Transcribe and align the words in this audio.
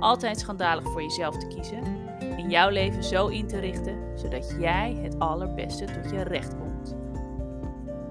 altijd 0.00 0.40
schandalig 0.40 0.84
voor 0.84 1.02
jezelf 1.02 1.36
te 1.36 1.46
kiezen 1.46 2.08
en 2.20 2.50
jouw 2.50 2.68
leven 2.68 3.04
zo 3.04 3.26
in 3.26 3.46
te 3.46 3.58
richten 3.58 4.18
zodat 4.18 4.54
jij 4.58 4.98
het 5.02 5.18
allerbeste 5.18 5.84
tot 5.84 6.10
je 6.10 6.22
recht 6.22 6.56
komt. 6.58 6.96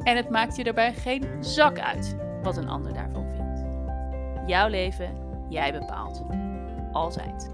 En 0.03 0.15
het 0.15 0.29
maakt 0.29 0.55
je 0.55 0.63
daarbij 0.63 0.93
geen 0.93 1.43
zak 1.43 1.79
uit 1.79 2.15
wat 2.43 2.57
een 2.57 2.69
ander 2.69 2.93
daarvan 2.93 3.29
vindt. 3.29 3.65
Jouw 4.49 4.67
leven, 4.67 5.17
jij 5.49 5.71
bepaalt. 5.71 6.23
Altijd. 6.91 7.51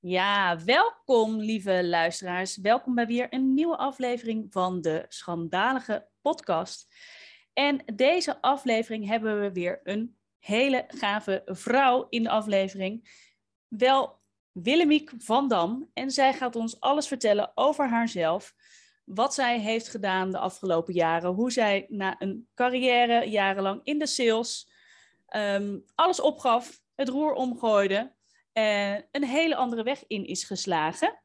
Ja, 0.00 0.64
welkom 0.64 1.36
lieve 1.36 1.86
luisteraars. 1.86 2.56
Welkom 2.56 2.94
bij 2.94 3.06
weer 3.06 3.26
een 3.30 3.54
nieuwe 3.54 3.76
aflevering 3.76 4.52
van 4.52 4.80
de 4.80 5.04
Schandalige 5.08 6.08
Podcast. 6.20 6.94
En 7.54 7.82
deze 7.94 8.40
aflevering 8.40 9.06
hebben 9.06 9.40
we 9.40 9.52
weer 9.52 9.80
een 9.84 10.16
hele 10.38 10.84
gave 10.88 11.42
vrouw 11.44 12.06
in 12.08 12.22
de 12.22 12.28
aflevering. 12.28 13.22
Wel 13.68 14.22
Willemiek 14.52 15.12
van 15.18 15.48
Dam. 15.48 15.90
En 15.92 16.10
zij 16.10 16.32
gaat 16.32 16.56
ons 16.56 16.80
alles 16.80 17.08
vertellen 17.08 17.52
over 17.54 17.88
haarzelf. 17.88 18.54
Wat 19.04 19.34
zij 19.34 19.60
heeft 19.60 19.88
gedaan 19.88 20.30
de 20.30 20.38
afgelopen 20.38 20.94
jaren. 20.94 21.30
Hoe 21.30 21.52
zij 21.52 21.86
na 21.88 22.14
een 22.18 22.48
carrière 22.54 23.28
jarenlang 23.28 23.80
in 23.84 23.98
de 23.98 24.06
sales 24.06 24.70
um, 25.36 25.84
alles 25.94 26.20
opgaf. 26.20 26.80
Het 26.94 27.08
roer 27.08 27.32
omgooide. 27.32 28.12
En 28.52 29.08
een 29.10 29.24
hele 29.24 29.56
andere 29.56 29.82
weg 29.82 30.04
in 30.06 30.26
is 30.26 30.44
geslagen. 30.44 31.22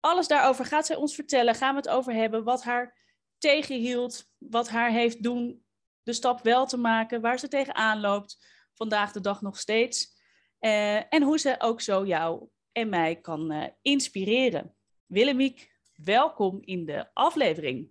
Alles 0.00 0.28
daarover 0.28 0.64
gaat 0.64 0.86
zij 0.86 0.96
ons 0.96 1.14
vertellen. 1.14 1.54
Gaan 1.54 1.74
we 1.74 1.80
het 1.80 1.88
over 1.88 2.12
hebben 2.12 2.44
wat 2.44 2.62
haar 2.62 3.07
tegenhield, 3.38 4.24
wat 4.38 4.68
haar 4.68 4.90
heeft 4.90 5.22
doen 5.22 5.64
de 6.02 6.12
stap 6.12 6.42
wel 6.42 6.66
te 6.66 6.76
maken, 6.76 7.20
waar 7.20 7.38
ze 7.38 7.48
tegenaan 7.48 8.00
loopt, 8.00 8.46
vandaag 8.74 9.12
de 9.12 9.20
dag 9.20 9.42
nog 9.42 9.58
steeds. 9.58 10.16
Uh, 10.60 11.12
en 11.14 11.22
hoe 11.22 11.38
ze 11.38 11.54
ook 11.58 11.80
zo 11.80 12.06
jou 12.06 12.48
en 12.72 12.88
mij 12.88 13.16
kan 13.16 13.52
uh, 13.52 13.64
inspireren. 13.82 14.76
Willemiek, 15.06 15.72
welkom 15.94 16.58
in 16.60 16.84
de 16.84 17.14
aflevering. 17.14 17.90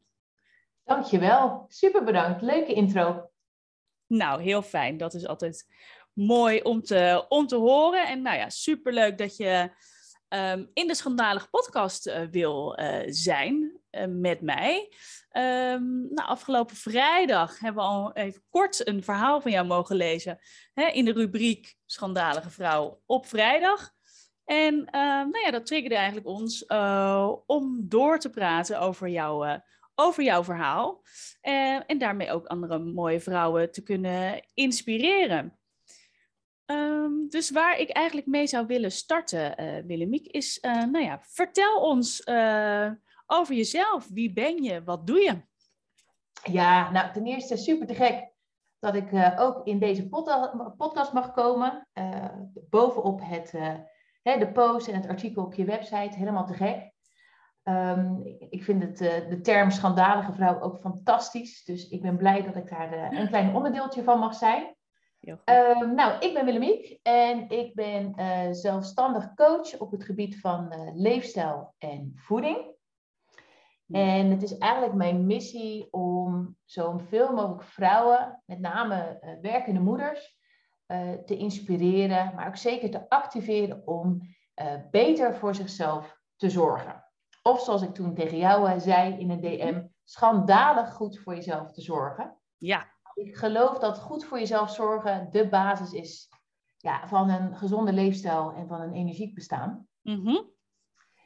Dankjewel, 0.84 1.66
super 1.68 2.03
bedankt. 2.03 2.41
Leuke 2.41 2.74
intro. 2.74 3.31
Nou, 4.07 4.41
heel 4.41 4.62
fijn. 4.62 4.97
Dat 4.97 5.13
is 5.13 5.28
altijd 5.28 5.66
mooi 6.13 6.62
om 6.62 6.81
te, 6.81 7.25
om 7.30 7.47
te 7.47 7.56
horen. 7.56 8.07
En 8.07 8.22
nou 8.22 8.38
ja, 8.38 8.50
superleuk 8.50 9.18
dat 9.18 9.38
je 9.38 9.72
um, 10.29 10.69
in 10.73 10.88
de 10.88 10.95
schandalige 10.95 11.49
podcast 11.49 12.07
uh, 12.07 12.21
wil 12.31 12.79
zijn 13.05 13.79
met 14.09 14.41
mij. 14.41 14.91
Um, 15.31 16.07
nou, 16.13 16.27
afgelopen 16.27 16.75
vrijdag 16.75 17.59
hebben 17.59 17.83
we 17.83 17.89
al 17.89 18.13
even 18.13 18.43
kort 18.49 18.88
een 18.88 19.03
verhaal 19.03 19.41
van 19.41 19.51
jou 19.51 19.67
mogen 19.67 19.95
lezen 19.95 20.39
hè, 20.73 20.88
in 20.88 21.05
de 21.05 21.11
rubriek 21.11 21.75
Schandalige 21.85 22.49
Vrouw 22.49 23.01
op 23.05 23.25
vrijdag. 23.25 23.91
En 24.45 24.73
uh, 24.73 25.01
nou 25.01 25.39
ja, 25.45 25.51
dat 25.51 25.65
triggerde 25.65 25.95
eigenlijk 25.95 26.27
ons 26.27 26.65
om 27.45 27.85
door 27.88 28.19
te 28.19 28.29
praten 28.29 28.79
over, 28.79 29.09
jou, 29.09 29.59
over 29.95 30.23
jouw 30.23 30.44
verhaal. 30.44 31.03
en 31.41 31.97
daarmee 31.97 32.31
ook 32.31 32.45
andere 32.45 32.79
mooie 32.79 33.19
vrouwen 33.19 33.71
te 33.71 33.83
kunnen 33.83 34.47
inspireren. 34.53 35.57
Um, 36.72 37.29
dus 37.29 37.51
waar 37.51 37.79
ik 37.79 37.89
eigenlijk 37.89 38.28
mee 38.28 38.47
zou 38.47 38.66
willen 38.66 38.91
starten, 38.91 39.55
Willemiek, 39.85 40.28
is, 40.28 40.59
nou 40.61 41.00
ja, 41.00 41.19
vertel 41.22 41.81
ons 41.81 42.28
over 43.25 43.55
jezelf. 43.55 44.07
Wie 44.09 44.33
ben 44.33 44.63
je? 44.63 44.83
Wat 44.83 45.07
doe 45.07 45.19
je? 45.19 45.41
Ja, 46.51 46.91
nou 46.91 47.13
ten 47.13 47.25
eerste 47.25 47.57
super 47.57 47.88
te 47.88 47.95
gek 47.95 48.29
dat 48.79 48.95
ik 48.95 49.11
uh, 49.11 49.35
ook 49.39 49.66
in 49.66 49.79
deze 49.79 50.07
podcast 50.77 51.13
mag 51.13 51.31
komen. 51.31 51.88
Uh, 51.94 52.25
bovenop 52.69 53.22
het, 53.23 53.53
uh, 53.53 53.75
hè, 54.22 54.38
de 54.38 54.51
post 54.51 54.88
en 54.88 54.95
het 54.95 55.07
artikel 55.07 55.44
op 55.44 55.53
je 55.53 55.66
website. 55.66 56.17
Helemaal 56.17 56.45
te 56.45 56.53
gek. 56.53 56.91
Um, 57.63 58.22
ik 58.50 58.63
vind 58.63 58.83
het, 58.83 58.97
de 59.29 59.39
term 59.41 59.72
schandalige 59.72 60.33
vrouw 60.33 60.61
ook 60.61 60.79
fantastisch. 60.79 61.63
Dus 61.63 61.88
ik 61.89 62.01
ben 62.01 62.17
blij 62.17 62.44
dat 62.44 62.56
ik 62.56 62.69
daar 62.69 63.13
een 63.13 63.27
klein 63.27 63.56
onderdeeltje 63.56 64.03
van 64.03 64.19
mag 64.19 64.35
zijn. 64.35 64.75
Um, 65.27 65.95
nou, 65.95 66.19
ik 66.19 66.33
ben 66.33 66.45
Willemiek 66.45 66.99
en 67.03 67.49
ik 67.49 67.75
ben 67.75 68.15
zelfstandig 68.55 69.33
coach 69.33 69.77
op 69.77 69.91
het 69.91 70.03
gebied 70.03 70.39
van 70.39 70.91
leefstijl 70.95 71.73
en 71.77 72.11
voeding. 72.15 72.75
En 73.91 74.31
het 74.31 74.43
is 74.43 74.57
eigenlijk 74.57 74.93
mijn 74.93 75.25
missie 75.25 75.88
om 75.91 76.57
zoveel 76.65 77.33
mogelijk 77.33 77.63
vrouwen, 77.63 78.41
met 78.45 78.59
name 78.59 79.19
uh, 79.21 79.31
werkende 79.41 79.79
moeders, 79.79 80.35
te 81.25 81.38
inspireren, 81.38 82.35
maar 82.35 82.47
ook 82.47 82.55
zeker 82.55 82.89
te 82.89 83.09
activeren 83.09 83.88
om 83.88 84.21
beter 84.91 85.35
voor 85.35 85.55
zichzelf 85.55 86.19
te 86.35 86.49
zorgen. 86.49 87.03
Of 87.44 87.61
zoals 87.61 87.81
ik 87.81 87.94
toen 87.94 88.13
tegen 88.13 88.38
jou 88.38 88.79
zei 88.79 89.19
in 89.19 89.29
een 89.29 89.41
DM, 89.41 89.83
schandalig 90.03 90.94
goed 90.94 91.19
voor 91.19 91.35
jezelf 91.35 91.71
te 91.71 91.81
zorgen. 91.81 92.38
Ja. 92.57 92.97
Ik 93.17 93.35
geloof 93.35 93.78
dat 93.78 94.00
goed 94.00 94.25
voor 94.25 94.39
jezelf 94.39 94.73
zorgen 94.73 95.28
de 95.31 95.50
basis 95.50 95.91
is 95.91 96.29
ja, 96.78 97.07
van 97.07 97.29
een 97.29 97.55
gezonde 97.55 97.94
leefstijl 97.94 98.53
en 98.53 98.67
van 98.67 98.81
een 98.81 98.94
energiek 98.94 99.33
bestaan. 99.33 99.88
-hmm. 100.01 100.50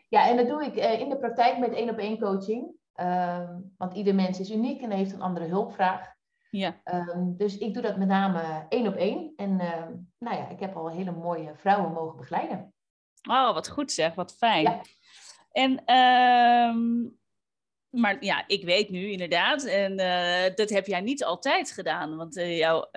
Ja, 0.07 0.27
en 0.27 0.37
dat 0.37 0.47
doe 0.47 0.65
ik 0.65 0.75
uh, 0.75 0.99
in 0.99 1.09
de 1.09 1.17
praktijk 1.17 1.57
met 1.57 1.73
één 1.73 1.89
op 1.89 1.97
één 1.97 2.19
coaching. 2.19 2.79
Um, 2.95 3.73
want 3.77 3.93
ieder 3.93 4.15
mens 4.15 4.39
is 4.39 4.51
uniek 4.51 4.81
en 4.81 4.91
heeft 4.91 5.13
een 5.13 5.21
andere 5.21 5.45
hulpvraag. 5.45 6.13
Ja. 6.49 6.81
Um, 6.83 7.37
dus 7.37 7.57
ik 7.57 7.73
doe 7.73 7.83
dat 7.83 7.97
met 7.97 8.07
name 8.07 8.65
één 8.69 8.87
op 8.87 8.95
één. 8.95 9.33
En 9.35 9.49
uh, 9.49 9.87
nou 10.17 10.37
ja, 10.37 10.47
ik 10.47 10.59
heb 10.59 10.75
al 10.75 10.89
hele 10.89 11.11
mooie 11.11 11.55
vrouwen 11.55 11.91
mogen 11.91 12.17
begeleiden. 12.17 12.73
Oh, 13.29 13.53
wat 13.53 13.69
goed 13.69 13.91
zeg, 13.91 14.15
wat 14.15 14.35
fijn. 14.35 14.63
Ja. 14.63 14.81
En, 15.51 15.85
maar 17.91 18.23
ja, 18.23 18.43
ik 18.47 18.65
weet 18.65 18.89
nu 18.89 19.11
inderdaad, 19.11 19.63
en 19.63 19.99
uh, 19.99 20.55
dat 20.55 20.69
heb 20.69 20.87
jij 20.87 21.01
niet 21.01 21.23
altijd 21.23 21.71
gedaan. 21.71 22.15
Want 22.15 22.37
uh, 22.37 22.57
jou, 22.57 22.87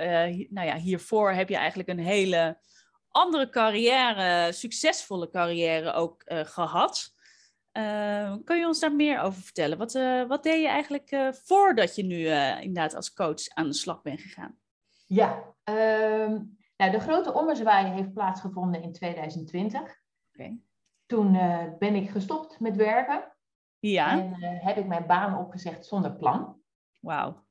nou 0.49 0.67
ja, 0.67 0.77
hiervoor 0.77 1.33
heb 1.33 1.49
je 1.49 1.57
eigenlijk 1.57 1.89
een 1.89 1.99
hele 1.99 2.59
andere 3.09 3.49
carrière, 3.49 4.53
succesvolle 4.53 5.31
carrière 5.31 5.93
ook 5.93 6.23
gehad. 6.27 7.13
Kun 8.45 8.59
je 8.59 8.67
ons 8.67 8.81
daar 8.81 8.95
meer 8.95 9.21
over 9.21 9.43
vertellen? 9.43 9.79
Wat, 9.79 9.93
wat 10.29 10.43
deed 10.43 10.61
je 10.61 10.69
eigenlijk 10.69 11.33
voordat 11.45 11.97
je 11.97 12.05
nu 12.05 12.27
inderdaad 12.61 12.95
als 12.95 13.13
coach 13.13 13.49
aan 13.49 13.67
de 13.67 13.75
slag 13.75 14.03
bent 14.03 14.21
gegaan? 14.21 14.59
Ja, 15.07 15.55
um, 15.65 16.59
nou, 16.77 16.91
de 16.91 17.01
grote 17.01 17.33
ommezwaai 17.33 17.93
heeft 17.93 18.13
plaatsgevonden 18.13 18.83
in 18.83 18.93
2020. 18.93 19.81
Okay. 20.33 20.59
Toen 21.07 21.33
ben 21.79 21.95
ik 21.95 22.11
gestopt 22.11 22.61
met 22.61 22.77
werken. 22.77 23.34
Ja. 23.91 24.19
En 24.19 24.35
heb 24.41 24.77
ik 24.77 24.87
mijn 24.87 25.07
baan 25.07 25.39
opgezegd 25.39 25.87
zonder 25.87 26.17
plan. 26.17 26.61
Wauw. 27.01 27.43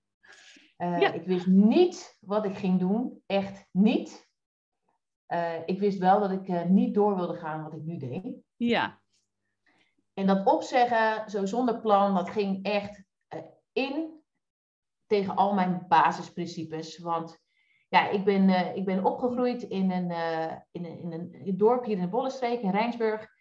Ja. 0.77 1.11
Ik 1.11 1.25
wist 1.25 1.47
niet 1.47 2.17
wat 2.19 2.45
ik 2.45 2.55
ging 2.55 2.79
doen. 2.79 3.23
Echt 3.25 3.67
niet. 3.71 4.31
Uh, 5.27 5.67
ik 5.67 5.79
wist 5.79 5.97
wel 5.97 6.19
dat 6.19 6.31
ik 6.31 6.69
niet 6.69 6.93
door 6.93 7.15
wilde 7.15 7.33
gaan 7.33 7.63
wat 7.63 7.73
ik 7.73 7.83
nu 7.83 7.97
deed. 7.97 8.35
Ja. 8.55 9.01
En 10.13 10.27
dat 10.27 10.45
opzeggen, 10.45 11.29
zo 11.29 11.45
zonder 11.45 11.79
plan, 11.79 12.15
dat 12.15 12.29
ging 12.29 12.65
echt 12.65 13.03
in 13.71 14.23
tegen 15.05 15.35
al 15.35 15.53
mijn 15.53 15.85
basisprincipes. 15.87 16.97
Want 16.97 17.39
ja, 17.89 18.09
ik 18.09 18.23
ben, 18.23 18.49
uh, 18.49 18.75
ik 18.75 18.85
ben 18.85 19.05
opgegroeid 19.05 19.63
in 19.63 19.91
een, 19.91 20.09
uh, 20.09 20.51
in 20.71 20.85
een, 20.85 20.99
in 20.99 21.11
een 21.11 21.57
dorp 21.57 21.85
hier 21.85 21.95
in 21.95 22.01
de 22.01 22.09
Bollenstreek, 22.09 22.61
in 22.61 22.71
Rijnsburg. 22.71 23.32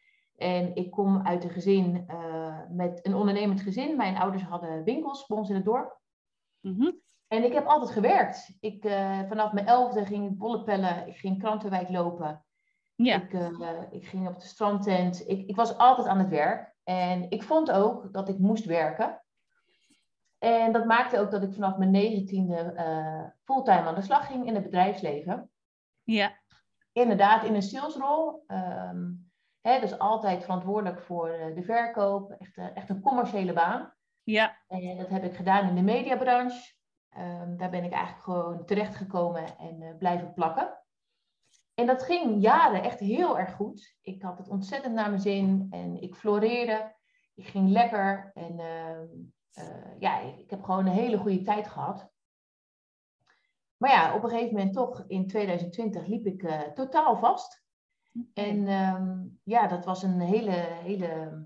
En 0.42 0.74
ik 0.74 0.90
kom 0.90 1.26
uit 1.26 1.44
een 1.44 1.50
gezin 1.50 2.04
uh, 2.08 2.58
met 2.68 3.06
een 3.06 3.14
ondernemend 3.14 3.60
gezin. 3.60 3.96
Mijn 3.96 4.16
ouders 4.16 4.42
hadden 4.42 4.84
winkels 4.84 5.26
bij 5.26 5.36
ons 5.36 5.48
in 5.48 5.54
het 5.54 5.64
dorp. 5.64 6.00
Mm 6.60 6.74
-hmm. 6.76 7.00
En 7.28 7.44
ik 7.44 7.52
heb 7.52 7.66
altijd 7.66 7.90
gewerkt. 7.90 8.56
Ik, 8.60 8.82
vanaf 9.28 9.52
mijn 9.52 9.66
elfde 9.66 10.06
ging 10.06 10.30
ik 10.30 10.38
bollen 10.38 10.64
pellen. 10.64 11.06
Ik 11.08 11.16
ging 11.16 11.38
krantenwijk 11.38 11.88
lopen. 11.88 12.44
Ja. 12.94 13.22
Ik, 13.22 13.32
ik 13.90 14.06
ging 14.06 14.28
op 14.28 14.40
de 14.40 14.46
strandtent. 14.46 15.28
Ik, 15.28 15.48
ik 15.48 15.56
was 15.56 15.78
altijd 15.78 16.06
aan 16.06 16.18
het 16.18 16.28
werk. 16.28 16.74
En 16.84 17.30
ik 17.30 17.42
vond 17.42 17.70
ook 17.70 18.12
dat 18.12 18.28
ik 18.28 18.38
moest 18.38 18.64
werken. 18.64 19.22
En 20.38 20.72
dat 20.72 20.84
maakte 20.84 21.18
ook 21.18 21.30
dat 21.30 21.42
ik 21.42 21.52
vanaf 21.52 21.76
mijn 21.76 21.90
negentiende 21.90 22.74
uh, 22.76 23.30
fulltime 23.44 23.86
aan 23.86 23.94
de 23.94 24.02
slag 24.02 24.26
ging 24.26 24.46
in 24.46 24.54
het 24.54 24.64
bedrijfsleven. 24.64 25.50
Ja. 26.02 26.38
Inderdaad, 26.92 27.44
in 27.44 27.54
een 27.54 27.62
salesrol. 27.62 28.44
Um, 28.46 29.31
hè, 29.62 29.80
dus 29.80 29.98
altijd 29.98 30.42
verantwoordelijk 30.42 31.00
voor 31.00 31.28
eh, 31.28 31.54
de 31.54 31.62
verkoop. 31.62 32.30
Echt, 32.30 32.56
uh, 32.56 32.76
echt 32.76 32.88
een 32.88 33.00
commerciële 33.00 33.52
baan. 33.52 33.94
Ja. 34.22 34.56
En 34.68 34.96
dat 34.96 35.08
heb 35.08 35.24
ik 35.24 35.34
gedaan 35.34 35.68
in 35.68 35.74
de 35.74 35.82
mediabranche. 35.82 36.74
Um, 37.18 37.56
daar 37.56 37.70
ben 37.70 37.84
ik 37.84 37.92
eigenlijk 37.92 38.24
gewoon 38.24 38.64
terechtgekomen 38.64 39.58
en 39.58 39.82
uh, 39.82 39.96
blijven 39.98 40.32
plakken. 40.32 40.82
En 41.74 41.86
dat 41.86 42.02
ging 42.02 42.42
jaren 42.42 42.82
echt 42.82 42.98
heel 42.98 43.38
erg 43.38 43.54
goed. 43.54 43.96
Ik 44.00 44.22
had 44.22 44.38
het 44.38 44.48
ontzettend 44.48 44.94
naar 44.94 45.08
mijn 45.08 45.20
zin 45.20 45.66
en 45.70 46.02
ik 46.02 46.14
floreerde. 46.14 46.96
Ik 47.34 47.46
ging 47.46 47.68
lekker 47.68 48.30
en 48.34 48.58
uh, 48.58 49.00
uh, 49.64 49.98
ja, 49.98 50.20
ik 50.20 50.50
heb 50.50 50.62
gewoon 50.62 50.86
een 50.86 50.92
hele 50.92 51.18
goede 51.18 51.42
tijd 51.42 51.68
gehad. 51.68 52.10
Maar 53.76 53.90
ja, 53.90 54.14
op 54.14 54.22
een 54.22 54.30
gegeven 54.30 54.54
moment 54.54 54.74
toch 54.74 55.04
in 55.06 55.26
2020 55.26 56.06
liep 56.06 56.26
ik 56.26 56.72
totaal 56.74 57.18
vast. 57.18 57.61
En 58.34 58.68
um, 58.68 59.40
ja, 59.42 59.66
dat 59.66 59.84
was 59.84 60.02
een 60.02 60.20
hele, 60.20 60.50
hele 60.82 61.42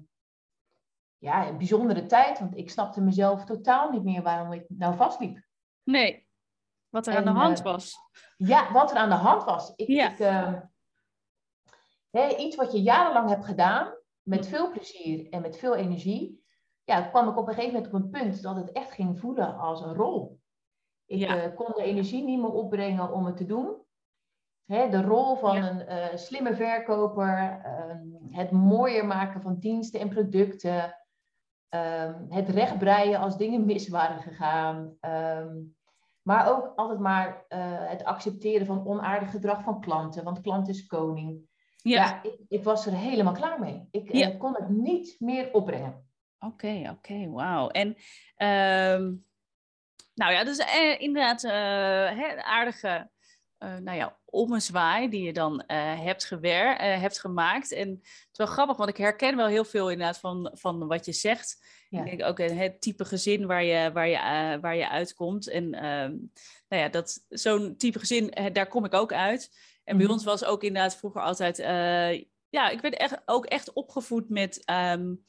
ja, 1.18 1.48
een 1.48 1.58
bijzondere 1.58 2.06
tijd, 2.06 2.38
want 2.38 2.56
ik 2.56 2.70
snapte 2.70 3.00
mezelf 3.00 3.44
totaal 3.44 3.90
niet 3.90 4.04
meer 4.04 4.22
waarom 4.22 4.52
ik 4.52 4.64
nou 4.68 4.96
vastliep. 4.96 5.44
Nee, 5.82 6.28
wat 6.88 7.06
er 7.06 7.12
en, 7.12 7.18
aan 7.18 7.34
de 7.34 7.40
hand 7.40 7.58
uh, 7.58 7.64
was. 7.64 7.94
Ja, 8.36 8.72
wat 8.72 8.90
er 8.90 8.96
aan 8.96 9.08
de 9.08 9.14
hand 9.14 9.44
was. 9.44 9.72
Ik, 9.76 9.88
ja. 9.88 10.10
ik, 10.10 10.18
uh, 10.18 10.60
hè, 12.10 12.36
iets 12.36 12.56
wat 12.56 12.72
je 12.72 12.82
jarenlang 12.82 13.28
hebt 13.28 13.44
gedaan, 13.44 13.94
met 14.22 14.46
veel 14.46 14.70
plezier 14.70 15.28
en 15.30 15.40
met 15.40 15.56
veel 15.56 15.74
energie, 15.74 16.44
ja, 16.84 17.02
kwam 17.02 17.28
ik 17.28 17.36
op 17.36 17.48
een 17.48 17.54
gegeven 17.54 17.74
moment 17.74 17.94
op 17.94 18.00
een 18.00 18.10
punt 18.10 18.42
dat 18.42 18.56
het 18.56 18.72
echt 18.72 18.92
ging 18.92 19.20
voelen 19.20 19.58
als 19.58 19.80
een 19.80 19.94
rol. 19.94 20.40
Ik 21.06 21.18
ja. 21.18 21.46
uh, 21.46 21.54
kon 21.54 21.72
de 21.74 21.82
energie 21.82 22.24
niet 22.24 22.40
meer 22.40 22.52
opbrengen 22.52 23.12
om 23.12 23.26
het 23.26 23.36
te 23.36 23.46
doen. 23.46 23.84
Hè, 24.66 24.88
de 24.88 25.02
rol 25.02 25.36
van 25.36 25.56
ja. 25.56 25.70
een 25.70 26.12
uh, 26.12 26.16
slimme 26.16 26.54
verkoper, 26.54 27.60
um, 27.90 28.18
het 28.30 28.50
mooier 28.50 29.06
maken 29.06 29.42
van 29.42 29.58
diensten 29.58 30.00
en 30.00 30.08
producten, 30.08 30.96
um, 31.70 32.26
het 32.28 32.48
rechtbreien 32.48 33.20
als 33.20 33.36
dingen 33.36 33.66
mis 33.66 33.88
waren 33.88 34.22
gegaan, 34.22 34.96
um, 35.00 35.76
maar 36.22 36.50
ook 36.50 36.72
altijd 36.76 36.98
maar 36.98 37.44
uh, 37.48 37.58
het 37.88 38.04
accepteren 38.04 38.66
van 38.66 38.86
onaardig 38.86 39.30
gedrag 39.30 39.62
van 39.62 39.80
klanten, 39.80 40.24
want 40.24 40.40
klant 40.40 40.68
is 40.68 40.86
koning. 40.86 41.40
Ja, 41.76 42.04
ja 42.04 42.22
ik, 42.22 42.40
ik, 42.48 42.64
was 42.64 42.86
er 42.86 42.92
helemaal 42.92 43.34
klaar 43.34 43.60
mee. 43.60 43.88
Ik 43.90 44.12
ja. 44.12 44.30
kon 44.30 44.54
het 44.54 44.68
niet 44.68 45.16
meer 45.18 45.52
opbrengen. 45.52 46.08
Oké, 46.38 46.52
okay, 46.52 46.80
oké, 46.80 46.90
okay, 46.90 47.28
wauw. 47.28 47.68
En 47.68 47.88
um, 48.98 49.24
nou 50.14 50.32
ja, 50.32 50.44
dus 50.44 50.58
inderdaad 50.98 51.42
hè, 51.42 52.42
aardige 52.42 53.10
nou 53.58 53.96
ja, 53.96 54.18
ommezwaai 54.36 55.08
die 55.08 55.22
je 55.22 55.32
dan 55.32 55.62
hebt, 55.66 56.24
gewer 56.24 56.76
hebt 56.76 57.20
gemaakt. 57.20 57.72
En 57.72 57.88
het 57.88 58.28
is 58.32 58.38
wel 58.38 58.46
grappig, 58.46 58.76
want 58.76 58.90
ik 58.90 58.96
herken 58.96 59.36
wel 59.36 59.46
heel 59.46 59.64
veel 59.64 59.90
inderdaad 59.90 60.18
van, 60.18 60.50
van 60.52 60.86
wat 60.86 61.04
je 61.04 61.12
zegt. 61.12 61.64
Ja. 61.88 62.04
Ik 62.04 62.06
denk 62.18 62.22
ook 62.22 62.38
het 62.38 62.80
type 62.80 63.04
gezin 63.04 63.46
waar 63.46 63.64
je, 63.64 63.92
waar 63.92 64.08
je, 64.08 64.58
waar 64.60 64.76
je 64.76 64.88
uitkomt. 64.88 65.48
En 65.48 65.70
nou 66.68 66.82
ja, 66.82 66.88
dat, 66.88 67.24
zo'n 67.28 67.76
type 67.76 67.98
gezin, 67.98 68.34
daar 68.52 68.68
kom 68.68 68.84
ik 68.84 68.94
ook 68.94 69.12
uit. 69.12 69.50
En 69.84 69.96
bij 69.96 70.06
ons 70.06 70.24
was 70.24 70.44
ook 70.44 70.62
inderdaad 70.62 70.96
vroeger 70.96 71.22
altijd... 71.22 71.56
ja, 72.48 72.68
ik 72.68 72.80
werd 72.80 72.94
echt, 72.96 73.22
ook 73.24 73.46
echt 73.46 73.72
opgevoed 73.72 74.28
met... 74.28 74.62
Um, 74.70 75.24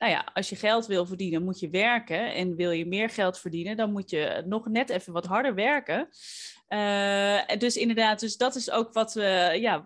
nou 0.00 0.12
ja, 0.12 0.26
als 0.32 0.48
je 0.48 0.56
geld 0.56 0.86
wil 0.86 1.06
verdienen, 1.06 1.44
moet 1.44 1.60
je 1.60 1.70
werken. 1.70 2.34
En 2.34 2.56
wil 2.56 2.70
je 2.70 2.86
meer 2.86 3.10
geld 3.10 3.38
verdienen, 3.38 3.76
dan 3.76 3.92
moet 3.92 4.10
je 4.10 4.42
nog 4.46 4.68
net 4.68 4.90
even 4.90 5.12
wat 5.12 5.26
harder 5.26 5.54
werken. 5.54 6.08
Uh, 6.68 7.58
dus 7.58 7.76
inderdaad, 7.76 8.20
dus 8.20 8.36
dat 8.36 8.54
is 8.54 8.70
ook 8.70 8.92
wat, 8.92 9.16
uh, 9.16 9.54
ja, 9.54 9.84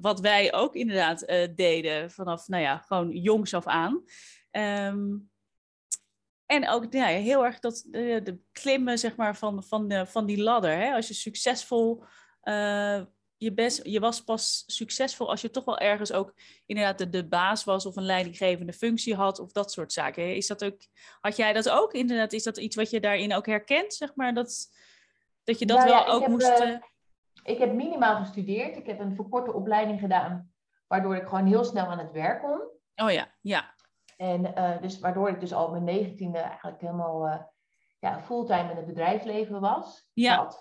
wat 0.00 0.20
wij 0.20 0.54
ook 0.54 0.74
inderdaad 0.74 1.30
uh, 1.30 1.48
deden 1.54 2.10
vanaf, 2.10 2.48
nou 2.48 2.62
ja, 2.62 2.78
gewoon 2.78 3.10
jongs 3.10 3.54
af 3.54 3.66
aan. 3.66 4.04
Um, 4.50 5.30
en 6.46 6.68
ook 6.68 6.86
ja, 6.90 7.06
heel 7.06 7.44
erg 7.44 7.58
dat 7.58 7.86
de 7.90 8.38
klimmen, 8.52 8.98
zeg 8.98 9.16
maar, 9.16 9.36
van, 9.36 9.64
van, 9.64 9.88
de, 9.88 10.06
van 10.06 10.26
die 10.26 10.42
ladder. 10.42 10.76
Hè? 10.76 10.92
Als 10.92 11.08
je 11.08 11.14
succesvol 11.14 12.04
je, 13.42 13.52
best, 13.52 13.86
je 13.86 14.00
was 14.00 14.24
pas 14.24 14.64
succesvol 14.66 15.30
als 15.30 15.40
je 15.40 15.50
toch 15.50 15.64
wel 15.64 15.78
ergens 15.78 16.12
ook 16.12 16.34
inderdaad 16.66 16.98
de, 16.98 17.08
de 17.08 17.28
baas 17.28 17.64
was 17.64 17.86
of 17.86 17.96
een 17.96 18.04
leidinggevende 18.04 18.72
functie 18.72 19.14
had 19.14 19.38
of 19.38 19.52
dat 19.52 19.72
soort 19.72 19.92
zaken. 19.92 20.36
Is 20.36 20.46
dat 20.46 20.64
ook, 20.64 20.76
had 21.20 21.36
jij 21.36 21.52
dat 21.52 21.68
ook 21.68 21.92
inderdaad? 21.92 22.32
Is 22.32 22.42
dat 22.42 22.56
iets 22.56 22.76
wat 22.76 22.90
je 22.90 23.00
daarin 23.00 23.34
ook 23.34 23.46
herkent, 23.46 23.94
zeg 23.94 24.14
maar, 24.14 24.34
dat, 24.34 24.66
dat 25.44 25.58
je 25.58 25.66
dat 25.66 25.78
nou 25.78 25.90
ja, 25.90 26.04
wel 26.04 26.14
ook 26.14 26.20
heb, 26.20 26.30
moest... 26.30 26.60
Uh, 26.60 26.76
ik 27.44 27.58
heb 27.58 27.72
minimaal 27.72 28.16
gestudeerd. 28.16 28.76
Ik 28.76 28.86
heb 28.86 29.00
een 29.00 29.14
verkorte 29.14 29.52
opleiding 29.52 30.00
gedaan, 30.00 30.52
waardoor 30.86 31.16
ik 31.16 31.28
gewoon 31.28 31.46
heel 31.46 31.64
snel 31.64 31.86
aan 31.86 31.98
het 31.98 32.12
werk 32.12 32.40
kon. 32.40 32.60
Oh 32.96 33.12
ja, 33.12 33.34
ja. 33.40 33.74
En 34.16 34.52
uh, 34.58 34.80
dus 34.80 34.98
waardoor 34.98 35.28
ik 35.28 35.40
dus 35.40 35.52
al 35.52 35.70
mijn 35.70 35.84
negentiende 35.84 36.38
eigenlijk 36.38 36.80
helemaal 36.80 37.26
uh, 37.26 37.40
ja, 37.98 38.22
fulltime 38.22 38.70
in 38.70 38.76
het 38.76 38.86
bedrijfsleven 38.86 39.60
was. 39.60 40.08
Ja. 40.12 40.52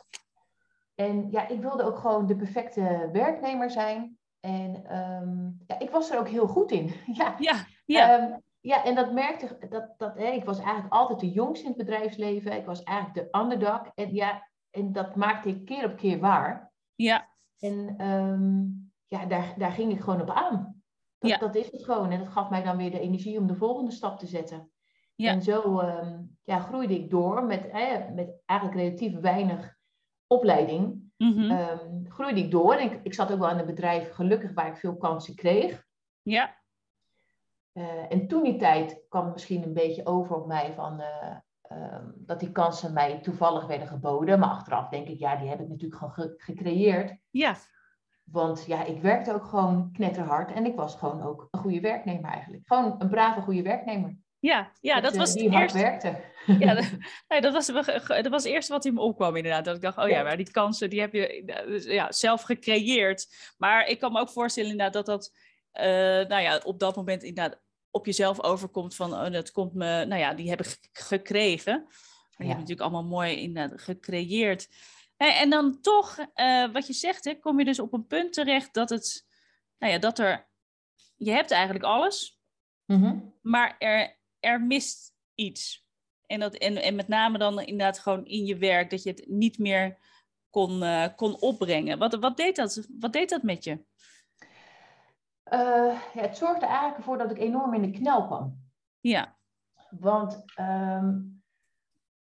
En 1.01 1.27
ja, 1.31 1.47
ik 1.47 1.61
wilde 1.61 1.83
ook 1.83 1.97
gewoon 1.97 2.25
de 2.25 2.35
perfecte 2.35 3.09
werknemer 3.11 3.69
zijn. 3.69 4.17
En 4.39 4.97
um, 4.97 5.61
ja, 5.67 5.79
ik 5.79 5.89
was 5.89 6.11
er 6.11 6.19
ook 6.19 6.27
heel 6.27 6.47
goed 6.47 6.71
in. 6.71 6.93
ja, 7.19 7.35
ja, 7.39 7.65
ja. 7.85 8.21
Um, 8.21 8.41
ja 8.59 8.83
en 8.83 8.95
dat 8.95 9.13
merkte 9.13 9.67
dat, 9.69 9.93
dat 9.97 10.17
hè, 10.17 10.25
ik 10.25 10.43
was 10.43 10.59
eigenlijk 10.59 10.93
altijd 10.93 11.19
de 11.19 11.31
jongste 11.31 11.65
in 11.65 11.69
het 11.69 11.85
bedrijfsleven. 11.85 12.57
Ik 12.57 12.65
was 12.65 12.83
eigenlijk 12.83 13.15
de 13.31 13.39
underdog. 13.39 13.91
En 13.95 14.13
ja, 14.13 14.49
en 14.69 14.91
dat 14.91 15.15
maakte 15.15 15.49
ik 15.49 15.65
keer 15.65 15.85
op 15.85 15.97
keer 15.97 16.19
waar. 16.19 16.71
Ja. 16.95 17.29
En 17.59 18.07
um, 18.07 18.91
ja, 19.07 19.25
daar, 19.25 19.53
daar 19.57 19.71
ging 19.71 19.91
ik 19.91 19.99
gewoon 19.99 20.21
op 20.21 20.29
aan. 20.29 20.83
Dat, 21.17 21.29
ja. 21.29 21.37
dat 21.37 21.55
is 21.55 21.71
het 21.71 21.83
gewoon. 21.83 22.11
En 22.11 22.19
dat 22.19 22.29
gaf 22.29 22.49
mij 22.49 22.63
dan 22.63 22.77
weer 22.77 22.91
de 22.91 22.99
energie 22.99 23.39
om 23.39 23.47
de 23.47 23.55
volgende 23.55 23.91
stap 23.91 24.19
te 24.19 24.27
zetten. 24.27 24.71
Ja. 25.15 25.31
En 25.31 25.41
zo 25.41 25.81
ja, 26.43 26.59
groeide 26.59 26.93
ik 26.93 27.09
door 27.09 27.43
met, 27.43 27.67
eh, 27.67 28.09
met 28.13 28.41
eigenlijk 28.45 28.79
relatief 28.79 29.19
weinig 29.19 29.79
opleiding 30.31 31.00
mm-hmm. 31.23 31.51
um, 31.51 32.05
groeide 32.09 32.39
ik 32.39 32.51
door. 32.51 32.73
En 32.73 32.91
ik, 32.91 32.99
ik 33.03 33.13
zat 33.13 33.31
ook 33.31 33.39
wel 33.39 33.49
in 33.49 33.57
een 33.57 33.65
bedrijf, 33.65 34.11
gelukkig, 34.13 34.53
waar 34.53 34.67
ik 34.67 34.77
veel 34.77 34.97
kansen 34.97 35.35
kreeg. 35.35 35.85
Ja. 36.21 36.55
Uh, 37.73 38.11
en 38.11 38.27
toen 38.27 38.43
die 38.43 38.57
tijd 38.57 39.05
kwam 39.09 39.31
misschien 39.31 39.63
een 39.63 39.73
beetje 39.73 40.05
over 40.05 40.35
op 40.35 40.47
mij 40.47 40.73
van 40.73 41.01
uh, 41.01 41.35
um, 41.77 42.13
dat 42.15 42.39
die 42.39 42.51
kansen 42.51 42.93
mij 42.93 43.19
toevallig 43.19 43.65
werden 43.65 43.87
geboden. 43.87 44.39
Maar 44.39 44.49
achteraf 44.49 44.89
denk 44.89 45.07
ik, 45.07 45.19
ja, 45.19 45.35
die 45.35 45.49
heb 45.49 45.59
ik 45.59 45.67
natuurlijk 45.67 45.95
gewoon 45.95 46.13
ge- 46.13 46.33
gecreëerd. 46.37 47.17
Ja. 47.29 47.55
Want 48.23 48.65
ja, 48.65 48.83
ik 48.83 49.01
werkte 49.01 49.33
ook 49.33 49.45
gewoon 49.45 49.91
knetterhard 49.91 50.51
en 50.51 50.65
ik 50.65 50.75
was 50.75 50.95
gewoon 50.95 51.21
ook 51.21 51.47
een 51.51 51.59
goede 51.59 51.79
werknemer 51.79 52.31
eigenlijk. 52.31 52.67
Gewoon 52.67 52.95
een 52.97 53.09
brave, 53.09 53.41
goede 53.41 53.61
werknemer. 53.61 54.17
Ja, 54.41 54.71
ja 54.81 54.93
dat, 54.93 55.03
dat 55.03 55.15
was 55.15 55.33
die 55.33 55.49
het 55.49 55.61
eerste. 55.61 55.77
werkte. 55.77 56.21
Ja, 56.59 56.73
dat, 56.79 56.91
nee, 57.27 57.41
dat, 57.41 57.53
was, 57.53 57.65
dat 58.07 58.27
was 58.27 58.43
het 58.43 58.53
eerste 58.53 58.71
wat 58.73 58.85
in 58.85 58.93
me 58.93 59.01
opkwam 59.01 59.35
inderdaad. 59.35 59.65
Dat 59.65 59.75
ik 59.75 59.81
dacht, 59.81 59.97
oh 59.97 60.09
ja, 60.09 60.23
maar 60.23 60.37
die 60.37 60.51
kansen 60.51 60.89
die 60.89 60.99
heb 60.99 61.13
je 61.13 61.43
ja, 61.85 62.11
zelf 62.11 62.41
gecreëerd. 62.41 63.27
Maar 63.57 63.87
ik 63.87 63.99
kan 63.99 64.11
me 64.11 64.19
ook 64.19 64.29
voorstellen 64.29 64.69
inderdaad 64.69 64.93
dat 64.93 65.05
dat 65.05 65.31
uh, 65.73 65.83
nou 66.29 66.41
ja, 66.41 66.61
op 66.63 66.79
dat 66.79 66.95
moment 66.95 67.23
inderdaad 67.23 67.59
op 67.91 68.05
jezelf 68.05 68.41
overkomt 68.43 68.95
van, 68.95 69.13
oh, 69.13 69.31
dat 69.31 69.51
komt 69.51 69.73
me, 69.73 70.05
nou 70.05 70.21
ja, 70.21 70.33
die 70.33 70.49
heb 70.49 70.59
ik 70.61 70.77
gekregen. 70.91 71.73
Maar 71.83 71.93
je 72.37 72.43
Ja. 72.43 72.47
hebt 72.47 72.59
natuurlijk 72.59 72.81
allemaal 72.81 73.09
mooi 73.19 73.41
inderdaad 73.41 73.81
gecreëerd. 73.81 74.67
En 75.17 75.49
dan 75.49 75.81
toch, 75.81 76.17
uh, 76.35 76.71
wat 76.71 76.87
je 76.87 76.93
zegt, 76.93 77.25
hè, 77.25 77.33
kom 77.39 77.59
je 77.59 77.65
dus 77.65 77.79
op 77.79 77.93
een 77.93 78.07
punt 78.07 78.33
terecht 78.33 78.73
dat 78.73 78.89
het, 78.89 79.25
nou 79.77 79.93
ja, 79.93 79.99
dat 79.99 80.19
er, 80.19 80.47
je 81.15 81.31
hebt 81.31 81.51
eigenlijk 81.51 81.83
alles, 81.85 82.39
Mm-hmm. 82.85 83.33
maar 83.41 83.75
er, 83.79 84.19
er 84.41 84.61
mist 84.61 85.13
iets. 85.35 85.85
En, 86.25 86.39
dat, 86.39 86.53
en, 86.53 86.81
en 86.81 86.95
met 86.95 87.07
name 87.07 87.37
dan 87.37 87.59
inderdaad 87.59 87.99
gewoon 87.99 88.25
in 88.25 88.45
je 88.45 88.57
werk, 88.57 88.89
dat 88.89 89.03
je 89.03 89.09
het 89.09 89.25
niet 89.27 89.57
meer 89.57 89.97
kon, 90.49 90.83
uh, 90.83 91.05
kon 91.15 91.39
opbrengen. 91.39 91.97
Wat, 91.97 92.15
wat, 92.15 92.37
deed 92.37 92.55
dat, 92.55 92.87
wat 92.99 93.13
deed 93.13 93.29
dat 93.29 93.43
met 93.43 93.63
je? 93.63 93.71
Uh, 95.53 95.99
ja, 96.13 96.21
het 96.21 96.37
zorgde 96.37 96.65
eigenlijk 96.65 96.97
ervoor 96.97 97.17
dat 97.17 97.31
ik 97.31 97.37
enorm 97.37 97.73
in 97.73 97.81
de 97.81 97.97
knel 97.97 98.25
kwam. 98.25 98.69
Ja. 98.99 99.35
Want 99.89 100.43
um, 100.59 101.43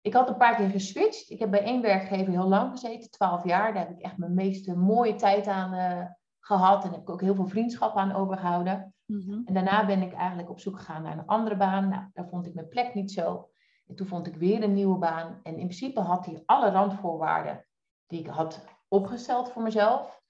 ik 0.02 0.14
had 0.14 0.30
een 0.30 0.38
paar 0.38 0.56
keer 0.56 0.70
geswitcht. 0.70 1.30
Ik 1.30 1.40
heb 1.40 1.52
bij 1.52 1.64
één 1.64 1.82
werkgever 1.82 2.32
heel 2.32 2.48
lang 2.48 2.72
gezeten, 2.72 3.12
12 3.12 3.44
jaar. 3.44 3.74
Daar 3.74 3.88
heb 3.88 3.98
ik 3.98 4.04
echt 4.04 4.18
mijn 4.18 4.34
meeste 4.34 4.76
mooie 4.76 5.16
tijd 5.16 5.48
aan 5.48 5.74
uh, 5.74 6.06
gehad. 6.40 6.84
En 6.84 6.92
heb 6.92 7.02
ik 7.02 7.10
ook 7.10 7.22
heel 7.22 7.36
veel 7.36 7.48
vriendschap 7.48 7.98
aan 7.98 8.16
overgehouden. 8.16 8.94
Mhm. 9.10 9.42
En 9.46 9.54
daarna 9.54 9.86
ben 9.86 10.02
ik 10.02 10.14
eigenlijk 10.14 10.50
op 10.50 10.60
zoek 10.60 10.78
gegaan 10.78 11.04
naar 11.04 11.18
een 11.18 11.26
andere 11.26 11.58
baan. 11.58 11.90
Nou, 11.90 12.04
daar 12.14 12.28
vond 12.28 12.46
ik 12.46 12.54
mijn 12.54 12.68
plek 12.68 12.94
niet 12.94 13.12
zo. 13.12 13.50
En 13.88 13.96
toen 13.96 14.08
vond 14.08 14.28
ik 14.28 14.36
weer 14.36 14.64
een 14.64 14.74
nieuwe 14.74 14.98
baan. 14.98 15.40
En 15.44 15.52
in 15.58 15.68
principe 15.68 16.00
had 16.00 16.26
hij 16.26 16.44
alle 16.46 16.70
randvoorwaarden 16.70 17.66
die 18.08 18.20
ik 18.20 18.28
had 18.28 18.66
opgesteld 18.88 19.52
voor 19.52 19.62
mezelf. 19.62 20.22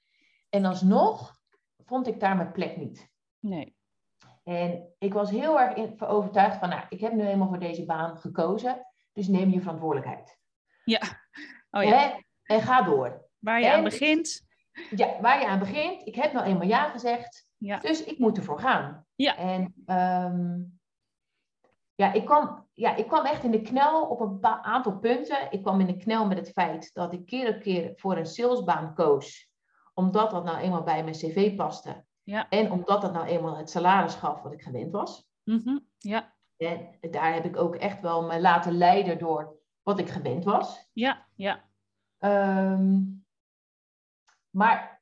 En 0.50 0.66
alsnog 0.66 1.36
vond 1.86 2.08
ik 2.08 2.20
daar 2.20 2.36
mijn 2.36 2.52
plek 2.52 2.78
niet. 2.78 3.10
Nee. 3.40 3.76
En 4.44 4.94
ik 4.98 5.14
was 5.14 5.30
heel 5.30 5.60
erg 5.60 5.76
in, 5.76 6.02
overtuigd 6.02 6.58
van, 6.58 6.70
nou, 6.70 6.84
ik 6.90 7.00
heb 7.00 7.14
nu 7.14 7.26
eenmaal 7.26 7.48
voor 7.48 7.60
deze 7.60 7.86
baan 7.86 8.18
gekozen. 8.18 8.86
Dus 9.14 9.28
neem 9.28 9.50
je 9.50 9.62
verantwoordelijkheid. 9.62 10.40
Ja. 10.84 11.02
Oh 11.72 11.84
ja. 11.84 11.98
Hè? 11.98 12.20
En 12.44 12.62
ga 12.62 12.82
door. 12.82 13.28
Waar 13.40 13.60
je 13.60 13.66
En- 13.66 13.74
aan 13.74 13.84
begint. 13.84 14.48
Ja, 14.90 15.22
waar 15.22 15.40
je 15.40 15.48
aan 15.48 15.60
begint. 15.60 16.08
Ik 16.08 16.16
heb 16.16 16.34
nou 16.34 16.46
eenmaal 16.46 16.68
ja 16.68 16.90
gezegd. 16.90 17.49
Ja. 17.60 17.78
Dus 17.78 18.04
ik 18.04 18.18
moet 18.20 18.38
ervoor 18.38 18.60
gaan. 18.60 19.06
Ja. 19.16 19.38
En 19.38 19.74
ehm, 19.86 20.62
ja, 21.96 22.14
ik 22.14 22.26
kwam, 22.26 22.68
ja, 22.74 22.96
ik 22.96 23.08
kwam 23.08 23.26
echt 23.26 23.44
in 23.44 23.52
de 23.52 23.62
knel 23.62 24.06
op 24.06 24.20
een 24.20 24.46
aantal 24.46 25.00
punten. 25.00 25.52
Ik 25.52 25.62
kwam 25.62 25.80
in 25.80 25.88
de 25.88 25.98
knel 25.98 26.28
met 26.28 26.38
het 26.38 26.52
feit 26.52 26.94
dat 26.94 27.14
ik 27.14 27.26
keer 27.26 27.56
op 27.56 27.62
keer 27.62 27.92
voor 27.96 28.18
een 28.18 28.26
salesbaan 28.26 28.94
koos. 28.94 29.50
Omdat 29.94 30.32
dat 30.32 30.44
nou 30.44 30.58
eenmaal 30.58 30.84
bij 30.84 31.04
mijn 31.04 31.16
cv 31.16 31.56
paste. 31.56 32.06
Ja. 32.24 32.50
En 32.50 32.72
omdat 32.72 33.02
dat 33.02 33.14
nou 33.14 33.26
eenmaal 33.26 33.58
het 33.58 33.70
salaris 33.70 34.16
gaf 34.16 34.42
wat 34.42 34.54
ik 34.54 34.62
gewend 34.62 34.92
was. 34.92 35.28
Mhm. 35.44 35.80
Ja. 35.98 36.36
En 36.58 36.98
daar 37.12 37.34
heb 37.34 37.46
ik 37.46 37.58
ook 37.58 37.76
echt 37.76 38.02
wel 38.02 38.24
me 38.24 38.42
laten 38.42 38.78
leiden 38.78 39.18
door 39.18 39.58
wat 39.84 40.00
ik 40.00 40.10
gewend 40.10 40.44
was. 40.44 40.90
Ja. 40.94 41.28
Ja. 41.36 41.64
Ehm, 42.18 43.02
maar, 44.50 44.99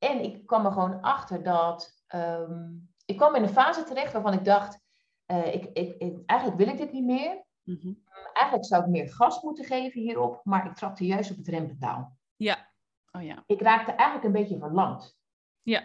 en 0.00 0.22
ik 0.24 0.46
kwam 0.46 0.66
er 0.66 0.72
gewoon 0.72 1.00
achter 1.00 1.42
dat, 1.42 2.02
ehm, 2.06 2.68
ik 3.04 3.16
kwam 3.16 3.34
in 3.34 3.42
een 3.42 3.48
fase 3.48 3.82
terecht 3.82 4.12
waarvan 4.12 4.32
ik 4.32 4.44
dacht, 4.44 4.80
eh, 5.26 5.54
ik, 5.54 5.64
ik, 5.64 5.94
ik- 5.98 6.22
eigenlijk 6.26 6.58
wil 6.58 6.68
ik 6.68 6.76
dit 6.76 6.92
niet 6.92 7.04
meer. 7.04 7.44
Mhm. 7.62 7.92
Eigenlijk 8.32 8.64
zou 8.66 8.82
ik 8.82 8.88
meer 8.88 9.08
gas 9.12 9.42
moeten 9.42 9.64
geven 9.64 10.00
hierop, 10.00 10.40
maar 10.44 10.66
ik 10.66 10.74
trapte 10.74 11.06
juist 11.06 11.30
op 11.30 11.36
het 11.36 11.48
rempedaal. 11.48 12.16
Ja. 12.36 12.68
Oh 13.12 13.22
ja. 13.22 13.42
Ik 13.46 13.60
raakte 13.60 13.92
eigenlijk 13.92 14.24
een 14.24 14.42
beetje 14.42 14.58
verlamd. 14.58 15.18
Ja. 15.62 15.82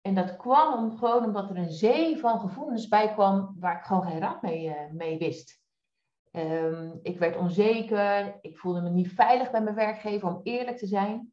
En 0.00 0.14
dat 0.14 0.36
kwam 0.36 0.72
om, 0.74 0.98
gewoon 0.98 1.24
omdat 1.24 1.50
er 1.50 1.56
een 1.56 1.70
zee 1.72 2.18
van 2.18 2.40
gevoelens 2.40 2.88
bij 2.88 3.12
kwam 3.12 3.56
waar 3.58 3.76
ik 3.78 3.84
gewoon 3.84 4.02
geen 4.02 4.18
raad 4.20 4.42
mee, 4.42 4.74
eh, 4.74 4.90
mee 4.92 5.18
wist. 5.18 5.60
Ehm, 6.30 6.96
ik 7.02 7.18
werd 7.18 7.36
onzeker, 7.36 8.38
ik 8.40 8.58
voelde 8.58 8.80
me 8.80 8.90
niet 8.90 9.12
veilig 9.12 9.50
bij 9.50 9.62
mijn 9.62 9.74
werkgever 9.74 10.28
om 10.28 10.40
eerlijk 10.42 10.76
te 10.76 10.86
zijn. 10.86 11.32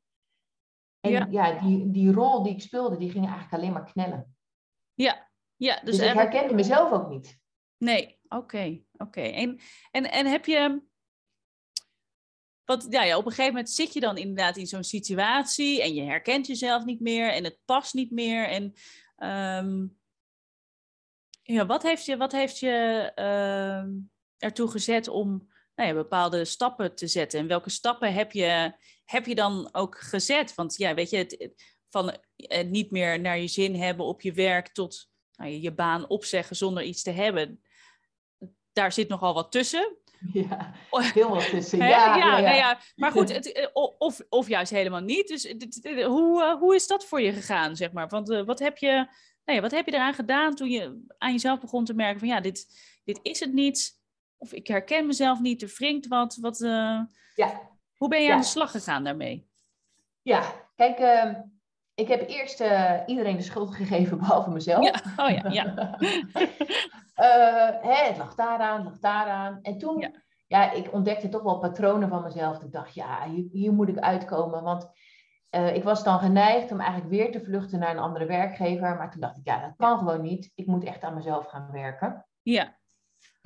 En 1.08 1.32
Ja. 1.32 1.48
ja, 1.50 1.60
die, 1.60 1.92
die 1.92 2.12
rol 2.12 2.44
die 2.44 2.54
ik 2.54 2.62
speelde, 2.62 2.98
die 2.98 3.12
ging 3.12 3.26
eigenlijk 3.26 3.54
alleen 3.54 3.74
maar 3.74 3.92
knellen. 3.92 4.36
Ja. 4.94 5.30
Ja. 5.56 5.76
Dus, 5.76 5.84
Dus, 5.84 5.96
ik 5.96 6.02
eigenlijk- 6.02 6.32
herkende 6.32 6.56
mezelf 6.56 6.92
ook 6.92 7.10
niet. 7.10 7.40
Nee, 7.78 8.20
oké, 8.28 8.82
oké. 8.98 9.22
En, 9.22 9.60
en, 9.92 10.12
en 10.12 10.26
heb 10.26 10.46
je. 10.46 10.82
Want 12.66 12.88
ja, 12.90 13.04
ja, 13.04 13.18
op 13.18 13.26
een 13.26 13.32
gegeven 13.32 13.52
moment 13.54 13.70
zit 13.70 13.94
je 13.94 14.00
dan 14.00 14.18
inderdaad 14.18 14.58
in 14.58 14.68
zo'n 14.68 14.84
situatie 14.84 15.82
en 15.82 15.94
je 15.94 16.02
herkent 16.02 16.48
jezelf 16.48 16.86
niet 16.86 17.00
meer 17.00 17.32
en 17.34 17.44
het 17.44 17.60
past 17.66 17.94
niet 17.94 18.12
meer. 18.12 18.48
En 18.48 18.74
ehm, 19.16 19.88
ja, 21.42 21.66
wat 21.66 21.84
heeft 21.84 22.06
je, 22.06 22.18
wat 22.18 22.32
heeft 22.32 22.60
je 22.60 23.12
ehm, 23.16 23.90
ertoe 24.38 24.72
gezet 24.72 25.08
om 25.08 25.50
nou 25.78 25.90
ja, 25.90 25.96
bepaalde 25.96 26.46
stappen 26.46 26.96
te 26.96 27.08
zetten? 27.08 27.40
En 27.40 27.48
welke 27.48 27.70
stappen 27.70 28.14
heb 28.14 28.32
je, 28.32 28.72
heb 29.06 29.26
je 29.26 29.36
dan 29.36 29.70
ook 29.72 29.98
gezet? 30.00 30.56
Want 30.56 30.76
ja, 30.78 30.94
weet 30.94 31.10
je, 31.10 31.18
het, 31.18 31.36
het- 31.38 31.76
van 31.90 32.18
eh, 32.36 32.66
niet 32.66 32.92
meer 32.92 33.20
naar 33.20 33.38
je 33.40 33.48
zin 33.48 33.76
hebben 33.76 34.06
op 34.06 34.22
je 34.22 34.32
werk 34.32 34.68
tot 34.68 35.10
nou, 35.36 35.52
je- 35.52 35.62
je 35.62 35.74
baan 35.74 36.08
opzeggen 36.08 36.56
zonder 36.56 36.84
iets 36.84 37.04
te 37.04 37.12
hebben. 37.12 37.62
Daar 38.74 38.92
zit 38.92 39.08
nogal 39.08 39.34
wat 39.34 39.52
tussen. 39.52 39.98
Ja, 40.34 40.74
heel 41.14 41.30
wat 41.30 41.50
tussen. 41.50 41.78
Ja, 41.78 41.88
ja, 41.88 42.16
ja. 42.18 42.40
nou 42.42 42.56
ja, 42.56 42.80
maar 42.96 43.12
goed, 43.12 43.30
het, 43.36 43.52
eh, 43.52 43.68
of, 43.98 44.20
of 44.30 44.48
juist 44.48 44.72
helemaal 44.72 45.02
niet. 45.02 45.28
Dus 45.28 45.42
dit- 45.42 46.04
hoe, 46.04 46.44
eh, 46.44 46.56
hoe 46.60 46.76
is 46.76 46.88
dat 46.88 47.06
voor 47.06 47.22
je 47.22 47.34
gegaan, 47.34 47.76
zeg 47.76 47.92
maar? 47.92 48.08
Want 48.08 48.30
eh, 48.32 48.46
wat, 48.46 48.60
heb 48.60 48.78
je, 48.78 48.92
nou 49.46 49.58
ja, 49.58 49.62
wat 49.62 49.72
heb 49.72 49.86
je 49.86 49.94
eraan 49.94 50.14
gedaan 50.14 50.56
toen 50.56 50.70
je 50.70 51.06
aan 51.18 51.32
jezelf 51.32 51.60
begon 51.60 51.86
te 51.86 51.94
merken 51.94 52.20
van 52.20 52.28
ja, 52.28 52.40
dit, 52.42 52.66
dit 53.04 53.20
is 53.22 53.40
het 53.40 53.54
niet. 53.54 53.97
Of 54.38 54.54
ik 54.54 54.68
herken 54.68 55.06
mezelf 55.06 55.40
niet, 55.40 55.62
er 55.62 55.74
wringt 55.78 56.08
wat. 56.08 56.38
wat 56.42 56.62
eh, 56.62 57.02
Ja. 57.36 57.62
Hoe 57.98 58.10
ben 58.10 58.22
je 58.22 58.28
Ja. 58.28 58.34
aan 58.34 58.40
de 58.40 58.46
slag 58.46 58.72
gegaan 58.72 59.04
daarmee? 59.04 59.50
Ja, 60.22 60.42
kijk, 60.76 61.00
ehm, 61.00 61.34
ik 61.94 62.08
heb 62.08 62.30
eerst 62.30 62.60
eh, 62.62 62.94
iedereen 63.06 63.38
de 63.38 63.44
schuld 63.44 63.76
gegeven, 63.76 64.18
behalve 64.28 64.50
mezelf. 64.50 64.84
Ja, 64.84 65.24
oh 65.26 65.30
ja, 65.30 65.50
ja. 65.52 65.96
Eh, 67.18 67.70
hè, 67.82 68.08
het 68.08 68.18
lag 68.18 68.36
daaraan, 68.36 68.76
het 68.76 68.86
lag 68.86 69.00
daaraan. 69.00 69.60
En 69.62 69.78
toen, 69.78 70.00
Ja. 70.00 70.12
ja. 70.48 70.72
ik 70.72 70.94
ontdekte 70.94 71.30
toch 71.30 71.42
wel 71.42 71.60
patronen 71.60 72.10
van 72.10 72.24
mezelf. 72.24 72.62
Ik 72.64 72.72
dacht, 72.72 72.94
ja, 72.94 73.30
hier, 73.30 73.46
hier 73.52 73.74
moet 73.74 73.88
ik 73.90 73.98
uitkomen. 74.00 74.64
Want 74.64 74.90
ik 75.74 75.84
was 75.84 76.04
dan 76.04 76.20
geneigd 76.20 76.72
om 76.72 76.80
eigenlijk 76.80 77.10
weer 77.10 77.32
te 77.32 77.44
vluchten 77.44 77.80
naar 77.80 77.90
een 77.92 78.00
andere 78.00 78.26
werkgever. 78.26 78.96
Maar 78.96 79.12
toen 79.12 79.22
dacht 79.22 79.38
ik, 79.38 79.46
ja, 79.46 79.62
dat 79.62 79.74
kan 79.78 79.98
gewoon 79.98 80.22
niet. 80.22 80.52
Ik 80.56 80.66
moet 80.66 80.84
echt 80.84 81.04
aan 81.04 81.14
mezelf 81.14 81.46
gaan 81.46 81.72
werken. 81.72 82.26
Ja, 82.42 82.77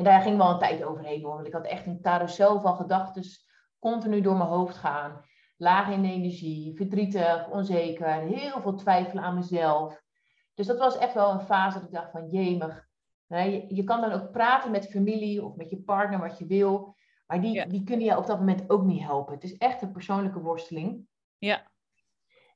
En 0.02 0.08
daar 0.08 0.22
ging 0.22 0.38
wel 0.38 0.50
een 0.50 0.60
tijd 0.60 0.84
overheen 0.84 1.24
hoor. 1.24 1.34
Want 1.34 1.48
ik 1.48 1.54
had 1.54 1.66
echt 1.66 1.86
een 1.86 2.02
carousel 2.02 2.62
van 2.62 2.76
gedachten 2.76 3.24
continu 3.80 4.22
door 4.22 4.38
mijn 4.38 4.50
hoofd 4.50 4.78
gaan. 4.78 5.22
Laag 5.58 5.90
in 5.90 6.06
energie, 6.06 6.76
verdrietig, 6.76 7.50
onzeker, 7.50 8.14
heel 8.14 8.62
veel 8.62 8.76
twijfelen 8.76 9.24
aan 9.24 9.36
mezelf. 9.36 10.02
Dus 10.54 10.68
dat 10.68 10.78
was 10.78 10.98
echt 10.98 11.14
wel 11.14 11.32
een 11.32 11.42
fase 11.42 11.78
dat 11.78 11.88
ik 11.88 11.94
dacht 11.94 12.12
van 12.12 12.30
jemig. 12.30 12.88
Je, 13.28 13.66
je 13.76 13.84
kan 13.84 14.02
dan 14.02 14.12
ook 14.12 14.32
praten 14.32 14.72
met 14.72 14.90
familie 14.90 15.46
of 15.46 15.56
met 15.56 15.70
je 15.70 15.82
partner 15.82 16.20
wat 16.20 16.38
je 16.38 16.46
wil. 16.46 16.96
Maar 17.28 17.42
die, 17.42 17.54
Ja. 17.54 17.66
die 17.66 17.84
kunnen 17.84 18.06
je 18.06 18.18
op 18.18 18.28
dat 18.28 18.40
moment 18.40 18.70
ook 18.70 18.84
niet 18.84 19.04
helpen. 19.04 19.34
Het 19.34 19.44
is 19.44 19.58
echt 19.58 19.82
een 19.82 19.92
persoonlijke 19.92 20.40
worsteling. 20.42 21.08
Ja. 21.38 21.72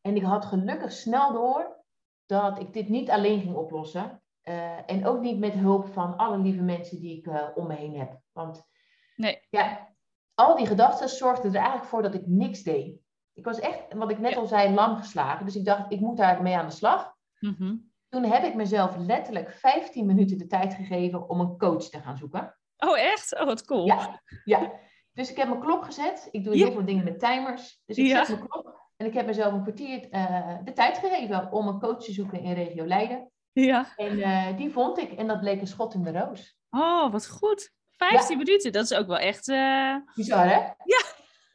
En 0.01 0.15
ik 0.15 0.23
had 0.23 0.45
gelukkig 0.45 0.91
snel 0.91 1.31
door 1.33 1.83
dat 2.25 2.59
ik 2.59 2.73
dit 2.73 2.89
niet 2.89 3.09
alleen 3.09 3.41
ging 3.41 3.55
oplossen. 3.55 4.21
Eh, 4.45 4.89
en 4.91 5.05
ook 5.05 5.19
niet 5.21 5.39
met 5.39 5.53
hulp 5.53 5.87
van 5.87 6.17
alle 6.17 6.37
lieve 6.37 6.61
mensen 6.61 6.99
die 6.99 7.17
ik 7.17 7.25
eh, 7.27 7.47
om 7.55 7.67
me 7.67 7.73
heen 7.75 7.97
heb. 7.99 8.19
Want 8.31 8.67
Nee. 9.15 9.39
ja, 9.49 9.95
al 10.33 10.55
die 10.55 10.65
gedachten 10.67 11.09
zorgden 11.09 11.49
er 11.51 11.55
eigenlijk 11.57 11.85
voor 11.89 12.01
dat 12.01 12.13
ik 12.13 12.27
niks 12.27 12.63
deed. 12.63 12.99
Ik 13.33 13.45
was 13.45 13.59
echt, 13.59 13.93
wat 13.93 14.11
ik 14.11 14.19
net 14.19 14.31
Ja. 14.31 14.37
al 14.37 14.45
zei, 14.45 14.73
lam 14.73 14.95
geslagen. 14.95 15.45
Dus 15.45 15.55
ik 15.55 15.65
dacht, 15.65 15.91
ik 15.91 15.99
moet 15.99 16.17
daar 16.17 16.41
mee 16.41 16.57
aan 16.57 16.65
de 16.67 16.73
slag. 16.73 17.13
Mhm. 17.39 17.75
Toen 18.09 18.23
heb 18.23 18.43
ik 18.43 18.55
mezelf 18.55 18.95
letterlijk 18.97 19.51
15 19.51 20.05
minuten 20.05 20.37
de 20.37 20.47
tijd 20.47 20.73
gegeven 20.73 21.29
om 21.29 21.39
een 21.39 21.57
coach 21.57 21.83
te 21.89 21.99
gaan 21.99 22.17
zoeken. 22.17 22.57
Oh, 22.77 22.99
echt? 22.99 23.39
Oh, 23.39 23.45
wat 23.45 23.65
cool. 23.65 23.85
Ja, 23.85 24.21
ja. 24.43 24.71
Dus 25.13 25.29
ik 25.31 25.37
heb 25.37 25.47
mijn 25.47 25.59
klok 25.59 25.85
gezet. 25.85 26.27
Ik 26.31 26.43
doe 26.43 26.57
Ja. 26.57 26.63
heel 26.65 26.73
veel 26.73 26.85
dingen 26.85 27.03
met 27.03 27.19
timers. 27.19 27.81
Dus 27.85 27.97
ik 27.97 28.05
Ja. 28.05 28.25
zet 28.25 28.37
mijn 28.37 28.49
klok. 28.49 28.83
En 28.97 29.05
ik 29.05 29.13
heb 29.13 29.25
mezelf 29.25 29.53
een 29.53 29.61
kwartier 29.61 30.09
eh, 30.09 30.57
de 30.63 30.73
tijd 30.73 30.97
gegeven 30.97 31.51
om 31.51 31.67
een 31.67 31.79
coach 31.79 32.03
te 32.03 32.11
zoeken 32.11 32.39
in 32.41 32.53
regio 32.53 32.85
Leiden. 32.85 33.31
Ja. 33.63 33.93
En 33.95 34.21
eh, 34.21 34.57
die 34.57 34.71
vond 34.71 34.97
ik. 34.97 35.12
En 35.12 35.27
dat 35.27 35.39
bleek 35.39 35.62
een 35.62 35.67
schot 35.67 35.93
in 35.93 36.03
de 36.03 36.12
roos. 36.12 36.57
Oh, 36.69 37.12
wat 37.12 37.27
goed. 37.29 37.74
15 37.89 38.38
minuten, 38.38 38.71
dat 38.71 38.83
is 38.83 38.93
ook 38.93 39.07
wel 39.07 39.17
echt. 39.17 39.47
eh, 39.47 39.95
Bizar, 40.15 40.47
hè? 40.50 40.59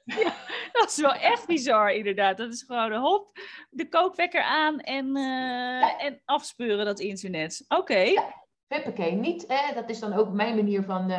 Dat 0.73 0.89
is 0.89 0.97
wel 1.01 1.13
echt 1.13 1.47
bizar, 1.47 1.93
inderdaad. 1.93 2.37
Dat 2.37 2.53
is 2.53 2.63
gewoon 2.63 2.93
een 2.93 3.01
hop, 3.01 3.39
de 3.71 3.89
kookwekker 3.89 4.43
aan 4.43 4.81
en, 4.81 5.17
eh, 5.17 6.05
en 6.05 6.23
afspeuren 6.25 6.85
dat 6.85 7.01
internet. 7.01 7.65
Oké. 7.69 7.99
Ja. 7.99 8.47
Huppakee. 8.67 9.13
Niet, 9.13 9.45
hè? 9.49 9.75
Dat 9.75 9.91
is 9.91 9.99
dan 9.99 10.13
ook 10.13 10.33
mijn 10.33 10.55
manier 10.55 10.83
van... 10.83 11.11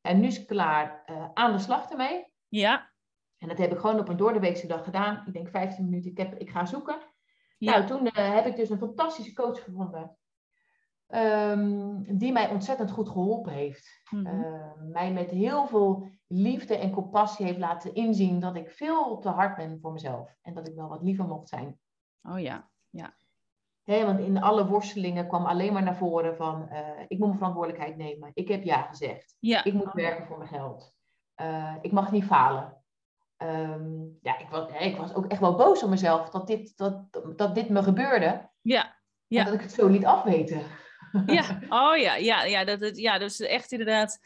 en 0.00 0.20
nu 0.20 0.26
is 0.26 0.36
het 0.36 0.46
klaar. 0.46 1.02
aan 1.34 1.52
de 1.52 1.58
slag 1.58 1.90
ermee. 1.90 2.26
Ja. 2.48 2.90
En 3.38 3.48
dat 3.48 3.58
heb 3.58 3.72
ik 3.72 3.78
gewoon 3.78 3.98
op 3.98 4.08
een 4.08 4.16
doordeweekse 4.16 4.66
dag 4.66 4.84
gedaan. 4.84 5.22
Ik 5.26 5.32
denk 5.32 5.48
15 5.48 5.84
minuten. 5.84 6.10
Ik, 6.10 6.18
heb, 6.18 6.34
ik 6.34 6.50
ga 6.50 6.66
zoeken. 6.66 6.98
Ja. 7.58 7.72
Nou, 7.72 7.86
toen 7.86 8.08
heb 8.12 8.46
ik 8.46 8.56
dus 8.56 8.70
een 8.70 8.78
fantastische 8.78 9.32
coach 9.32 9.62
gevonden. 9.64 10.16
Ehm, 11.08 12.02
die 12.18 12.32
mij 12.32 12.48
ontzettend 12.50 12.90
goed 12.90 13.08
geholpen 13.08 13.52
heeft. 13.52 14.02
Mhm. 14.10 14.26
Eh, 14.26 14.72
mij 14.92 15.12
met 15.12 15.30
heel 15.30 15.66
veel 15.66 16.08
liefde 16.26 16.76
en 16.76 16.90
compassie 16.90 17.46
heeft 17.46 17.58
laten 17.58 17.94
inzien 17.94 18.40
dat 18.40 18.56
ik 18.56 18.70
veel 18.70 19.18
te 19.18 19.28
hard 19.28 19.56
ben 19.56 19.78
voor 19.80 19.92
mezelf. 19.92 20.36
En 20.42 20.54
dat 20.54 20.68
ik 20.68 20.74
wel 20.74 20.88
wat 20.88 21.02
liever 21.02 21.24
mocht 21.24 21.48
zijn. 21.48 21.78
Oh 22.22 22.40
ja. 22.40 22.68
Hè, 23.88 24.04
want 24.04 24.20
in 24.20 24.42
alle 24.42 24.66
worstelingen 24.66 25.28
kwam 25.28 25.44
alleen 25.46 25.72
maar 25.72 25.82
naar 25.82 25.96
voren 25.96 26.36
van... 26.36 26.68
eh, 26.68 27.00
ik 27.08 27.18
moet 27.18 27.26
mijn 27.26 27.38
verantwoordelijkheid 27.38 27.96
nemen. 27.96 28.30
Ik 28.34 28.48
heb 28.48 28.62
ja 28.62 28.82
gezegd. 28.82 29.36
Ja. 29.38 29.64
Ik 29.64 29.72
moet 29.72 29.92
werken 29.92 30.26
voor 30.26 30.38
mijn 30.38 30.50
geld. 30.50 30.94
Eh, 31.34 31.74
ik 31.80 31.92
mag 31.92 32.12
niet 32.12 32.24
falen. 32.24 32.82
Ehm, 33.36 34.04
ja, 34.20 34.38
ik 34.38 34.48
was, 34.50 34.70
ik 34.78 34.96
was 34.96 35.14
ook 35.14 35.26
echt 35.26 35.40
wel 35.40 35.56
boos 35.56 35.82
op 35.82 35.90
mezelf 35.90 36.30
dat 36.30 36.46
dit, 36.46 36.76
dat, 36.76 37.20
dat 37.36 37.54
dit 37.54 37.68
me 37.68 37.82
gebeurde. 37.82 38.50
Ja. 38.60 38.96
Ja. 39.26 39.44
Dat 39.44 39.54
ik 39.54 39.60
het 39.60 39.72
zo 39.72 39.86
liet 39.86 40.04
afweten. 40.04 40.62
Ja. 41.26 41.58
Oh 41.68 41.96
ja. 41.96 42.14
Ja. 42.14 42.44
Ja. 42.44 42.64
Dat, 42.64 42.80
het, 42.80 42.98
ja. 42.98 43.18
Dus 43.18 43.40
echt 43.40 43.72
inderdaad. 43.72 44.18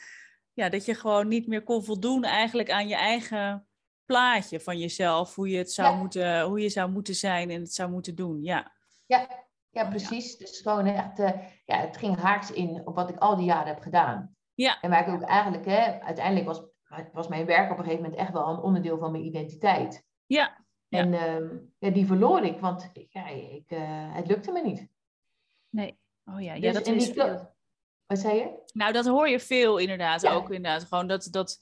ja, 0.53 0.69
dat 0.69 0.85
je 0.85 0.95
gewoon 0.95 1.29
niet 1.29 1.47
meer 1.47 1.63
kon 1.63 1.85
voldoen 1.85 2.25
eigenlijk 2.25 2.71
aan 2.71 2.89
je 2.89 2.97
eigen 2.97 3.67
plaatje 4.05 4.61
van 4.61 4.79
jezelf. 4.79 5.35
Hoe 5.35 5.49
je, 5.49 5.59
het 5.59 5.73
zou 5.73 5.97
moeten, 5.97 6.43
hoe 6.43 6.61
je 6.61 6.69
zou 6.69 6.91
moeten 6.91 7.15
zijn 7.15 7.51
en 7.51 7.61
het 7.61 7.75
zou 7.75 7.91
moeten 7.91 8.15
doen. 8.15 8.43
Ja, 8.43 8.73
ja, 9.07 9.29
ja 9.71 9.89
precies. 9.89 10.37
Dus 10.37 10.61
gewoon 10.61 10.87
echt, 10.87 11.19
uh, 11.19 11.31
ja, 11.65 11.77
het 11.77 11.97
ging 11.97 12.17
haaks 12.17 12.53
in 12.53 12.87
op 12.87 12.95
wat 12.95 13.11
ik 13.11 13.19
al 13.19 13.37
die 13.37 13.45
jaren 13.45 13.75
heb 13.75 13.83
gedaan. 13.83 14.37
Ja. 14.55 14.81
En 14.81 14.91
waar 14.91 15.09
ik 15.09 15.15
ook 15.15 15.23
eigenlijk, 15.23 15.65
hè, 15.65 16.01
uiteindelijk 16.01 16.47
was, 16.47 16.63
was 17.13 17.29
mijn 17.29 17.47
werk 17.47 17.71
op 17.71 17.79
een 17.79 17.85
gegeven 17.85 18.03
moment 18.03 18.21
echt 18.21 18.33
wel 18.33 18.49
een 18.49 18.61
onderdeel 18.61 18.99
van 18.99 19.13
mijn 19.13 19.25
identiteit. 19.25 20.05
Ja. 20.27 20.61
En 20.89 21.15
ehm, 21.15 21.59
ja, 21.79 21.91
die 21.91 22.07
verloor 22.07 22.45
ik, 22.45 22.61
want 22.61 22.91
ja, 23.09 23.27
ik, 23.27 23.71
uh, 23.71 24.15
het 24.15 24.27
lukte 24.27 24.53
me 24.53 24.63
niet. 24.63 24.89
Nee. 25.69 26.01
Oh 26.25 26.43
ja, 26.43 26.55
ja 26.55 26.73
dus, 26.73 26.85
dat 26.85 26.87
is 26.87 27.11
veel. 27.11 27.55
Wat 28.07 28.19
zei 28.19 28.37
je? 28.37 28.63
Nou, 28.73 28.93
dat 28.93 29.07
hoor 29.07 29.29
je 29.29 29.41
veel 29.41 29.79
inderdaad 29.79 30.27
ook 30.27 30.51
inderdaad. 30.51 30.85
Gewoon 30.85 31.07
dat, 31.07 31.29
dat 31.31 31.59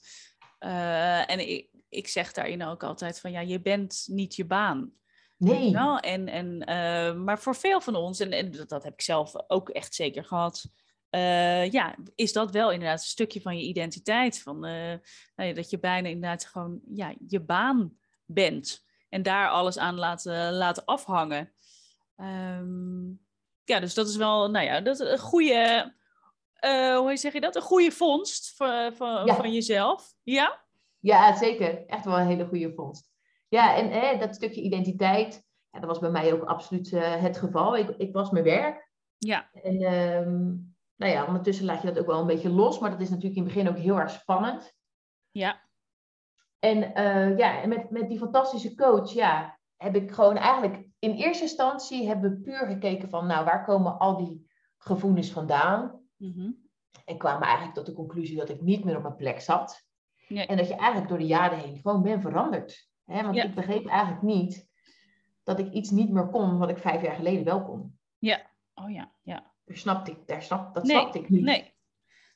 uh, 0.59 1.31
en 1.31 1.49
ik, 1.49 1.69
ik 1.89 2.07
zeg 2.07 2.33
daarin 2.33 2.63
ook 2.63 2.83
altijd 2.83 3.19
van 3.19 3.31
ja, 3.31 3.39
je 3.39 3.61
bent 3.61 4.03
niet 4.07 4.35
je 4.35 4.45
baan. 4.45 4.93
Nee. 5.37 5.71
Nou, 5.71 5.99
en, 5.99 6.27
en, 6.27 6.55
uh, 6.69 7.23
maar 7.23 7.39
voor 7.39 7.55
veel 7.55 7.81
van 7.81 7.95
ons, 7.95 8.19
en, 8.19 8.31
en 8.31 8.51
dat, 8.51 8.69
dat 8.69 8.83
heb 8.83 8.93
ik 8.93 9.01
zelf 9.01 9.33
ook 9.47 9.69
echt 9.69 9.95
zeker 9.95 10.25
gehad, 10.25 10.65
uh, 11.11 11.71
ja, 11.71 11.95
is 12.15 12.33
dat 12.33 12.51
wel 12.51 12.71
inderdaad 12.71 12.99
een 12.99 13.05
stukje 13.05 13.41
van 13.41 13.57
je 13.57 13.63
identiteit. 13.63 14.41
Van, 14.41 14.65
uh, 14.65 15.55
dat 15.55 15.69
je 15.69 15.79
bijna 15.79 16.07
inderdaad 16.07 16.45
gewoon 16.45 16.81
ja, 16.93 17.13
je 17.27 17.39
baan 17.39 17.97
bent. 18.25 18.85
En 19.09 19.23
daar 19.23 19.49
alles 19.49 19.77
aan 19.77 19.95
laten, 19.95 20.53
laten 20.53 20.85
afhangen. 20.85 21.53
Um, 22.17 23.25
ja, 23.71 23.79
dus 23.79 23.93
dat 23.93 24.07
is 24.07 24.15
wel, 24.15 24.49
nou 24.49 24.65
ja, 24.65 24.81
dat 24.81 24.99
een 24.99 25.19
goede, 25.19 25.93
uh, 26.65 26.97
hoe 26.97 27.17
zeg 27.17 27.33
je 27.33 27.41
dat? 27.41 27.55
Een 27.55 27.61
goede 27.61 27.91
vondst 27.91 28.55
van, 28.55 28.93
van, 28.93 29.25
ja. 29.25 29.35
van 29.35 29.53
jezelf. 29.53 30.13
Ja? 30.23 30.63
Ja, 30.99 31.35
zeker. 31.35 31.85
Echt 31.85 32.05
wel 32.05 32.19
een 32.19 32.27
hele 32.27 32.45
goede 32.45 32.73
vondst. 32.73 33.11
Ja, 33.47 33.75
en 33.75 33.91
eh, 33.91 34.19
dat 34.19 34.35
stukje 34.35 34.61
identiteit, 34.61 35.43
ja, 35.69 35.79
dat 35.79 35.89
was 35.89 35.99
bij 35.99 36.09
mij 36.09 36.33
ook 36.33 36.43
absoluut 36.43 36.91
uh, 36.91 37.21
het 37.21 37.37
geval. 37.37 37.77
Ik, 37.77 37.89
ik 37.89 38.13
was 38.13 38.29
mijn 38.29 38.43
werk. 38.43 38.89
Ja. 39.17 39.49
En 39.51 39.93
um, 39.93 40.75
nou 40.95 41.11
ja, 41.11 41.25
ondertussen 41.25 41.65
laat 41.65 41.81
je 41.81 41.87
dat 41.87 41.99
ook 41.99 42.05
wel 42.05 42.19
een 42.19 42.27
beetje 42.27 42.49
los, 42.49 42.79
maar 42.79 42.89
dat 42.89 43.01
is 43.01 43.09
natuurlijk 43.09 43.35
in 43.35 43.43
het 43.43 43.53
begin 43.53 43.69
ook 43.69 43.77
heel 43.77 43.99
erg 43.99 44.11
spannend. 44.11 44.73
Ja. 45.31 45.61
En 46.59 46.77
uh, 46.77 47.37
ja, 47.37 47.61
en 47.61 47.69
met, 47.69 47.89
met 47.89 48.09
die 48.09 48.17
fantastische 48.17 48.75
coach, 48.75 49.13
ja, 49.13 49.59
heb 49.75 49.95
ik 49.95 50.11
gewoon 50.11 50.37
eigenlijk 50.37 50.90
in 51.01 51.13
eerste 51.13 51.43
instantie 51.43 52.07
hebben 52.07 52.31
we 52.31 52.41
puur 52.41 52.67
gekeken 52.67 53.09
van, 53.09 53.27
nou, 53.27 53.45
waar 53.45 53.65
komen 53.65 53.99
al 53.99 54.17
die 54.17 54.47
gevoelens 54.77 55.31
vandaan? 55.31 56.01
Mm 56.17 56.33
-hmm. 56.33 56.69
En 57.05 57.17
kwamen 57.17 57.47
eigenlijk 57.47 57.75
tot 57.75 57.85
de 57.85 57.93
conclusie 57.93 58.37
dat 58.37 58.49
ik 58.49 58.61
niet 58.61 58.83
meer 58.83 58.95
op 58.95 59.01
mijn 59.01 59.15
plek 59.15 59.39
zat. 59.39 59.87
Nee. 60.27 60.45
En 60.45 60.57
dat 60.57 60.67
je 60.67 60.75
eigenlijk 60.75 61.09
door 61.09 61.17
de 61.17 61.25
jaren 61.25 61.59
heen 61.59 61.79
gewoon 61.81 62.01
ben 62.01 62.21
veranderd. 62.21 62.89
Hè? 63.05 63.23
Want 63.23 63.35
Ja. 63.35 63.43
ik 63.43 63.55
begreep 63.55 63.87
eigenlijk 63.87 64.21
niet 64.21 64.67
dat 65.43 65.59
ik 65.59 65.71
iets 65.71 65.89
niet 65.89 66.09
meer 66.09 66.29
kon 66.29 66.57
wat 66.57 66.69
ik 66.69 66.77
vijf 66.77 67.01
jaar 67.01 67.15
geleden 67.15 67.43
wel 67.43 67.63
kon. 67.63 67.99
Ja. 68.17 68.49
Oh 68.73 68.91
ja, 68.91 69.13
ja. 69.21 69.53
Daar 69.65 69.77
snapte 69.77 70.11
ik, 70.11 70.27
daar 70.27 70.41
snap, 70.41 70.73
dat 70.73 70.83
Nee, 70.83 70.97
snapte 70.99 71.19
ik 71.19 71.29
niet. 71.29 71.43
Nee. 71.43 71.73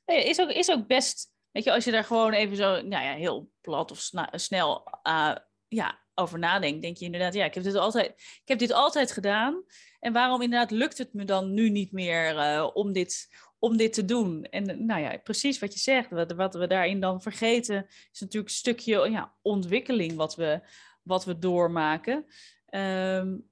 nee 0.06 0.24
is, 0.30 0.42
ook, 0.42 0.50
is 0.50 0.72
ook 0.72 0.88
best, 0.88 1.34
weet 1.52 1.64
je, 1.64 1.74
als 1.74 1.84
je 1.84 1.92
daar 1.92 2.04
gewoon 2.04 2.32
even 2.32 2.56
zo, 2.56 2.82
nou 2.82 3.04
ja, 3.04 3.14
heel 3.14 3.52
plat 3.62 3.92
of 3.92 4.12
snel 4.32 5.00
uh, 5.08 5.36
ja, 5.68 6.05
over 6.16 6.40
nadenkt, 6.40 6.82
denk 6.82 6.98
je 6.98 7.06
inderdaad, 7.06 7.34
ja, 7.34 7.46
ik 7.46 7.54
heb 7.54 7.64
dit 7.64 7.76
altijd, 7.76 8.08
ik 8.42 8.48
heb 8.48 8.60
dit 8.60 8.72
altijd 8.72 9.12
gedaan. 9.12 9.64
En 10.00 10.14
waarom 10.14 10.42
inderdaad 10.42 10.72
lukt 10.72 10.98
het 10.98 11.14
me 11.14 11.26
dan 11.26 11.54
nu 11.54 11.70
niet 11.70 11.92
meer 11.92 12.36
uh, 12.36 12.70
om, 12.74 12.94
dit, 12.94 13.30
om 13.60 13.78
dit 13.78 13.94
te 13.94 14.06
doen? 14.06 14.44
En 14.44 14.86
nou 14.86 15.02
ja, 15.02 15.18
precies 15.18 15.60
wat 15.60 15.74
je 15.74 15.80
zegt, 15.80 16.10
wat, 16.10 16.32
wat 16.32 16.54
we 16.54 16.68
daarin 16.68 17.00
dan 17.00 17.22
vergeten, 17.22 17.86
is 18.12 18.20
natuurlijk 18.20 18.50
een 18.50 18.58
stukje 18.58 19.10
ja, 19.10 19.36
ontwikkeling 19.42 20.16
wat 20.16 20.36
we, 20.36 20.62
wat 21.04 21.26
we 21.26 21.40
doormaken. 21.40 22.26
Um, 22.70 23.50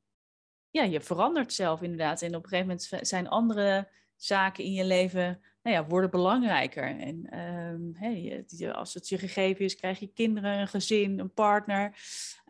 ja, 0.69 0.83
je 0.83 1.01
verandert 1.01 1.53
zelf 1.53 1.81
inderdaad. 1.81 2.21
En 2.21 2.35
op 2.35 2.43
een 2.43 2.49
gegeven 2.49 2.67
moment 2.67 3.07
zijn 3.07 3.29
andere 3.29 3.89
zaken 4.15 4.63
in 4.63 4.71
je 4.71 4.85
leven, 4.85 5.41
nou 5.63 5.75
ja, 5.75 5.85
worden 5.85 6.09
belangrijker. 6.09 6.99
En 6.99 7.39
um, 7.39 7.95
hey, 7.95 8.45
als 8.71 8.93
het 8.93 9.09
je 9.09 9.17
gegeven 9.17 9.65
is, 9.65 9.75
krijg 9.75 9.99
je 9.99 10.13
kinderen, 10.13 10.59
een 10.59 10.67
gezin, 10.67 11.19
een 11.19 11.33
partner. 11.33 11.97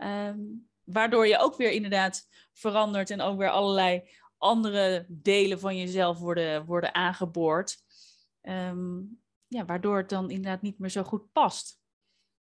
Um, 0.04 0.70
waardoor 0.84 1.28
je 1.28 1.38
ook 1.38 1.56
weer 1.56 1.72
inderdaad 1.72 2.28
verandert 2.54 3.10
en 3.10 3.22
ook 3.22 3.38
weer 3.38 3.50
allerlei 3.50 4.10
andere 4.38 5.06
delen 5.08 5.60
van 5.60 5.78
jezelf 5.78 6.20
worden, 6.20 6.66
worden 6.66 6.96
aangeboord. 6.96 7.78
Um, 8.42 9.22
ja, 9.48 9.66
waardoor 9.66 9.98
het 9.98 10.10
dan 10.10 10.30
inderdaad 10.30 10.62
niet 10.62 10.80
meer 10.80 10.90
zo 10.90 11.04
goed 11.04 11.32
past. 11.32 11.82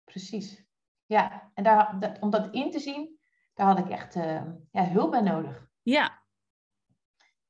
Precies. 0.05 0.64
Ja, 1.07 1.51
en 1.55 1.64
daar, 1.64 1.97
dat, 2.01 2.19
om 2.21 2.31
dat 2.31 2.55
in 2.55 2.71
te 2.71 2.79
zien, 2.79 3.19
daar 3.55 3.67
had 3.67 3.79
ik 3.79 3.88
echt 3.88 4.17
uh, 4.17 4.43
ja, 4.71 4.88
hulp 4.88 5.11
bij 5.11 5.21
nodig. 5.21 5.69
Ja. 5.83 6.23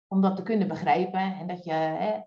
Om 0.07 0.21
dat 0.21 0.37
te 0.37 0.43
kunnen 0.43 0.69
begrijpen. 0.69 1.21
En 1.21 1.47
dat 1.47 1.65
je, 1.65 1.73
hè, 1.73 2.21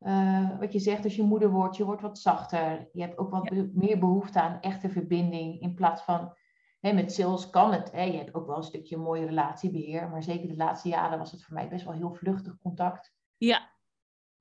uh, 0.00 0.58
wat 0.58 0.72
je 0.72 0.78
zegt, 0.78 1.04
als 1.04 1.16
je 1.16 1.22
moeder 1.22 1.50
wordt, 1.50 1.76
je 1.76 1.84
wordt 1.84 2.02
wat 2.02 2.18
zachter. 2.18 2.88
Je 2.92 3.00
hebt 3.02 3.18
ook 3.18 3.30
wat 3.30 3.44
Ja. 3.44 3.50
be- 3.50 3.70
meer 3.74 3.98
behoefte 3.98 4.40
aan 4.40 4.60
echte 4.60 4.88
verbinding. 4.88 5.60
In 5.60 5.74
plaats 5.74 6.02
van, 6.02 6.36
hè, 6.80 6.92
met 6.92 7.12
sales 7.12 7.50
kan 7.50 7.72
het. 7.72 7.92
Hè, 7.92 8.02
je 8.02 8.16
hebt 8.16 8.34
ook 8.34 8.46
wel 8.46 8.56
een 8.56 8.62
stukje 8.62 8.96
mooie 8.96 9.26
relatiebeheer. 9.26 10.08
Maar 10.08 10.22
zeker 10.22 10.48
de 10.48 10.56
laatste 10.56 10.88
jaren 10.88 11.18
was 11.18 11.32
het 11.32 11.44
voor 11.44 11.54
mij 11.54 11.68
best 11.68 11.84
wel 11.84 11.94
heel 11.94 12.14
vluchtig 12.14 12.58
contact. 12.58 13.14
Ja. 13.36 13.68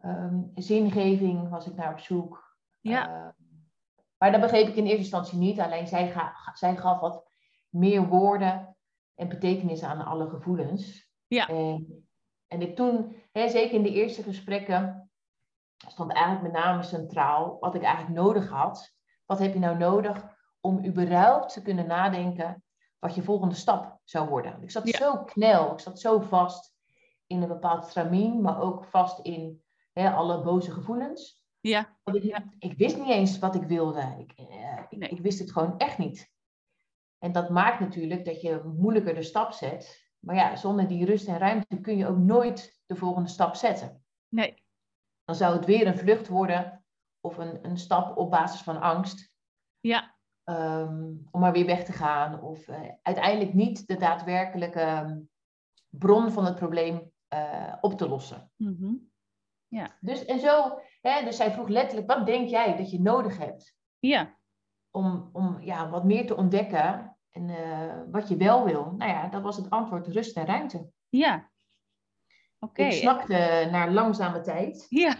Um, 0.05 0.51
zingeving 0.55 1.49
was 1.49 1.67
ik 1.67 1.75
naar 1.75 1.91
op 1.91 1.99
zoek. 1.99 2.57
Ja. 2.79 3.09
Uh, 3.09 3.27
maar 4.17 4.31
dat 4.31 4.41
begreep 4.41 4.67
ik 4.67 4.75
in 4.75 4.83
eerste 4.83 4.97
instantie 4.97 5.37
niet. 5.37 5.59
Alleen 5.59 5.87
zij, 5.87 6.11
ga, 6.11 6.33
zij 6.53 6.77
gaf 6.77 6.99
wat 6.99 7.31
meer 7.69 8.07
woorden 8.07 8.77
en 9.15 9.27
betekenis 9.27 9.83
aan 9.83 10.05
alle 10.05 10.29
gevoelens. 10.29 11.11
Ja. 11.27 11.47
En, 11.47 12.07
en 12.47 12.61
ik 12.61 12.75
toen, 12.75 13.15
hè, 13.31 13.49
zeker 13.49 13.75
in 13.75 13.83
de 13.83 13.93
eerste 13.93 14.23
gesprekken, 14.23 15.08
stond 15.87 16.11
eigenlijk 16.13 16.53
met 16.53 16.63
name 16.63 16.83
centraal 16.83 17.57
wat 17.59 17.75
ik 17.75 17.81
eigenlijk 17.83 18.15
nodig 18.15 18.49
had. 18.49 18.93
Wat 19.25 19.39
heb 19.39 19.53
je 19.53 19.59
nou 19.59 19.77
nodig 19.77 20.37
om 20.61 20.85
überhaupt 20.85 21.53
te 21.53 21.61
kunnen 21.61 21.87
nadenken 21.87 22.63
wat 22.99 23.15
je 23.15 23.23
volgende 23.23 23.55
stap 23.55 23.99
zou 24.03 24.29
worden? 24.29 24.61
Ik 24.61 24.71
zat 24.71 24.87
Ja. 24.87 24.97
zo 24.97 25.23
knel, 25.23 25.71
ik 25.71 25.79
zat 25.79 25.99
zo 25.99 26.19
vast 26.19 26.75
in 27.27 27.41
een 27.41 27.47
bepaald 27.47 27.91
tramien, 27.91 28.41
maar 28.41 28.61
ook 28.61 28.85
vast 28.85 29.19
in 29.19 29.63
hè, 29.93 30.11
alle 30.11 30.41
boze 30.43 30.71
gevoelens. 30.71 31.43
Ja. 31.59 31.97
Ik, 32.03 32.23
Ja. 32.23 32.43
ik 32.59 32.77
wist 32.77 32.97
niet 32.97 33.09
eens 33.09 33.39
wat 33.39 33.55
ik 33.55 33.63
wilde. 33.63 34.15
Ik, 34.17 34.31
eh, 34.31 34.79
ik, 34.89 34.97
Nee. 34.97 35.09
ik 35.09 35.19
wist 35.21 35.39
het 35.39 35.51
gewoon 35.51 35.77
echt 35.77 35.97
niet. 35.97 36.31
En 37.17 37.31
dat 37.31 37.49
maakt 37.49 37.79
natuurlijk 37.79 38.25
dat 38.25 38.41
je 38.41 38.61
moeilijker 38.77 39.13
de 39.15 39.23
stap 39.23 39.51
zet. 39.51 40.07
Maar 40.19 40.35
ja, 40.35 40.55
zonder 40.55 40.87
die 40.87 41.05
rust 41.05 41.27
en 41.27 41.37
ruimte 41.37 41.79
kun 41.79 41.97
je 41.97 42.07
ook 42.07 42.17
nooit 42.17 42.81
de 42.85 42.95
volgende 42.95 43.29
stap 43.29 43.55
zetten. 43.55 44.03
Nee. 44.29 44.63
Dan 45.29 45.37
zou 45.37 45.55
het 45.55 45.65
weer 45.65 45.87
een 45.87 45.97
vlucht 45.97 46.27
worden 46.27 46.85
of 47.19 47.37
een, 47.37 47.65
een 47.65 47.77
stap 47.77 48.17
op 48.17 48.31
basis 48.31 48.61
van 48.61 48.81
angst. 48.81 49.31
Ja. 49.79 50.17
ehm, 50.43 51.13
om 51.31 51.39
maar 51.39 51.51
weer 51.51 51.65
weg 51.65 51.85
te 51.85 51.91
gaan. 51.91 52.41
Of 52.41 52.67
eh, 52.67 52.89
uiteindelijk 53.01 53.53
niet 53.53 53.87
de 53.87 53.97
daadwerkelijke 53.97 54.79
ehm, 54.79 55.19
bron 55.89 56.31
van 56.31 56.45
het 56.45 56.55
probleem 56.55 57.11
eh, 57.27 57.73
op 57.81 57.97
te 57.97 58.09
lossen. 58.09 58.51
Mhm. 58.55 58.93
Dus, 59.99 60.25
en 60.25 60.39
zo, 60.39 60.79
hè, 61.01 61.23
dus 61.23 61.35
zij 61.35 61.51
vroeg 61.51 61.67
letterlijk, 61.67 62.11
wat 62.11 62.25
denk 62.25 62.49
jij 62.49 62.77
dat 62.77 62.91
je 62.91 63.01
nodig 63.01 63.37
hebt? 63.37 63.75
Ja. 63.99 64.37
om, 64.91 65.29
om 65.33 65.61
ja, 65.61 65.89
wat 65.89 66.03
meer 66.03 66.25
te 66.25 66.35
ontdekken 66.35 67.17
en 67.29 67.49
uh, 67.49 68.01
wat 68.11 68.27
je 68.27 68.37
wel 68.37 68.65
wil. 68.65 68.93
Nou 68.97 69.11
ja, 69.11 69.27
dat 69.27 69.41
was 69.41 69.57
het 69.57 69.69
antwoord 69.69 70.07
rust 70.07 70.37
en 70.37 70.45
ruimte. 70.45 70.91
Ja. 71.09 71.48
Ik 72.73 72.91
snakte 72.91 73.67
naar 73.71 73.91
langzame 73.91 74.41
tijd. 74.41 74.85
Ja. 74.89 75.15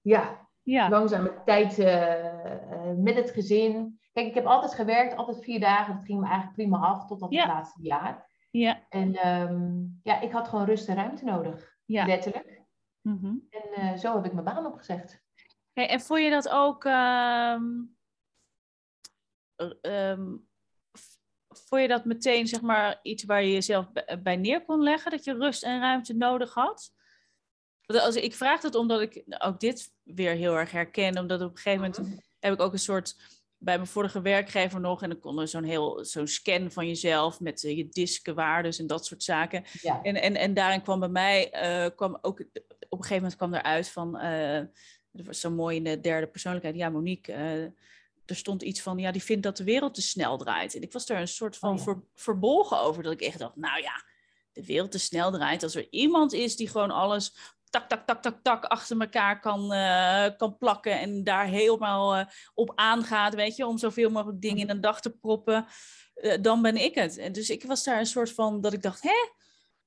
Ja, 0.00 0.48
Ja. 0.62 0.88
langzame 0.88 1.42
tijd 1.44 1.78
uh, 1.78 2.24
uh, 2.24 2.92
met 2.96 3.14
het 3.14 3.30
gezin. 3.30 4.00
Kijk, 4.12 4.26
ik 4.26 4.34
heb 4.34 4.46
altijd 4.46 4.74
gewerkt, 4.74 5.16
altijd 5.16 5.44
vier 5.44 5.60
dagen. 5.60 5.94
Dat 5.94 6.04
ging 6.04 6.20
me 6.20 6.26
eigenlijk 6.26 6.56
prima 6.56 6.78
af 6.78 7.06
tot 7.06 7.20
dat 7.20 7.32
Ja. 7.32 7.42
het 7.42 7.52
laatste 7.52 7.82
jaar. 7.82 8.30
Ja. 8.50 8.82
En 8.88 9.28
um, 9.28 10.00
ja, 10.02 10.20
ik 10.20 10.32
had 10.32 10.48
gewoon 10.48 10.64
rust 10.64 10.88
en 10.88 10.94
ruimte 10.96 11.24
nodig. 11.24 11.76
Ja. 11.84 12.06
Letterlijk. 12.06 12.62
Mhm. 13.00 13.34
En 13.50 13.84
uh, 13.84 13.96
zo 13.96 14.14
heb 14.14 14.24
ik 14.24 14.32
mijn 14.32 14.44
baan 14.44 14.66
opgezegd. 14.66 15.24
Hey, 15.72 15.88
en 15.88 16.00
vond 16.00 16.20
je 16.22 16.30
dat 16.30 16.48
ook... 16.48 16.84
Um, 16.84 17.96
um, 19.82 20.48
vond 21.66 21.82
je 21.82 21.88
dat 21.88 22.04
meteen 22.04 22.46
zeg 22.46 22.60
maar 22.60 22.98
iets 23.02 23.24
waar 23.24 23.42
je 23.42 23.52
jezelf 23.52 23.86
bij 24.22 24.36
neer 24.36 24.64
kon 24.64 24.82
leggen? 24.82 25.10
Dat 25.10 25.24
je 25.24 25.34
rust 25.34 25.62
en 25.62 25.80
ruimte 25.80 26.14
nodig 26.14 26.54
had? 26.54 26.92
Als, 27.86 28.16
ik 28.16 28.34
vraag 28.34 28.60
dat 28.60 28.74
omdat 28.74 29.00
ik 29.00 29.24
ook 29.38 29.60
dit 29.60 29.92
weer 30.02 30.34
heel 30.34 30.56
erg 30.56 30.70
herken. 30.70 31.18
Omdat 31.18 31.40
op 31.40 31.50
een 31.50 31.56
gegeven 31.56 31.80
moment 31.80 31.98
mm 31.98 32.04
-hmm. 32.04 32.20
heb 32.38 32.52
ik 32.52 32.60
ook 32.60 32.72
een 32.72 32.78
soort... 32.78 33.34
Bij 33.58 33.76
mijn 33.76 33.88
vorige 33.88 34.20
werkgever 34.20 34.80
nog. 34.80 35.02
En 35.02 35.08
dan 35.08 35.20
kon 35.20 35.40
er 35.40 35.48
zo'n 35.48 35.64
heel 35.64 36.04
zo'n 36.04 36.26
scan 36.26 36.70
van 36.70 36.86
jezelf. 36.86 37.40
Met 37.40 37.62
uh, 37.62 37.76
je 37.76 37.88
diskenwaardes 37.88 38.78
en 38.78 38.86
dat 38.86 39.06
soort 39.06 39.22
zaken. 39.22 39.64
Ja. 39.80 40.02
En, 40.02 40.22
en, 40.22 40.36
en 40.36 40.54
daarin 40.54 40.82
kwam 40.82 41.00
bij 41.00 41.08
mij... 41.08 41.52
Uh, 41.86 41.96
kwam 41.96 42.18
ook, 42.20 42.40
op 42.88 42.98
een 42.98 43.04
gegeven 43.04 43.14
moment 43.14 43.36
kwam 43.36 43.54
eruit 43.54 43.88
van... 43.90 44.24
Uh, 44.24 44.60
dat 45.10 45.26
was 45.26 45.40
zo 45.40 45.50
mooi 45.50 45.76
in 45.76 45.84
de 45.84 46.00
derde 46.00 46.26
persoonlijkheid. 46.26 46.76
Ja, 46.76 46.88
Monique, 46.88 47.72
er 48.26 48.36
stond 48.36 48.62
iets 48.62 48.80
van, 48.80 48.98
ja, 48.98 49.10
die 49.10 49.22
vindt 49.22 49.42
dat 49.42 49.56
de 49.56 49.64
wereld 49.64 49.94
te 49.94 50.02
snel 50.02 50.36
draait. 50.36 50.74
En 50.74 50.82
ik 50.82 50.92
was 50.92 51.06
daar 51.06 51.20
een 51.20 51.28
soort 51.28 51.56
van 51.56 51.80
oh, 51.80 51.96
verbolgen 52.14 52.80
over, 52.80 53.02
dat 53.02 53.12
ik 53.12 53.20
echt 53.20 53.38
dacht, 53.38 53.56
nou 53.56 53.82
ja, 53.82 54.04
de 54.52 54.64
wereld 54.64 54.90
te 54.90 54.98
snel 54.98 55.30
draait. 55.30 55.62
Als 55.62 55.74
er 55.74 55.86
iemand 55.90 56.32
is 56.32 56.56
die 56.56 56.68
gewoon 56.68 56.90
alles 56.90 57.54
tak, 57.70 57.88
tak, 57.88 58.06
tak, 58.06 58.22
tak, 58.22 58.42
tak 58.42 58.64
achter 58.64 59.00
elkaar 59.00 59.40
kan, 59.40 59.72
uh, 59.72 60.26
kan 60.36 60.58
plakken 60.58 61.00
en 61.00 61.24
daar 61.24 61.46
helemaal 61.46 62.18
uh, 62.18 62.24
op 62.54 62.72
aangaat, 62.74 63.34
weet 63.34 63.56
je, 63.56 63.66
om 63.66 63.78
zoveel 63.78 64.10
mogelijk 64.10 64.40
dingen 64.40 64.58
in 64.58 64.70
een 64.70 64.80
dag 64.80 65.00
te 65.00 65.10
proppen, 65.10 65.66
uh, 66.14 66.34
dan 66.40 66.62
ben 66.62 66.76
ik 66.76 66.94
het. 66.94 67.18
En 67.18 67.32
dus 67.32 67.50
ik 67.50 67.64
was 67.64 67.84
daar 67.84 67.98
een 67.98 68.06
soort 68.06 68.32
van, 68.32 68.60
dat 68.60 68.72
ik 68.72 68.82
dacht, 68.82 69.02
hè? 69.02 69.28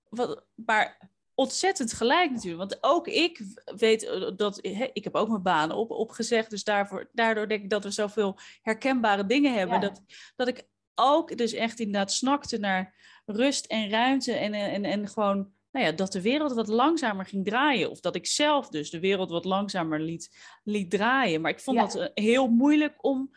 Wat, 0.09 0.45
maar 0.55 1.09
ontzettend 1.39 1.93
gelijk 1.93 2.31
natuurlijk. 2.31 2.69
Want 2.69 2.77
ook 2.83 3.07
ik 3.07 3.41
weet 3.65 4.31
dat, 4.35 4.59
hè, 4.61 4.89
ik 4.93 5.03
heb 5.03 5.15
ook 5.15 5.29
mijn 5.29 5.41
baan 5.41 5.71
op, 5.71 5.91
opgezegd, 5.91 6.49
dus 6.49 6.63
daarvoor, 6.63 7.09
daardoor 7.13 7.47
denk 7.47 7.63
ik 7.63 7.69
dat 7.69 7.83
we 7.83 7.91
zoveel 7.91 8.39
herkenbare 8.61 9.25
dingen 9.25 9.53
hebben, 9.53 9.81
dat, 9.81 10.01
dat 10.35 10.47
ik 10.47 10.67
ook 10.95 11.37
dus 11.37 11.53
echt 11.53 11.79
inderdaad 11.79 12.11
snakte 12.11 12.57
naar 12.57 12.95
rust 13.25 13.65
en 13.65 13.89
ruimte 13.89 14.33
en, 14.33 14.53
en, 14.53 14.85
en 14.85 15.07
gewoon 15.07 15.51
nou 15.71 15.85
ja, 15.85 15.91
dat 15.91 16.11
de 16.11 16.21
wereld 16.21 16.53
wat 16.53 16.67
langzamer 16.67 17.25
ging 17.25 17.45
draaien. 17.45 17.89
Of 17.89 17.99
dat 17.99 18.15
ik 18.15 18.25
zelf 18.25 18.69
dus 18.69 18.89
de 18.89 18.99
wereld 18.99 19.29
wat 19.29 19.45
langzamer 19.45 19.99
liet, 19.99 20.37
liet 20.63 20.91
draaien. 20.91 21.41
Maar 21.41 21.51
ik 21.51 21.59
vond 21.59 21.77
dat 21.77 21.95
eh, 21.95 22.07
heel 22.13 22.47
moeilijk 22.47 23.03
om, 23.03 23.31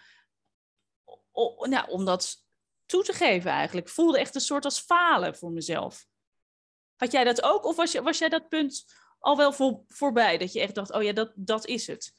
om, 1.31 1.71
nou, 1.71 1.91
om 1.91 2.05
dat 2.05 2.45
toe 2.87 3.03
te 3.03 3.12
geven 3.12 3.51
eigenlijk. 3.51 3.87
Ik 3.87 3.95
voelde 3.95 4.19
echt 4.19 4.35
een 4.35 4.41
soort 4.41 4.65
als 4.65 4.81
falen 4.81 5.37
voor 5.37 5.51
mezelf. 5.51 6.11
Had 7.03 7.12
jij 7.12 7.25
dat 7.25 7.43
ook? 7.43 7.65
Of 7.65 7.77
was, 7.77 7.95
was 7.99 8.19
jij 8.19 8.29
dat 8.29 8.49
punt 8.49 8.85
al 9.19 9.37
wel 9.37 9.53
voor, 9.53 9.83
voorbij? 9.87 10.38
Dat 10.38 10.53
je 10.53 10.61
echt 10.61 10.75
dacht, 10.75 10.93
oh 10.93 11.03
ja, 11.03 11.12
dat, 11.12 11.33
dat 11.35 11.67
is 11.67 11.87
het. 11.87 12.15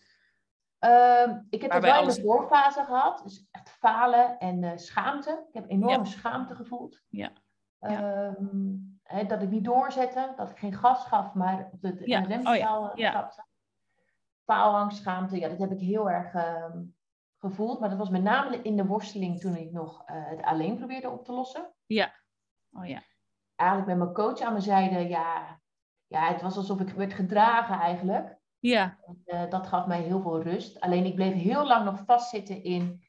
Uh, 0.79 1.37
ik 1.49 1.61
heb 1.61 1.71
het 1.71 1.83
wel 1.83 1.93
alles... 1.93 2.17
in 2.17 2.23
de 2.23 2.27
voorfase 2.29 2.83
gehad. 2.83 3.21
Dus 3.23 3.47
echt 3.51 3.69
falen 3.69 4.39
en 4.39 4.63
uh, 4.63 4.71
schaamte. 4.75 5.45
Ik 5.47 5.53
heb 5.53 5.69
enorme 5.69 6.05
schaamte 6.05 6.55
gevoeld. 6.55 7.01
Ja. 7.09 7.31
Ehm, 7.79 9.27
dat 9.27 9.41
ik 9.41 9.49
niet 9.49 9.63
doorzette, 9.63 10.33
dat 10.35 10.49
ik 10.49 10.57
geen 10.57 10.73
gas 10.73 11.05
gaf, 11.05 11.33
maar 11.33 11.69
op 11.71 11.81
de 11.81 12.01
ja. 12.05 12.19
rempedaal 12.19 12.89
oh, 12.89 12.95
ja. 12.95 13.09
stapte. 13.09 13.45
Faalangst, 14.45 14.97
schaamte, 14.97 15.39
ja, 15.39 15.49
dat 15.49 15.59
heb 15.59 15.71
ik 15.71 15.79
heel 15.79 16.09
erg 16.09 16.33
uh, 16.33 16.75
gevoeld. 17.37 17.79
Maar 17.79 17.89
dat 17.89 17.97
was 17.97 18.09
met 18.09 18.23
name 18.23 18.61
in 18.61 18.75
de 18.75 18.85
worsteling 18.85 19.39
toen 19.39 19.55
ik 19.55 19.71
nog 19.71 20.09
uh, 20.09 20.29
het 20.29 20.41
alleen 20.41 20.77
probeerde 20.77 21.09
op 21.09 21.25
te 21.25 21.31
lossen. 21.31 21.73
Ja, 21.85 22.13
oh 22.71 22.85
ja. 22.85 23.01
Eigenlijk 23.63 23.87
met 23.87 23.97
mijn 23.97 24.13
coach 24.13 24.41
aan 24.41 24.51
mijn 24.51 24.63
zijde, 24.63 25.07
ja, 25.07 25.59
ja 26.07 26.27
het 26.27 26.41
was 26.41 26.57
alsof 26.57 26.79
ik 26.79 26.89
werd 26.89 27.13
gedragen 27.13 27.79
eigenlijk. 27.79 28.37
Ja. 28.59 28.97
En, 29.05 29.21
uh, 29.25 29.49
dat 29.49 29.67
gaf 29.67 29.85
mij 29.85 30.01
heel 30.01 30.21
veel 30.21 30.41
rust. 30.41 30.79
Alleen 30.79 31.05
ik 31.05 31.15
bleef 31.15 31.33
heel 31.33 31.67
lang 31.67 31.85
nog 31.85 32.03
vastzitten 32.05 32.63
in, 32.63 33.03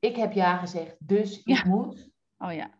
ik 0.00 0.16
heb 0.16 0.32
ja 0.32 0.56
gezegd, 0.56 0.96
dus 0.98 1.42
ik 1.42 1.64
moet. 1.64 2.10
Oh 2.38 2.52
ja. 2.52 2.70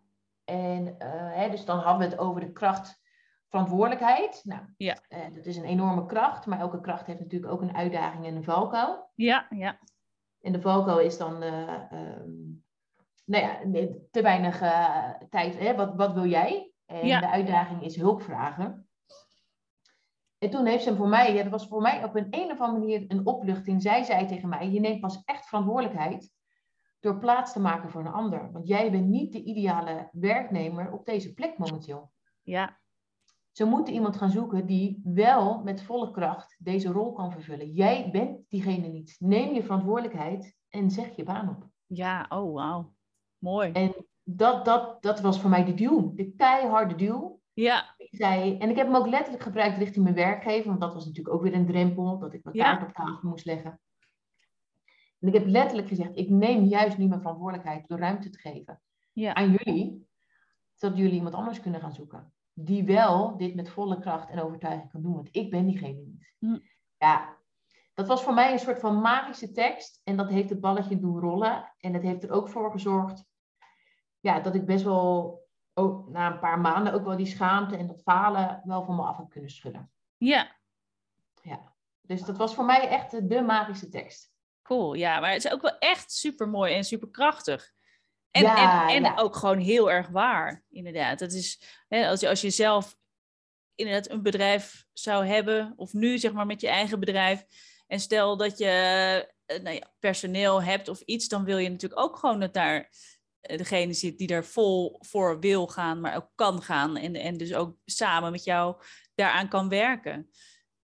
En 0.45 0.87
uh, 0.87 1.35
hè, 1.37 1.51
dus 1.51 1.65
dan 1.65 1.79
hadden 1.79 2.09
we 2.09 2.15
het 2.15 2.23
over 2.23 2.41
de 2.41 2.53
kracht 2.53 3.03
verantwoordelijkheid. 3.49 4.41
Nou, 4.45 4.63
ja. 4.77 4.97
Uh, 5.09 5.35
dat 5.35 5.47
is 5.47 5.57
een 5.57 5.65
enorme 5.65 6.07
kracht, 6.07 6.47
maar 6.47 6.61
elke 6.61 6.81
kracht 6.81 7.07
heeft 7.07 7.21
natuurlijk 7.21 7.53
ook 7.53 7.63
een 7.63 7.77
uitdaging 7.77 8.27
en 8.27 8.37
een 8.37 8.45
valkuil. 8.45 9.11
Ja, 9.15 9.47
ja. 9.51 9.79
En 10.41 10.53
de 10.53 10.61
valkuil 10.61 11.01
is 11.01 11.19
dan, 11.19 11.43
um, 11.43 12.65
nou 13.25 13.45
ja, 13.45 13.59
te 14.11 14.23
weinig 14.23 14.59
tijd. 15.29 15.59
Hè? 15.59 15.75
Wat, 15.75 15.95
wat 15.95 16.13
wil 16.13 16.27
jij? 16.27 16.70
En 16.91 17.07
ja. 17.07 17.21
de 17.21 17.31
uitdaging 17.31 17.83
is 17.83 17.97
hulp 17.97 18.23
vragen. 18.23 18.89
En 20.39 20.51
toen 20.51 20.67
heeft 20.67 20.85
ze 20.85 20.97
voor 20.97 21.09
mij, 21.09 21.35
ja, 21.35 21.43
dat 21.43 21.53
was 21.53 21.67
voor 21.67 21.83
mij 21.83 22.05
op 22.05 22.17
een, 22.17 22.27
een 22.31 22.51
of 22.51 22.61
andere 22.61 22.79
manier 22.79 23.05
een 23.09 23.27
opluchting. 23.27 23.83
Zij 23.83 24.05
zei 24.05 24.27
tegen 24.27 24.49
mij, 24.49 24.71
je 24.71 24.81
neemt 24.81 25.01
pas 25.01 25.23
echt 25.25 25.47
verantwoordelijkheid 25.47 26.33
door 27.01 27.19
plaats 27.19 27.53
te 27.53 27.61
maken 27.61 27.91
voor 27.91 28.01
een 28.01 28.13
ander. 28.13 28.53
Want 28.53 28.69
jij 28.69 28.91
bent 28.91 29.07
niet 29.07 29.33
de 29.33 29.43
ideale 29.43 30.09
werknemer 30.13 30.93
op 30.93 31.07
deze 31.07 31.35
plek 31.35 31.59
momenteel. 31.59 32.13
Ja. 32.43 32.79
Ze 33.53 33.65
moeten 33.65 33.95
iemand 33.95 34.17
gaan 34.17 34.31
zoeken 34.31 34.67
die 34.67 35.01
wel 35.05 35.63
met 35.63 35.83
volle 35.83 36.11
kracht 36.11 36.57
deze 36.59 36.89
rol 36.89 37.13
kan 37.13 37.33
vervullen. 37.33 37.71
Jij 37.71 38.11
bent 38.11 38.45
diegene 38.49 38.89
niet. 38.89 39.17
Neem 39.19 39.55
je 39.55 39.63
verantwoordelijkheid 39.63 40.57
en 40.69 40.91
zeg 40.91 41.17
je 41.17 41.23
baan 41.23 41.49
op. 41.49 41.69
Ja, 41.87 42.27
oh 42.29 42.55
wauw. 42.55 42.95
Mooi. 43.39 43.73
En 43.73 43.95
dat, 44.23 44.65
dat, 44.65 45.03
dat 45.03 45.21
was 45.21 45.41
voor 45.41 45.51
mij 45.51 45.65
de 45.65 45.75
duw. 45.75 46.13
De 46.15 46.35
keiharde 46.35 46.95
duw. 46.95 47.41
Ja. 47.53 47.95
Ik 47.97 48.09
zei, 48.11 48.59
en 48.59 48.71
ik 48.71 48.77
heb 48.77 48.87
hem 48.87 48.97
ook 48.97 49.07
letterlijk 49.07 49.43
gebruikt 49.43 49.79
richting 49.79 50.05
mijn 50.05 50.17
werkgever. 50.17 50.69
Want 50.69 50.81
dat 50.81 50.95
was 50.95 51.07
natuurlijk 51.07 51.35
ook 51.35 51.43
weer 51.43 51.55
een 51.55 51.67
drempel. 51.67 52.19
Dat 52.19 52.35
ik 52.35 52.45
mijn 52.45 52.57
kaart 52.57 52.83
op 52.83 52.95
tafel 52.95 53.29
moest 53.29 53.45
leggen. 53.45 53.81
En 55.21 55.29
ik 55.29 55.35
heb 55.35 55.47
letterlijk 55.47 55.89
gezegd, 55.89 56.17
ik 56.17 56.29
neem 56.29 56.65
juist 56.65 56.99
nu 56.99 57.07
mijn 57.07 57.21
verantwoordelijkheid 57.21 57.89
door 57.89 57.99
ruimte 57.99 58.31
te 58.31 58.39
geven 58.39 58.81
ja. 59.13 59.35
aan 59.35 59.51
jullie, 59.51 60.09
zodat 60.75 60.97
jullie 60.97 61.13
iemand 61.13 61.35
anders 61.35 61.61
kunnen 61.61 61.81
gaan 61.81 61.93
zoeken. 61.93 62.33
Die 62.53 62.85
wel 62.85 63.37
dit 63.37 63.55
met 63.55 63.69
volle 63.69 63.99
kracht 63.99 64.31
en 64.31 64.43
overtuiging 64.43 64.91
kan 64.91 65.03
doen, 65.03 65.15
want 65.15 65.29
ik 65.31 65.51
ben 65.51 65.67
diegene 65.67 66.03
niet. 66.03 66.35
Hm. 66.39 66.59
Ja, 66.99 67.37
dat 67.95 68.07
was 68.07 68.23
voor 68.23 68.35
mij 68.35 68.53
een 68.53 68.59
soort 68.59 68.79
van 68.79 69.01
magische 69.01 69.53
tekst 69.53 70.01
en 70.05 70.17
dat 70.17 70.29
heeft 70.29 70.51
het 70.51 70.61
balletje 70.61 70.99
doen 70.99 71.21
rollen. 71.21 71.75
En 71.79 71.93
dat 71.93 72.03
heeft 72.03 72.23
er 72.23 72.31
ook 72.31 72.49
voor 72.49 72.71
gezorgd 72.71 73.25
ja, 74.21 74.41
dat 74.41 74.55
ik 74.55 74.67
best 74.67 74.85
wel 74.85 75.39
ook 75.75 76.09
na 76.09 76.33
een 76.33 76.39
paar 76.39 76.61
maanden 76.61 76.93
ook 76.93 77.05
wel 77.05 77.17
die 77.17 77.27
schaamte 77.27 77.77
en 77.77 77.87
dat 77.87 78.03
falen 78.03 78.61
wel 78.65 78.85
van 78.85 78.97
me 78.97 79.03
af 79.03 79.17
heb 79.17 79.31
kunnen 79.31 79.51
schudden. 79.51 79.91
Ja. 80.17 80.59
Ja, 81.43 81.75
dus 82.01 82.23
dat 82.23 82.37
was 82.37 82.55
voor 82.55 82.65
mij 82.65 82.89
echt 82.89 83.29
de 83.29 83.43
magische 83.43 83.89
tekst. 83.89 84.33
Cool, 84.63 84.95
ja, 84.95 85.21
maar 85.21 85.33
het 85.33 85.45
is 85.45 85.53
ook 85.53 85.63
wel 85.63 85.79
echt 85.79 86.13
super 86.13 86.49
mooi 86.49 86.75
en 86.75 86.85
super 86.85 87.11
krachtig. 87.11 87.73
En, 88.31 88.45
en, 88.45 89.05
en 89.05 89.19
ook 89.19 89.37
gewoon 89.37 89.59
heel 89.59 89.91
erg 89.91 90.09
waar, 90.09 90.65
inderdaad. 90.69 91.19
Dat 91.19 91.33
is, 91.33 91.63
hè, 91.89 92.09
als, 92.09 92.21
je, 92.21 92.29
als 92.29 92.41
je 92.41 92.51
zelf 92.51 92.97
inderdaad 93.75 94.11
een 94.11 94.23
bedrijf 94.23 94.87
zou 94.93 95.27
hebben, 95.27 95.73
of 95.77 95.93
nu 95.93 96.19
zeg 96.19 96.33
maar 96.33 96.47
met 96.47 96.61
je 96.61 96.69
eigen 96.69 97.01
bedrijf, 97.01 97.45
en 97.87 98.01
stel 98.01 98.37
dat 98.37 98.59
je 98.59 98.67
eh, 99.47 99.63
nou 99.63 99.77
ja, 99.77 99.93
personeel 99.99 100.63
hebt 100.63 100.89
of 100.89 101.01
iets, 101.01 101.29
dan 101.29 101.45
wil 101.45 101.59
je 101.59 101.69
natuurlijk 101.69 102.01
ook 102.01 102.17
gewoon 102.17 102.41
dat 102.41 102.55
daar 102.55 102.77
eh, 102.77 102.89
degene 103.41 103.93
zit 103.93 104.19
die 104.19 104.29
er 104.29 104.45
vol 104.45 104.97
voor 105.01 105.41
wil 105.41 105.67
gaan, 105.67 106.01
maar 106.01 106.17
ook 106.17 106.31
kan 106.35 106.63
gaan. 106.63 106.97
En, 106.97 107.15
en 107.15 107.37
dus 107.37 107.55
ook 107.55 107.77
samen 107.85 108.31
met 108.31 108.45
jou 108.45 108.83
daaraan 109.15 109.49
kan 109.49 109.69
werken. 109.69 110.31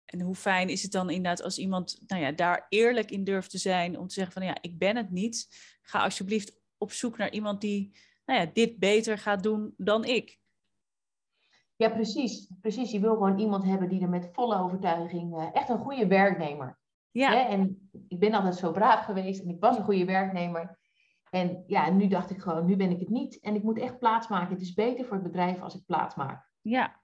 En 0.06 0.22
hoe 0.22 0.36
fijn 0.36 0.70
is 0.70 0.82
het 0.82 0.92
dan 0.92 1.10
inderdaad 1.10 1.44
als 1.44 1.58
iemand 1.58 2.02
nou 2.08 2.22
ja, 2.22 2.32
daar 2.32 2.66
eerlijk 2.70 3.12
in 3.12 3.24
durft 3.24 3.50
te 3.50 3.58
zijn 3.58 3.98
om 4.00 4.08
te 4.08 4.14
zeggen 4.14 4.34
van 4.34 4.46
ja, 4.46 4.58
ik 4.62 4.78
ben 4.78 4.96
het 4.96 5.12
niet. 5.12 5.48
Ga 5.82 6.04
alsjeblieft 6.04 6.60
op 6.78 6.92
zoek 6.92 7.18
naar 7.18 7.32
iemand 7.32 7.62
die 7.62 7.98
nou 8.26 8.40
ja, 8.40 8.50
dit 8.54 8.80
beter 8.80 9.18
gaat 9.18 9.44
doen 9.44 9.74
dan 9.78 10.06
ik. 10.06 10.40
Ja, 11.76 11.90
precies. 11.90 12.52
Precies. 12.62 12.92
Je 12.92 13.00
wil 13.00 13.14
gewoon 13.14 13.40
iemand 13.40 13.64
hebben 13.64 13.90
die 13.90 14.02
er 14.02 14.10
met 14.10 14.30
volle 14.32 14.60
overtuiging, 14.60 15.38
uh, 15.38 15.50
echt 15.54 15.70
een 15.70 15.78
goede 15.78 16.08
werknemer. 16.08 16.80
Ja. 17.12 17.32
Hè? 17.32 17.38
En 17.38 17.90
ik 18.08 18.20
ben 18.20 18.34
altijd 18.34 18.56
zo 18.56 18.72
braaf 18.72 19.06
geweest 19.06 19.42
en 19.42 19.50
ik 19.50 19.60
was 19.60 19.78
een 19.78 19.84
goede 19.84 20.06
werknemer. 20.06 20.78
En 21.36 21.64
ja, 21.68 21.90
nu 21.90 22.08
dacht 22.08 22.30
ik 22.30 22.42
gewoon, 22.42 22.66
nu 22.66 22.76
ben 22.76 22.92
ik 22.92 23.00
het 23.00 23.10
niet. 23.10 23.40
En 23.40 23.56
ik 23.56 23.64
moet 23.64 23.80
echt 23.80 24.00
plaatsmaken. 24.00 24.54
Het 24.54 24.62
is 24.62 24.74
beter 24.74 25.06
voor 25.06 25.14
het 25.14 25.26
bedrijf 25.26 25.62
als 25.62 25.76
ik 25.76 25.86
plaats 25.86 26.16
maak. 26.16 26.50
Ja. 26.62 27.02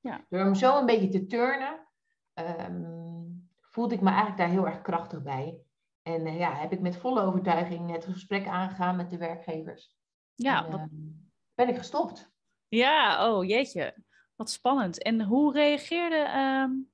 ja. 0.00 0.24
Door 0.28 0.40
hem 0.40 0.54
zo 0.54 0.78
een 0.78 0.86
beetje 0.86 1.08
te 1.08 1.26
turnen, 1.26 1.88
um, 2.34 3.48
voelde 3.60 3.94
ik 3.94 4.00
me 4.00 4.08
eigenlijk 4.08 4.38
daar 4.38 4.48
heel 4.48 4.66
erg 4.66 4.82
krachtig 4.82 5.22
bij. 5.22 5.60
En 6.02 6.26
uh, 6.26 6.38
ja, 6.38 6.54
heb 6.54 6.72
ik 6.72 6.80
met 6.80 6.96
volle 6.96 7.22
overtuiging 7.22 7.90
het 7.90 8.04
gesprek 8.04 8.46
aangegaan 8.46 8.96
met 8.96 9.10
de 9.10 9.18
werkgevers. 9.18 9.96
Ja, 10.34 10.66
en, 10.66 10.72
uh, 10.72 10.84
ben 11.54 11.68
ik 11.68 11.76
gestopt. 11.76 12.32
Ja, 12.68 13.30
oh 13.30 13.44
jeetje. 13.44 14.04
Wat 14.36 14.50
spannend. 14.50 15.02
En 15.02 15.22
hoe 15.22 15.52
reageerde, 15.52 16.16
um, 16.16 16.90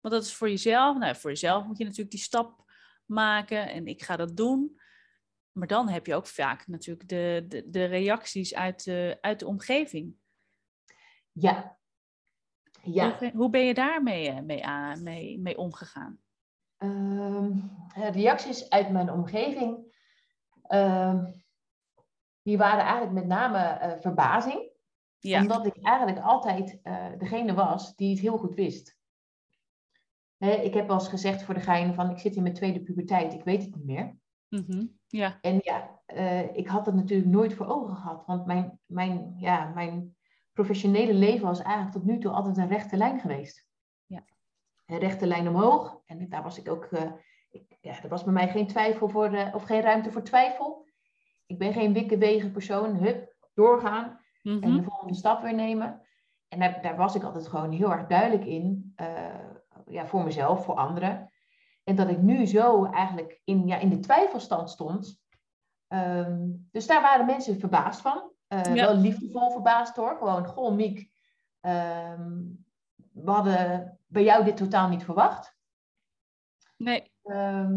want 0.00 0.14
dat 0.14 0.24
is 0.24 0.34
voor 0.34 0.48
jezelf, 0.48 0.98
nou 0.98 1.16
voor 1.16 1.30
jezelf 1.30 1.66
moet 1.66 1.78
je 1.78 1.84
natuurlijk 1.84 2.10
die 2.10 2.20
stap 2.20 2.72
maken 3.06 3.70
en 3.70 3.86
ik 3.86 4.02
ga 4.02 4.16
dat 4.16 4.36
doen. 4.36 4.80
Maar 5.52 5.66
dan 5.66 5.88
heb 5.88 6.06
je 6.06 6.14
ook 6.14 6.26
vaak 6.26 6.66
natuurlijk 6.66 7.08
de, 7.08 7.44
de, 7.48 7.70
de 7.70 7.84
reacties 7.84 8.54
uit 8.54 8.84
de, 8.84 9.18
uit 9.20 9.38
de 9.38 9.46
omgeving. 9.46 10.14
Ja, 11.32 11.78
ja. 12.82 13.18
Hoe, 13.18 13.30
hoe, 13.34 13.50
ben 13.50 13.64
je 13.64 13.74
daarmee 13.74 14.28
eh, 14.28 14.40
mee, 14.40 14.66
aan, 14.66 15.02
mee, 15.02 15.38
mee 15.38 15.58
omgegaan? 15.58 16.18
Um, 16.78 17.70
reacties 17.94 18.70
uit 18.70 18.90
mijn 18.90 19.10
omgeving, 19.10 19.96
um, 20.68 21.44
die 22.42 22.58
waren 22.58 22.84
eigenlijk 22.84 23.12
met 23.12 23.26
name 23.26 23.58
uh, 23.58 24.00
verbazing. 24.00 24.70
Ja. 25.18 25.40
Omdat 25.40 25.66
ik 25.66 25.76
eigenlijk 25.82 26.18
altijd 26.18 26.80
uh, 26.82 27.18
degene 27.18 27.54
was 27.54 27.96
die 27.96 28.10
het 28.10 28.20
heel 28.20 28.38
goed 28.38 28.54
wist. 28.54 29.00
Hè, 30.36 30.50
ik 30.50 30.74
heb 30.74 30.86
wel 30.86 30.98
eens 30.98 31.08
gezegd 31.08 31.42
voor 31.42 31.54
de 31.54 31.60
gein 31.60 31.94
van 31.94 32.10
ik 32.10 32.18
zit 32.18 32.36
in 32.36 32.42
mijn 32.42 32.54
tweede 32.54 32.82
puberteit, 32.82 33.32
ik 33.32 33.44
weet 33.44 33.62
het 33.62 33.74
niet 33.74 33.84
meer. 33.84 34.16
Mm 34.48 34.64
-hmm. 34.66 35.00
Ja. 35.12 35.38
En 35.40 35.60
ja, 35.62 36.00
ik 36.52 36.66
had 36.66 36.86
het 36.86 36.94
natuurlijk 36.94 37.30
nooit 37.30 37.54
voor 37.54 37.66
ogen 37.66 37.96
gehad. 37.96 38.26
Want 38.26 38.46
mijn, 38.46 38.80
mijn, 38.86 39.34
ja, 39.36 39.72
mijn 39.74 40.16
professionele 40.52 41.14
leven 41.14 41.46
was 41.46 41.62
eigenlijk 41.62 41.94
tot 41.94 42.04
nu 42.04 42.18
toe 42.18 42.32
altijd 42.32 42.56
een 42.56 42.68
rechte 42.68 42.96
lijn 42.96 43.20
geweest. 43.20 43.70
Ja. 44.06 44.24
rechte 44.86 45.26
lijn 45.26 45.48
omhoog. 45.48 46.00
En 46.06 46.28
daar 46.28 46.42
was 46.42 46.58
ik 46.58 46.70
ook, 46.70 46.88
ik, 47.50 47.76
ja, 47.80 48.02
er 48.02 48.08
was 48.08 48.24
bij 48.24 48.32
mij 48.32 48.48
geen 48.48 48.66
twijfel 48.66 49.08
voor, 49.08 49.50
of 49.54 49.62
geen 49.62 49.80
ruimte 49.80 50.12
voor 50.12 50.22
twijfel. 50.22 50.88
Ik 51.46 51.58
ben 51.58 51.72
geen 51.72 51.92
wikkewegen 51.92 52.52
persoon. 52.52 52.96
Hup, 52.96 53.34
doorgaan 53.54 54.20
en 54.42 54.60
de 54.60 54.66
mhm. 54.66 54.82
volgende 54.82 55.14
stap 55.14 55.42
weer 55.42 55.54
nemen. 55.54 56.00
En 56.48 56.58
daar, 56.58 56.82
daar, 56.82 56.96
was 56.96 57.14
ik 57.14 57.22
altijd 57.22 57.48
gewoon 57.48 57.70
heel 57.70 57.92
erg 57.92 58.06
duidelijk 58.06 58.44
in, 58.44 58.94
ja, 59.86 60.06
voor 60.06 60.24
mezelf, 60.24 60.64
voor 60.64 60.74
anderen. 60.74 61.31
En 61.84 61.96
dat 61.96 62.08
ik 62.08 62.18
nu 62.18 62.46
zo 62.46 62.84
eigenlijk 62.84 63.40
in, 63.44 63.66
ja, 63.66 63.78
in 63.78 63.88
de 63.88 63.98
twijfelstand 63.98 64.70
stond. 64.70 65.20
Ehm, 65.88 66.48
dus 66.70 66.86
daar 66.86 67.02
waren 67.02 67.26
mensen 67.26 67.58
verbaasd 67.58 68.00
van. 68.00 68.30
Uh, 68.48 68.60
Wel 68.60 68.96
liefdevol 68.96 69.50
verbaasd 69.50 69.96
hoor. 69.96 70.16
Gewoon, 70.16 70.46
goh 70.46 70.74
Miek, 70.74 71.12
ehm, 71.60 72.40
we 73.12 73.30
hadden 73.30 73.98
bij 74.06 74.22
jou 74.22 74.44
dit 74.44 74.56
totaal 74.56 74.88
niet 74.88 75.04
verwacht. 75.04 75.56
Nee. 76.76 77.12
Ehm, 77.22 77.74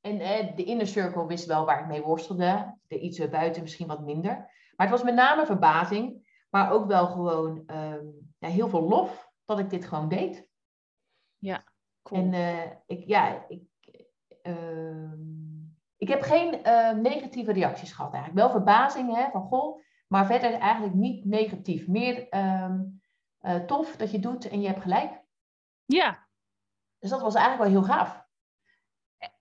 en 0.00 0.20
eh, 0.20 0.56
de 0.56 0.64
inner 0.64 0.86
circle 0.86 1.26
wist 1.26 1.46
wel 1.46 1.64
waar 1.64 1.80
ik 1.80 1.86
mee 1.86 2.02
worstelde. 2.02 2.78
De 2.86 3.00
iets 3.00 3.28
buiten 3.28 3.62
misschien 3.62 3.86
wat 3.86 4.04
minder. 4.04 4.32
Maar 4.76 4.86
het 4.86 4.90
was 4.90 5.02
met 5.02 5.14
name 5.14 5.46
verbazing. 5.46 6.26
Maar 6.50 6.70
ook 6.70 6.86
wel 6.86 7.06
gewoon 7.06 7.62
ja, 8.38 8.48
heel 8.48 8.68
veel 8.68 8.82
lof 8.82 9.32
dat 9.44 9.58
ik 9.58 9.70
dit 9.70 9.84
gewoon 9.84 10.08
deed. 10.08 10.48
Ja. 11.38 11.64
En 12.10 12.32
uh, 12.32 12.64
ik, 12.86 13.04
ja, 13.06 13.44
ik, 13.48 13.62
uh, 14.42 15.12
ik 15.96 16.08
heb 16.08 16.22
geen 16.22 16.60
uh, 16.66 16.90
negatieve 16.90 17.52
reacties 17.52 17.92
gehad 17.92 18.12
eigenlijk. 18.12 18.42
Wel 18.42 18.50
verbazing 18.50 19.14
hè, 19.14 19.30
van 19.30 19.42
goh, 19.42 19.82
maar 20.08 20.26
verder 20.26 20.52
eigenlijk 20.52 20.94
niet 20.94 21.24
negatief. 21.24 21.86
Meer 21.86 22.26
um, 22.30 23.00
tof 23.66 23.96
dat 23.96 24.10
je 24.10 24.18
doet 24.18 24.48
en 24.48 24.60
je 24.60 24.66
hebt 24.66 24.82
gelijk. 24.82 25.22
Ja. 25.84 26.26
Dus 26.98 27.10
dat 27.10 27.20
was 27.20 27.34
eigenlijk 27.34 27.70
wel 27.70 27.82
heel 27.82 27.94
gaaf. 27.94 28.26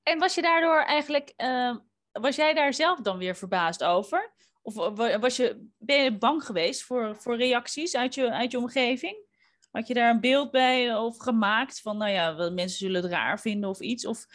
En 0.03 0.19
was 0.19 0.36
je 0.36 0.41
daardoor 0.41 0.80
eigenlijk, 0.80 1.34
ehm, 1.36 1.77
was 2.12 2.36
jij 2.36 2.53
daar 2.53 2.73
zelf 2.73 2.99
dan 2.99 3.17
weer 3.17 3.36
verbaasd 3.36 3.84
over? 3.84 4.34
Of 4.62 4.75
was 5.19 5.36
je, 5.36 5.69
ben 5.77 6.03
je 6.03 6.17
bang 6.17 6.43
geweest 6.43 6.84
voor, 6.84 7.15
voor 7.15 7.38
reacties 7.38 7.95
uit 7.95 8.15
je, 8.15 8.32
uit 8.32 8.51
je 8.51 8.58
omgeving? 8.58 9.27
Had 9.71 9.88
je 9.88 9.93
daar 9.93 10.10
een 10.10 10.19
beeld 10.19 10.51
bij 10.51 10.95
of 10.95 11.17
gemaakt 11.17 11.82
van, 11.82 11.97
nou 11.97 12.12
ja, 12.12 12.49
mensen 12.49 12.77
zullen 12.77 13.01
het 13.01 13.12
raar 13.12 13.39
vinden 13.39 13.69
of 13.69 13.80
iets? 13.80 14.06
Of... 14.06 14.25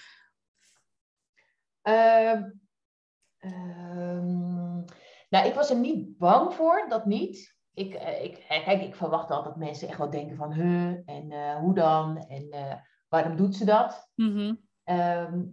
Uh, 1.83 2.40
uh, 3.40 4.23
nou, 5.29 5.47
ik 5.47 5.55
was 5.55 5.71
er 5.71 5.79
niet 5.79 6.18
bang 6.18 6.55
voor, 6.55 6.87
dat 6.88 7.07
niet. 7.07 7.57
Ik, 7.75 7.95
uh, 7.95 8.25
ik, 8.25 8.37
eh, 8.37 8.64
kijk, 8.64 8.83
ik 8.83 8.95
verwacht 8.95 9.31
al 9.31 9.42
dat 9.42 9.57
mensen 9.57 9.88
echt 9.88 9.99
wel 9.99 10.11
denken 10.11 10.37
van, 10.37 10.53
huh, 10.53 11.09
en 11.09 11.31
eh, 11.31 11.57
hoe 11.57 11.75
dan? 11.75 12.18
En 12.18 12.49
waarom 13.09 13.37
doet 13.37 13.57
ze 13.57 13.64
dat? 13.64 14.11
Mm 14.14 14.71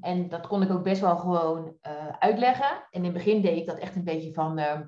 en 0.02 0.30
dat 0.30 0.48
kon 0.48 0.62
ik 0.62 0.72
ook 0.72 0.84
best 0.84 1.02
wel 1.02 1.18
gewoon 1.18 1.78
uitleggen. 2.20 2.70
En 2.70 2.88
in 2.90 3.04
het 3.04 3.14
begin 3.14 3.42
deed 3.42 3.58
ik 3.58 3.68
dat 3.68 3.78
echt 3.78 3.96
een 3.96 4.04
beetje 4.04 4.34
van 4.34 4.58
ehm, 4.58 4.86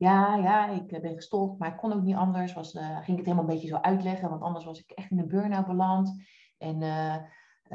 ja, 0.00 0.36
ja, 0.36 0.68
ik 0.68 0.92
eh, 0.92 1.00
ben 1.00 1.14
gestopt, 1.14 1.58
maar 1.58 1.68
ik 1.68 1.76
kon 1.76 1.92
ook 1.92 2.02
niet 2.02 2.16
anders. 2.16 2.52
Was, 2.52 2.74
uh, 2.74 2.82
ging 2.82 3.06
ik 3.06 3.16
het 3.16 3.24
helemaal 3.24 3.44
een 3.44 3.54
beetje 3.54 3.68
zo 3.68 3.76
uitleggen, 3.76 4.30
want 4.30 4.42
anders 4.42 4.64
was 4.64 4.80
ik 4.80 4.90
echt 4.90 5.10
in 5.10 5.18
een 5.18 5.28
burn-out 5.28 5.66
beland. 5.66 6.22
En 6.58 6.80
uh, 6.80 7.16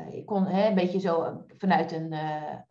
ik 0.09 0.25
kon 0.25 0.45
hè, 0.45 0.67
een 0.67 0.75
beetje 0.75 0.99
zo 0.99 1.43
vanuit 1.57 1.91
een, 1.91 2.13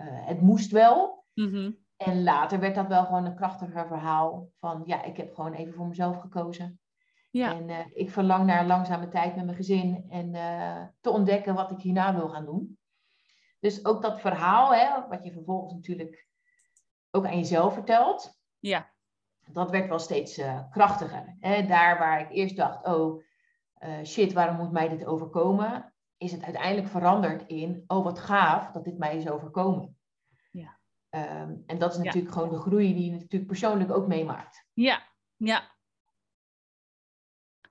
het 0.02 0.40
moest 0.40 0.70
wel. 0.70 1.24
Mhm. 1.34 1.70
En 1.96 2.22
later 2.22 2.60
werd 2.60 2.74
dat 2.74 2.86
wel 2.86 3.04
gewoon 3.04 3.24
een 3.24 3.34
krachtiger 3.34 3.86
verhaal 3.86 4.48
van, 4.58 4.82
ja, 4.84 5.02
ik 5.02 5.16
heb 5.16 5.34
gewoon 5.34 5.52
even 5.52 5.74
voor 5.74 5.86
mezelf 5.86 6.20
gekozen. 6.20 6.80
Ja. 7.30 7.54
En 7.54 7.90
ik 7.92 8.10
verlang 8.10 8.46
naar 8.46 8.66
langzame 8.66 9.08
tijd 9.08 9.36
met 9.36 9.44
mijn 9.44 9.56
gezin 9.56 10.04
en 10.08 10.32
te 11.00 11.10
ontdekken 11.10 11.54
wat 11.54 11.70
ik 11.70 11.80
hierna 11.80 12.14
wil 12.14 12.28
gaan 12.28 12.44
doen. 12.44 12.78
Dus 13.60 13.84
ook 13.84 14.02
dat 14.02 14.20
verhaal, 14.20 14.74
hè, 14.74 15.08
wat 15.08 15.24
je 15.24 15.32
vervolgens 15.32 15.74
natuurlijk 15.74 16.26
ook 17.10 17.26
aan 17.26 17.38
jezelf 17.38 17.74
vertelt. 17.74 18.40
Ja 18.58 18.92
dat 19.52 19.70
werd 19.70 19.88
wel 19.88 19.98
steeds 19.98 20.38
uh, 20.38 20.61
krachtiger. 20.70 21.37
Hè? 21.40 21.66
Daar 21.66 21.98
waar 21.98 22.20
ik 22.20 22.30
eerst 22.30 22.57
dacht, 22.57 22.87
oh 22.87 23.22
uh, 23.83 24.04
shit, 24.04 24.33
waarom 24.33 24.57
moet 24.57 24.72
mij 24.72 24.88
dit 24.88 25.04
overkomen? 25.04 25.92
Is 26.16 26.33
het 26.33 26.42
uiteindelijk 26.42 26.88
veranderd 26.88 27.46
in, 27.46 27.85
oh 27.87 28.04
wat 28.04 28.18
gaaf 28.18 28.70
dat 28.70 28.85
dit 28.85 28.98
mij 28.98 29.16
is 29.16 29.28
overkomen. 29.28 29.96
Ja. 30.50 30.78
Um, 31.11 31.62
en 31.66 31.78
dat 31.78 31.92
is 31.92 31.98
natuurlijk 31.98 32.33
gewoon 32.33 32.50
de 32.50 32.59
groei 32.59 32.94
die 32.94 33.04
je 33.04 33.11
natuurlijk 33.11 33.46
persoonlijk 33.46 33.92
ook 33.92 34.07
meemaakt. 34.07 34.66
Ja, 34.72 35.02
ja. 35.37 35.72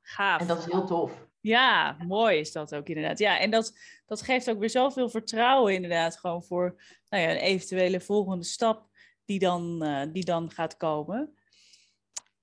Gaaf. 0.01 0.41
En 0.41 0.47
dat 0.47 0.57
is 0.57 0.65
heel 0.65 0.85
tof. 0.85 1.27
Ja, 1.39 1.97
mooi 2.07 2.39
is 2.39 2.51
dat 2.51 2.75
ook 2.75 2.87
inderdaad. 2.87 3.19
Ja, 3.19 3.39
en 3.39 3.51
dat, 3.51 3.77
dat 4.05 4.21
geeft 4.21 4.49
ook 4.49 4.59
weer 4.59 4.69
zoveel 4.69 5.09
vertrouwen 5.09 5.73
inderdaad 5.73 6.17
gewoon 6.17 6.43
voor 6.43 6.81
nou 7.09 7.23
ja, 7.23 7.29
een 7.29 7.37
eventuele 7.37 7.99
volgende 7.99 8.43
stap 8.43 8.89
die 9.25 9.39
dan, 9.39 9.79
uh, 9.83 10.01
die 10.11 10.25
dan 10.25 10.51
gaat 10.51 10.77
komen. 10.77 11.37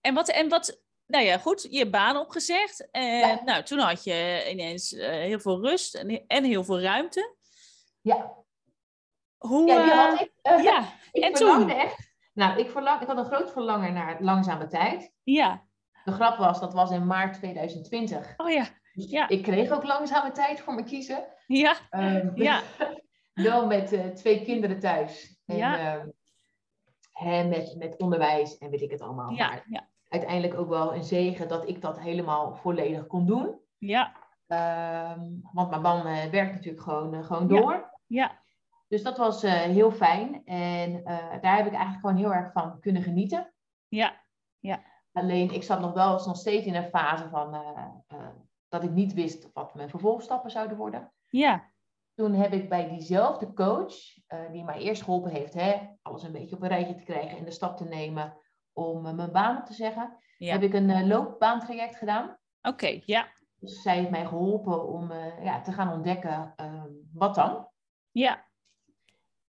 En 0.01 0.15
wat, 0.15 0.29
en 0.29 0.49
wat, 0.49 0.83
nou 1.07 1.25
ja, 1.25 1.39
goed, 1.39 1.67
je 1.71 1.91
baan 1.91 2.17
opgezegd. 2.17 2.91
En 2.91 3.45
nou, 3.45 3.63
toen 3.63 3.79
had 3.79 4.05
je 4.05 4.47
ineens 4.51 4.93
uh, 4.93 5.09
heel 5.09 5.41
veel 5.41 5.61
rust 5.61 5.95
en, 5.95 6.27
en 6.27 6.45
heel 6.45 6.65
veel 6.65 6.81
ruimte. 6.81 7.35
Ja. 8.01 8.39
Hoe, 9.37 9.69
ja, 9.69 9.83
die 9.83 9.93
had 9.93 10.21
ik. 10.21 10.33
Uh, 10.43 10.65
ja, 10.65 10.93
ik 11.13 11.23
en 11.23 11.37
verlangde 11.37 11.73
toen? 11.73 11.81
echt. 11.81 12.11
Nou, 12.33 12.59
ik, 12.59 12.71
verlang, 12.71 13.01
ik 13.01 13.07
had 13.07 13.17
een 13.17 13.25
groot 13.25 13.53
verlangen 13.53 13.93
naar 13.93 14.23
langzame 14.23 14.67
tijd. 14.67 15.13
Ja. 15.23 15.65
De 16.05 16.13
grap 16.13 16.39
was, 16.39 16.61
dat 16.61 16.73
was 16.73 16.91
in 16.91 17.07
maart 17.07 17.35
2020. 17.35 18.35
Oh 18.37 18.51
ja. 18.51 18.69
Dus 18.93 19.11
ja. 19.11 19.29
ik 19.29 19.43
kreeg 19.43 19.71
ook 19.71 19.85
langzame 19.85 20.31
tijd 20.33 20.61
voor 20.61 20.75
me 20.75 20.85
kiezen. 20.85 21.27
Ja. 21.47 21.77
Um, 21.91 22.33
ja. 22.49 22.63
wel 23.35 23.67
met 23.67 23.93
uh, 23.93 24.07
twee 24.07 24.45
kinderen 24.45 24.81
thuis. 24.81 25.41
En, 25.47 25.57
ja. 25.57 25.97
Uh, 25.97 26.03
hè, 27.13 27.45
met, 27.45 27.75
met 27.79 27.99
onderwijs 27.99 28.59
en 28.59 28.71
weet 28.71 28.81
ik 28.81 28.91
het 28.91 29.01
allemaal. 29.01 29.31
Ja, 29.31 29.49
maar 29.49 29.65
ja. 29.69 29.90
Uiteindelijk 30.11 30.61
ook 30.61 30.69
wel 30.69 30.95
een 30.95 31.05
zegen 31.05 31.49
dat 31.49 31.69
ik 31.69 31.81
dat 31.81 32.01
helemaal 32.01 32.55
volledig 32.55 33.07
kon 33.07 33.27
doen. 33.27 33.61
Ja. 33.79 34.17
Um, 34.47 35.41
want 35.53 35.71
mijn 35.71 35.83
man 35.83 36.07
uh, 36.07 36.25
werkt 36.25 36.53
natuurlijk 36.53 36.83
gewoon, 36.83 37.15
uh, 37.15 37.25
gewoon 37.25 37.49
door. 37.49 37.73
Ja. 37.73 37.93
ja. 38.07 38.39
Dus 38.89 39.03
dat 39.03 39.19
was 39.19 39.45
uh, 39.45 39.53
heel 39.53 39.91
fijn. 39.91 40.45
En 40.45 41.03
daar 41.41 41.57
heb 41.57 41.67
ik 41.67 41.73
eigenlijk 41.73 42.01
gewoon 42.01 42.17
heel 42.17 42.35
erg 42.35 42.53
van 42.53 42.81
kunnen 42.81 43.03
genieten. 43.03 43.53
Ja. 43.89 44.23
ja. 44.59 44.83
Alleen 45.13 45.51
ik 45.51 45.63
zat 45.63 45.81
nog 45.81 45.93
wel 45.93 46.13
eens 46.13 46.27
nog 46.27 46.37
steeds 46.37 46.67
in 46.67 46.75
een 46.75 46.89
fase 46.89 47.29
van 47.29 47.57
dat 48.69 48.83
ik 48.83 48.91
niet 48.91 49.15
wist 49.15 49.51
wat 49.53 49.75
mijn 49.75 49.91
vervolgstappen 49.91 50.51
zouden 50.51 50.77
worden. 50.77 51.13
Ja 51.29 51.69
toen 52.15 52.33
heb 52.33 52.53
ik 52.53 52.69
bij 52.69 52.89
diezelfde 52.89 53.53
coach, 53.53 53.95
die 54.53 54.65
mij 54.65 54.79
eerst 54.79 55.03
geholpen 55.03 55.31
heeft, 55.31 55.55
hè, 55.55 55.77
alles 56.03 56.23
een 56.23 56.33
beetje 56.33 56.57
op 56.57 56.63
een 56.63 56.69
rijtje 56.69 56.95
te 56.95 57.05
krijgen 57.05 57.39
en 57.39 57.45
de 57.45 57.51
stap 57.51 57.77
te 57.77 57.85
nemen 57.85 58.37
om 58.73 59.07
uh, 59.07 59.13
mijn 59.13 59.33
baan 59.33 59.59
op 59.59 59.65
te 59.65 59.75
zeggen, 59.75 60.17
ja. 60.39 60.53
heb 60.53 60.63
ik 60.63 60.75
een 60.75 60.89
uh, 60.89 61.07
loopbaantraject 61.07 61.97
gedaan. 61.97 62.25
Oké, 62.25 62.69
okay, 62.69 63.03
ja. 63.07 63.29
Dus 63.59 63.83
zij 63.83 63.97
heeft 63.97 64.11
mij 64.11 64.27
geholpen 64.27 64.89
om 64.89 65.13
ja, 65.43 65.61
te 65.61 65.73
gaan 65.73 65.93
ontdekken 65.93 66.53
ehm, 66.57 66.91
wat 67.13 67.35
dan. 67.35 67.69
Ja. 68.11 68.49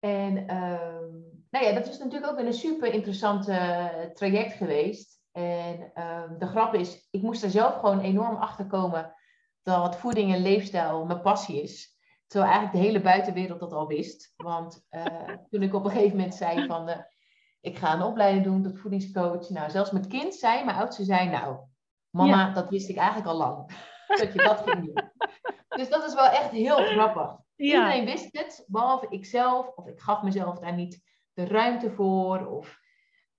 En 0.01 0.49
ehm, 0.49 1.11
nou 1.51 1.65
ja, 1.65 1.73
dat 1.73 1.89
is 1.89 1.99
natuurlijk 1.99 2.33
ook 2.33 2.39
een 2.39 2.53
super 2.53 2.95
interessante 2.95 4.11
traject 4.15 4.53
geweest. 4.53 5.21
En 5.33 5.91
ehm, 5.95 6.39
de 6.39 6.47
grap 6.47 6.75
is, 6.75 7.09
ik 7.11 7.23
moest 7.23 7.43
er 7.43 7.51
zelf 7.51 7.75
gewoon 7.75 8.01
enorm 8.01 8.37
achter 8.37 8.67
komen 8.67 9.15
dat 9.63 9.97
voeding 9.97 10.35
en 10.35 10.43
leefstijl 10.43 11.05
mijn 11.05 11.21
passie 11.21 11.63
is. 11.63 11.97
Terwijl 12.27 12.53
eigenlijk 12.53 12.83
de 12.83 12.91
hele 12.91 13.05
buitenwereld 13.05 13.61
dat 13.61 13.73
al 13.73 13.87
wist. 13.87 14.33
Want 14.37 14.87
uh, 14.91 15.29
toen 15.51 15.63
ik 15.63 15.75
op 15.75 15.85
een 15.85 15.91
gegeven 15.91 16.17
moment 16.17 16.35
zei 16.35 16.67
van... 16.67 16.89
Uh, 16.89 16.97
ik 17.63 17.79
ga 17.79 17.95
een 17.95 18.03
opleiding 18.03 18.45
doen 18.45 18.63
tot 18.63 18.79
voedingscoach. 18.79 19.49
Nou, 19.49 19.71
zelfs 19.71 19.91
mijn 19.91 20.09
kind 20.09 20.35
zei, 20.35 20.65
mijn 20.65 20.77
oudste 20.77 21.05
zei... 21.05 21.29
Nou, 21.29 21.57
mama, 22.11 22.47
ja. 22.47 22.53
dat 22.53 22.69
wist 22.69 22.89
ik 22.89 22.97
eigenlijk 22.97 23.29
al 23.29 23.37
lang. 23.37 23.67
dat 24.21 24.33
je 24.33 24.39
dat 24.39 24.63
ging 24.67 24.85
doen. 24.85 25.11
Dus 25.69 25.89
dat 25.89 26.05
is 26.05 26.15
wel 26.15 26.29
echt 26.29 26.51
heel 26.51 26.77
grappig. 26.77 27.37
Ja. 27.55 27.65
Iedereen 27.65 28.05
wist 28.05 28.29
het, 28.31 28.65
behalve 28.67 29.07
ikzelf. 29.09 29.73
Of 29.75 29.87
ik 29.87 30.01
gaf 30.01 30.23
mezelf 30.23 30.59
daar 30.59 30.75
niet 30.75 31.03
de 31.33 31.45
ruimte 31.45 31.91
voor. 31.91 32.47
Of 32.47 32.79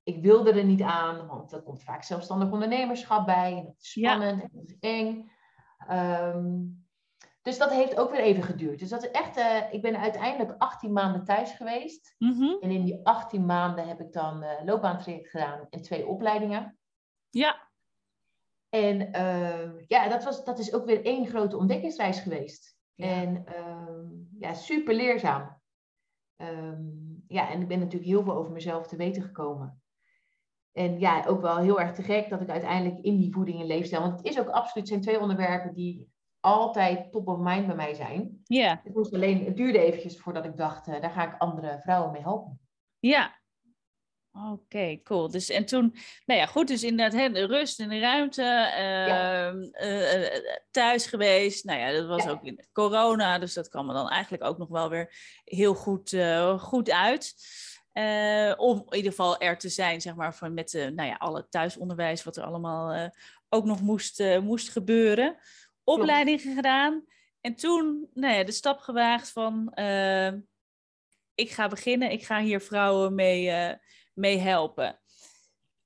ik 0.04 0.22
wilde 0.22 0.52
er 0.52 0.66
niet 0.66 0.82
aan. 0.82 1.28
Want 1.28 1.52
er 1.52 1.62
komt 1.62 1.84
vaak 1.84 2.04
zelfstandig 2.04 2.52
ondernemerschap 2.52 3.26
bij. 3.26 3.58
En 3.58 3.64
dat 3.64 3.76
is 3.80 3.92
spannend 3.92 4.38
ja. 4.38 4.44
en 4.44 4.50
dat 4.52 4.70
is 4.70 4.78
eng. 4.80 5.32
Um, 5.90 6.83
dus 7.44 7.58
dat 7.58 7.72
heeft 7.72 7.98
ook 7.98 8.12
weer 8.12 8.20
even 8.20 8.44
geduurd. 8.44 8.80
Dus 8.80 8.90
dat 8.90 9.04
is 9.04 9.12
echt, 9.12 9.38
uh, 9.38 9.74
ik 9.74 9.82
ben 9.82 9.98
uiteindelijk 9.98 10.56
18 10.58 10.94
maanden 10.94 11.24
thuis 11.24 11.52
geweest. 11.52 12.16
Mm 12.18 12.34
-hmm. 12.38 12.58
En 12.62 12.72
in 12.72 12.84
die 12.84 13.06
18 13.06 13.46
maanden 13.46 13.88
heb 13.88 14.00
ik 14.00 14.14
dan 14.14 14.44
uh, 14.44 14.50
loopbaantraject 14.66 15.30
gedaan 15.30 15.68
en 15.70 15.82
twee 15.82 16.08
opleidingen. 16.08 16.78
Ja. 17.30 17.72
En 18.70 19.02
uh, 19.02 19.88
ja, 19.88 20.10
dat, 20.10 20.24
was, 20.24 20.44
dat 20.44 20.60
is 20.60 20.74
ook 20.74 20.86
weer 20.86 21.06
één 21.06 21.28
grote 21.28 21.58
ontdekkingsreis 21.58 22.20
geweest. 22.20 22.78
Ja. 22.96 23.08
En 23.08 23.46
ja, 24.40 24.54
super 24.54 24.94
leerzaam. 24.94 25.62
Um, 26.38 27.24
ja, 27.28 27.50
en 27.50 27.62
ik 27.62 27.68
ben 27.68 27.80
natuurlijk 27.80 28.12
heel 28.12 28.24
veel 28.24 28.36
over 28.36 28.52
mezelf 28.52 28.88
te 28.88 28.96
weten 28.96 29.22
gekomen. 29.22 29.82
En 30.72 31.00
ja, 31.00 31.26
ook 31.26 31.42
wel 31.42 31.58
heel 31.58 31.80
erg 31.80 31.94
te 31.94 32.04
gek 32.04 32.30
dat 32.30 32.42
ik 32.42 32.50
uiteindelijk 32.50 33.04
in 33.04 33.18
die 33.18 33.34
voeding 33.34 33.60
en 33.60 33.66
leefstijl... 33.66 34.02
Want 34.02 34.18
het 34.18 34.26
is 34.26 34.40
ook 34.40 34.50
absoluut, 34.50 34.88
zijn 34.88 35.02
twee 35.02 35.20
onderwerpen 35.20 35.74
die 35.74 36.13
altijd 36.44 37.12
top 37.12 37.28
of 37.28 37.38
mind 37.38 37.68
bij 37.68 37.76
mij 37.76 37.94
zijn. 37.94 38.42
Ja. 38.44 38.82
Het, 38.84 38.94
moest 38.94 39.14
alleen, 39.14 39.46
het 39.46 39.58
duurde 39.58 39.80
eventjes 39.80 40.20
voordat 40.20 40.46
ik 40.46 40.58
dacht, 40.58 40.88
uh, 40.88 41.02
daar 41.02 41.12
ga 41.12 41.28
ik 41.34 41.42
andere 41.42 41.80
vrouwen 41.82 42.12
mee 42.12 42.22
helpen. 42.22 42.60
Ja. 43.00 43.42
Oké, 44.52 45.02
cool. 45.04 45.32
Dus 45.32 45.50
en 45.50 45.66
toen, 45.66 45.96
nou 46.26 46.40
ja, 46.40 46.46
goed, 46.46 46.68
dus 46.68 46.84
inderdaad 46.84 47.20
hè, 47.20 47.30
de 47.30 47.46
rust 47.46 47.80
en 47.80 47.90
de 47.90 48.00
ruimte, 48.00 48.44
ja. 48.44 49.52
uh, 49.52 50.28
thuis 50.72 51.06
geweest. 51.06 51.66
Nou 51.66 51.80
ja, 51.80 51.92
dat 51.92 52.08
was 52.08 52.24
Ja. 52.24 52.30
ook 52.30 52.44
in 52.44 52.66
corona, 52.72 53.40
dus 53.40 53.54
dat 53.54 53.70
kwam 53.70 53.88
er 53.88 53.94
dan 53.94 54.10
eigenlijk 54.10 54.44
ook 54.44 54.58
nog 54.58 54.70
wel 54.70 54.90
weer 54.90 55.16
heel 55.44 55.74
goed, 55.74 56.18
goed 56.58 56.92
uit. 56.92 57.36
Uh, 57.94 58.54
om 58.58 58.86
in 58.90 58.96
ieder 58.96 59.12
geval 59.12 59.38
er 59.38 59.58
te 59.58 59.70
zijn, 59.70 60.02
zeg 60.02 60.16
maar, 60.16 60.36
van 60.36 60.54
met 60.54 60.74
uh, 60.74 60.88
nou 60.88 61.10
ja, 61.10 61.16
alle 61.16 61.48
thuisonderwijs, 61.50 62.24
wat 62.24 62.38
er 62.38 62.44
allemaal 62.44 62.96
uh, 62.96 63.08
ook 63.50 63.66
nog 63.66 63.82
moest, 63.82 64.24
moest 64.42 64.70
gebeuren. 64.70 65.38
Opleiding 65.84 66.42
Klopt. 66.42 66.56
gedaan. 66.56 67.06
En 67.42 67.56
toen 67.56 68.10
nou 68.14 68.34
ja, 68.34 68.44
de 68.44 68.52
stap 68.52 68.80
gewaagd 68.80 69.32
van, 69.32 69.72
ik 71.36 71.52
ga 71.52 71.68
beginnen, 71.68 72.12
ik 72.12 72.26
ga 72.26 72.42
hier 72.42 72.62
vrouwen 72.62 73.16
mee, 73.16 73.76
mee 74.14 74.38
helpen. 74.38 75.00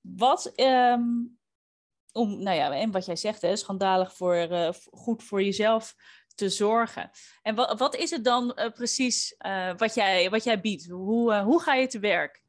Wat, 0.02 0.54
um, 0.56 1.38
om, 2.12 2.44
nou 2.44 2.58
ja, 2.58 2.72
en 2.72 2.92
wat 2.92 3.06
jij 3.06 3.16
zegt, 3.16 3.42
hè, 3.42 3.56
schandalig 3.56 4.16
voor, 4.16 4.48
goed 4.92 5.24
voor 5.24 5.44
jezelf 5.44 5.96
te 6.38 6.50
zorgen. 6.50 7.10
En 7.42 7.56
wat, 7.56 7.80
wat 7.80 7.96
is 7.96 8.12
het 8.12 8.24
dan 8.24 8.54
uh, 8.56 8.70
precies 8.70 9.36
uh, 9.46 9.74
wat, 9.78 9.94
jij, 9.94 10.30
wat 10.30 10.44
jij 10.44 10.62
biedt? 10.62 10.90
Hoe, 10.90 11.34
uh, 11.34 11.44
hoe 11.44 11.62
ga 11.62 11.74
je 11.74 11.88
te 11.88 12.00
werk? 12.00 12.42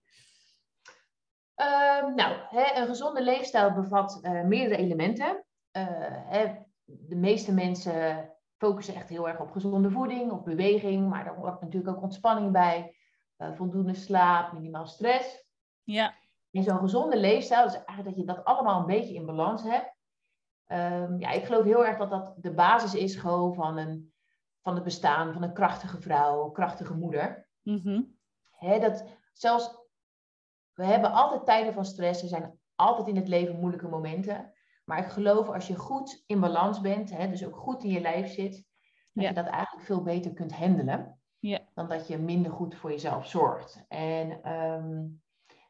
Ehm, 1.54 2.14
nou, 2.14 2.36
hè, 2.48 2.80
een 2.80 2.86
gezonde 2.86 3.22
leefstijl 3.22 3.72
bevat 3.72 4.20
meerdere 4.44 4.76
elementen. 4.76 5.44
Hè, 5.70 6.54
de 6.88 7.16
meeste 7.16 7.52
mensen 7.52 8.30
focussen 8.56 8.94
echt 8.94 9.08
heel 9.08 9.28
erg 9.28 9.40
op 9.40 9.50
gezonde 9.50 9.90
voeding, 9.90 10.30
op 10.30 10.44
beweging, 10.44 11.08
maar 11.08 11.24
daar 11.24 11.36
hoort 11.36 11.60
natuurlijk 11.60 11.96
ook 11.96 12.02
ontspanning 12.02 12.52
bij, 12.52 12.96
voldoende 13.36 13.94
slaap, 13.94 14.52
minimaal 14.52 14.86
stress. 14.86 15.46
Ja. 15.82 16.14
En 16.50 16.62
zo'n 16.62 16.78
gezonde 16.78 17.16
leefstijl 17.16 17.66
is 17.66 17.74
eigenlijk 17.74 18.04
dat 18.04 18.16
je 18.16 18.24
dat 18.24 18.44
allemaal 18.44 18.80
een 18.80 18.86
beetje 18.86 19.14
in 19.14 19.26
balans 19.26 19.62
hebt. 19.62 19.96
Um, 20.66 21.20
ja, 21.20 21.30
ik 21.30 21.44
geloof 21.44 21.64
heel 21.64 21.86
erg 21.86 21.98
dat 21.98 22.10
dat 22.10 22.34
de 22.36 22.54
basis 22.54 22.94
is 22.94 23.16
gewoon 23.16 23.54
van, 23.54 23.76
een, 23.76 24.12
van 24.62 24.74
het 24.74 24.84
bestaan 24.84 25.32
van 25.32 25.42
een 25.42 25.52
krachtige 25.52 26.00
vrouw, 26.00 26.44
een 26.44 26.52
krachtige 26.52 26.94
moeder. 26.94 27.48
Mm 27.62 27.80
-hmm. 27.82 28.18
He, 28.50 28.78
dat 28.78 29.04
zelfs, 29.32 29.76
we 30.74 30.84
hebben 30.84 31.12
altijd 31.12 31.44
tijden 31.44 31.72
van 31.72 31.84
stress, 31.84 32.22
er 32.22 32.28
zijn 32.28 32.60
altijd 32.74 33.08
in 33.08 33.16
het 33.16 33.28
leven 33.28 33.58
moeilijke 33.58 33.88
momenten. 33.88 34.52
Maar 34.88 34.98
ik 34.98 35.08
geloof 35.08 35.48
als 35.48 35.66
je 35.66 35.76
goed 35.76 36.22
in 36.26 36.40
balans 36.40 36.80
bent, 36.80 37.10
he, 37.10 37.28
dus 37.28 37.46
ook 37.46 37.56
goed 37.56 37.84
in 37.84 37.90
je 37.90 38.00
lijf 38.00 38.32
zit, 38.32 38.52
dat 39.12 39.24
Ja. 39.24 39.28
je 39.28 39.34
dat 39.34 39.46
eigenlijk 39.46 39.86
veel 39.86 40.02
beter 40.02 40.32
kunt 40.32 40.52
handelen. 40.52 41.20
Ja. 41.38 41.58
Dan 41.74 41.88
dat 41.88 42.06
je 42.06 42.18
minder 42.18 42.52
goed 42.52 42.74
voor 42.74 42.90
jezelf 42.90 43.26
zorgt. 43.26 43.84
En 43.88 44.42
ehm, 44.42 45.06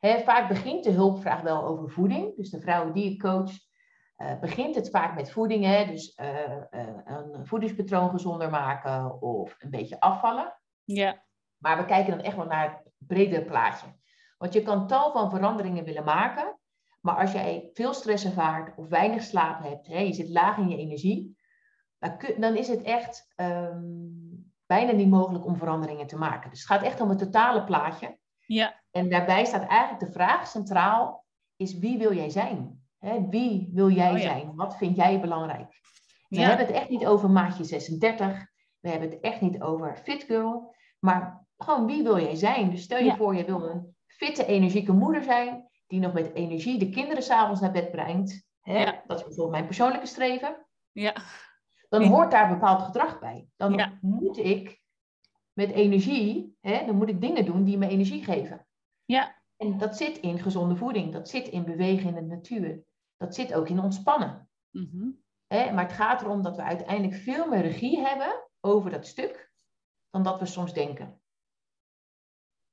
he, 0.00 0.18
vaak 0.22 0.48
begint 0.48 0.84
de 0.84 0.90
hulpvraag 0.90 1.40
wel 1.40 1.62
over 1.64 1.90
voeding. 1.90 2.36
Dus 2.36 2.50
de 2.50 2.60
vrouwen 2.60 2.92
die 2.92 3.12
ik 3.12 3.20
coach, 3.20 3.50
uh, 4.16 4.38
begint 4.40 4.74
het 4.74 4.90
vaak 4.90 5.14
met 5.14 5.30
voeding. 5.30 5.64
Hè? 5.64 5.86
Dus 5.86 6.18
uh, 6.20 6.56
uh, 6.70 6.86
een 7.04 7.46
voedingspatroon 7.46 8.10
gezonder 8.10 8.50
maken 8.50 9.22
of 9.22 9.56
een 9.58 9.70
beetje 9.70 10.00
afvallen. 10.00 10.60
Ja. 10.84 11.24
Maar 11.56 11.76
we 11.76 11.84
kijken 11.84 12.16
dan 12.16 12.24
echt 12.24 12.36
wel 12.36 12.46
naar 12.46 12.70
het 12.70 12.92
bredere 12.98 13.44
plaatje. 13.44 13.86
Want 14.38 14.52
je 14.52 14.62
kan 14.62 14.86
tal 14.86 15.12
van 15.12 15.30
veranderingen 15.30 15.84
willen 15.84 16.04
maken. 16.04 16.57
Maar 17.00 17.16
als 17.16 17.32
jij 17.32 17.70
veel 17.72 17.92
stress 17.92 18.24
ervaart 18.24 18.76
of 18.76 18.88
weinig 18.88 19.22
slaap 19.22 19.62
hebt, 19.62 19.86
hè, 19.86 19.98
je 19.98 20.12
zit 20.12 20.28
laag 20.28 20.56
in 20.56 20.68
je 20.68 20.76
energie, 20.76 21.36
dan, 22.38 22.56
is 22.56 22.68
het 22.68 22.82
echt 22.82 23.32
um, 23.36 24.52
bijna 24.66 24.92
niet 24.92 25.08
mogelijk 25.08 25.44
om 25.46 25.56
veranderingen 25.56 26.06
te 26.06 26.16
maken. 26.18 26.50
Dus 26.50 26.58
het 26.58 26.68
gaat 26.68 26.82
echt 26.82 27.00
om 27.00 27.08
het 27.08 27.18
totale 27.18 27.64
plaatje. 27.64 28.18
Ja. 28.46 28.80
En 28.90 29.08
daarbij 29.08 29.44
staat 29.44 29.68
eigenlijk 29.68 30.00
de 30.00 30.12
vraag 30.12 30.46
centraal, 30.46 31.24
is 31.56 31.78
wie 31.78 31.98
wil 31.98 32.14
jij 32.14 32.30
zijn? 32.30 32.82
Hè, 32.98 33.28
wie 33.28 33.70
wil 33.72 33.90
jij 33.90 34.10
Oh 34.12 34.18
ja. 34.18 34.22
zijn? 34.22 34.54
Wat 34.54 34.76
vind 34.76 34.96
jij 34.96 35.20
belangrijk? 35.20 35.70
We 36.28 36.36
Ja. 36.40 36.48
hebben 36.48 36.66
het 36.66 36.74
echt 36.74 36.88
niet 36.88 37.06
over 37.06 37.30
maatje 37.30 37.64
36. 37.64 38.46
We 38.80 38.88
hebben 38.88 39.10
het 39.10 39.20
echt 39.20 39.40
niet 39.40 39.62
over 39.62 39.96
fit 39.96 40.22
girl. 40.22 40.74
Maar 40.98 41.46
gewoon 41.56 41.86
wie 41.86 42.02
wil 42.02 42.18
jij 42.20 42.34
zijn? 42.36 42.70
Dus 42.70 42.82
stel 42.82 42.98
je 42.98 43.04
Ja. 43.04 43.16
voor, 43.16 43.34
je 43.36 43.44
wil 43.44 43.62
een 43.68 43.96
fitte, 44.06 44.46
energieke 44.46 44.92
moeder 44.92 45.22
zijn. 45.22 45.67
Die 45.88 46.00
nog 46.00 46.12
met 46.12 46.34
energie 46.34 46.78
de 46.78 46.90
kinderen 46.90 47.22
s'avonds 47.22 47.60
naar 47.60 47.72
bed 47.72 47.90
brengt. 47.90 48.46
Hè? 48.60 48.78
Ja. 48.82 49.02
Dat 49.06 49.18
is 49.18 49.24
bijvoorbeeld 49.24 49.50
mijn 49.50 49.66
persoonlijke 49.66 50.06
streven. 50.06 50.66
Ja. 50.92 51.14
Dan 51.88 52.04
hoort 52.04 52.30
daar 52.30 52.48
bepaald 52.48 52.82
gedrag 52.82 53.18
bij. 53.18 53.48
Dan 53.56 53.72
Ja. 53.74 53.98
moet 54.00 54.38
ik 54.38 54.80
met 55.52 55.70
energie, 55.70 56.56
hè, 56.60 56.86
dan 56.86 56.96
moet 56.96 57.08
ik 57.08 57.20
dingen 57.20 57.44
doen 57.44 57.64
die 57.64 57.78
me 57.78 57.88
energie 57.88 58.24
geven. 58.24 58.66
Ja. 59.04 59.36
En 59.56 59.78
dat 59.78 59.96
zit 59.96 60.18
in 60.18 60.38
gezonde 60.38 60.76
voeding. 60.76 61.12
Dat 61.12 61.28
zit 61.28 61.48
in 61.48 61.64
bewegen 61.64 62.08
in 62.08 62.14
de 62.14 62.34
natuur. 62.34 62.84
Dat 63.16 63.34
zit 63.34 63.54
ook 63.54 63.68
in 63.68 63.80
ontspannen. 63.80 64.50
Mhm. 64.70 65.10
Hè? 65.46 65.72
Maar 65.72 65.84
het 65.84 65.92
gaat 65.92 66.22
erom 66.22 66.42
dat 66.42 66.56
we 66.56 66.62
uiteindelijk 66.62 67.14
veel 67.22 67.48
meer 67.48 67.60
regie 67.60 67.98
hebben 68.00 68.44
over 68.60 68.90
dat 68.90 69.06
stuk 69.06 69.50
dan 70.10 70.22
dat 70.22 70.38
we 70.38 70.46
soms 70.46 70.72
denken. 70.72 71.20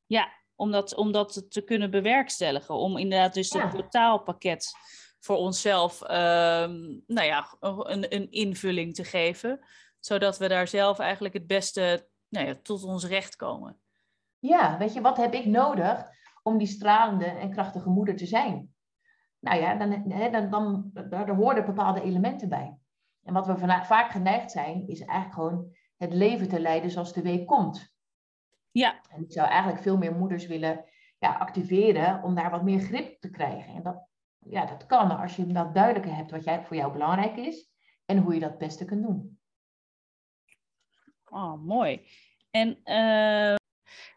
Ja, 0.06 0.32
om 0.56 0.72
dat, 0.72 0.96
om 0.96 1.12
dat 1.12 1.46
te 1.52 1.62
kunnen 1.62 1.92
bewerkstelligen. 1.92 2.76
Om 2.76 2.98
inderdaad 2.98 3.34
dus 3.34 3.52
Ja. 3.52 3.62
het 3.62 3.72
totaalpakket 3.76 4.72
voor 5.20 5.38
onszelf 5.38 6.02
ehm, 6.02 6.82
nou 7.08 7.28
ja, 7.28 7.56
een, 7.60 8.16
een 8.16 8.32
invulling 8.32 8.94
te 8.96 9.04
geven. 9.04 9.60
Zodat 10.00 10.38
we 10.38 10.48
daar 10.48 10.68
zelf 10.68 11.00
eigenlijk 11.00 11.34
het 11.34 11.48
beste 11.48 12.08
nou 12.30 12.48
ja, 12.48 12.56
tot 12.62 12.84
ons 12.84 13.06
recht 13.06 13.36
komen. 13.36 13.80
Ja, 14.40 14.78
weet 14.78 14.94
je, 14.94 15.02
wat 15.02 15.18
heb 15.18 15.34
ik 15.34 15.46
nodig 15.46 16.06
om 16.44 16.58
die 16.58 16.68
stralende 16.68 17.26
en 17.26 17.52
krachtige 17.52 17.90
moeder 17.90 18.16
te 18.16 18.26
zijn? 18.26 18.74
Nou 19.40 19.62
ja, 19.62 19.76
dan, 19.76 19.92
hè, 20.12 20.30
dan, 20.30 20.50
dan, 20.50 20.92
daar 21.10 21.30
horen 21.30 21.66
bepaalde 21.66 22.02
elementen 22.02 22.50
bij. 22.50 22.78
En 23.24 23.34
wat 23.34 23.46
we 23.46 23.84
vaak 23.84 24.12
geneigd 24.12 24.52
zijn, 24.52 24.88
is 24.88 25.00
eigenlijk 25.00 25.34
gewoon 25.34 25.76
het 25.98 26.14
leven 26.14 26.48
te 26.48 26.60
leiden 26.60 26.92
zoals 26.92 27.14
de 27.14 27.22
week 27.22 27.48
komt. 27.48 27.95
Ja, 28.76 29.02
En 29.10 29.24
ik 29.24 29.32
zou 29.32 29.48
eigenlijk 29.48 29.82
veel 29.82 29.98
meer 29.98 30.16
moeders 30.16 30.48
willen 30.48 30.86
ja, 31.20 31.34
activeren 31.38 32.24
om 32.24 32.36
daar 32.36 32.52
wat 32.52 32.64
meer 32.64 32.80
grip 32.80 33.22
te 33.22 33.30
krijgen. 33.30 33.74
En 33.74 33.84
dat, 33.84 34.08
ja, 34.40 34.66
dat 34.66 34.86
kan 34.86 35.18
als 35.18 35.36
je 35.36 35.46
dat 35.46 35.74
duidelijker 35.74 36.16
hebt 36.16 36.32
wat 36.32 36.44
jij, 36.44 36.64
voor 36.64 36.76
jou 36.76 36.92
belangrijk 36.92 37.38
is 37.38 37.72
en 38.06 38.18
hoe 38.18 38.34
je 38.34 38.40
dat 38.40 38.50
het 38.50 38.58
beste 38.58 38.86
kunt 38.86 39.04
doen. 39.04 39.40
oh, 41.26 41.64
mooi. 41.64 42.08
En, 42.52 42.80
eh, 42.84 43.56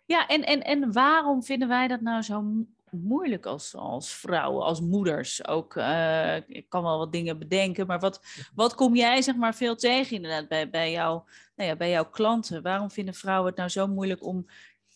ja, 0.05 0.27
en, 0.27 0.45
en, 0.45 0.63
en 0.63 0.93
waarom 0.93 1.43
vinden 1.43 1.69
wij 1.69 1.89
dat 1.89 2.01
nou 2.01 2.23
zo 2.23 2.67
moeilijk 2.93 3.47
als, 3.47 3.75
als 3.75 4.13
vrouwen, 4.13 4.65
als 4.65 4.81
moeders? 4.81 5.47
Ook, 5.47 5.77
eh, 5.77 6.37
ik 6.37 6.69
kan 6.69 6.83
wel 6.83 6.99
wat 6.99 7.13
dingen 7.13 7.39
bedenken, 7.39 7.87
maar 7.87 8.01
wat, 8.01 8.21
wat 8.55 8.75
kom 8.75 8.97
jij 8.97 9.23
zeg 9.23 9.37
maar 9.37 9.55
veel 9.55 9.77
tegen 9.77 10.17
inderdaad 10.17 10.49
bij, 10.49 10.71
bij, 10.71 10.91
jou, 10.91 11.23
nou 11.57 11.69
ja, 11.69 11.77
bij 11.77 11.91
jouw 11.91 12.11
klanten? 12.11 12.63
Waarom 12.63 12.91
vinden 12.91 13.15
vrouwen 13.15 13.49
het 13.49 13.57
nou 13.57 13.69
zo 13.69 13.87
moeilijk 13.87 14.25
om 14.25 14.47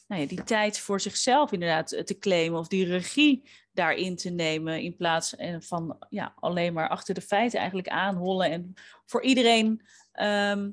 nou 0.07 0.21
ja, 0.21 0.27
die 0.27 0.43
tijd 0.43 0.79
voor 0.79 1.01
zichzelf 1.01 1.53
inderdaad 1.53 1.93
eh, 1.93 2.05
te 2.05 2.19
claimen 2.19 2.59
of 2.59 2.69
die 2.69 2.87
regie 2.87 3.49
daarin 3.73 4.17
te 4.17 4.31
nemen 4.31 4.83
in 4.83 4.97
plaats 4.97 5.37
eh, 5.37 5.57
van 5.59 5.97
ja, 6.09 6.35
alleen 6.37 6.73
maar 6.73 6.89
achter 6.89 7.15
de 7.15 7.21
feiten 7.21 7.59
eigenlijk 7.59 7.89
aanhollen 7.89 8.51
en 8.51 8.75
voor 9.07 9.23
iedereen 9.23 9.87
ehm, 10.13 10.71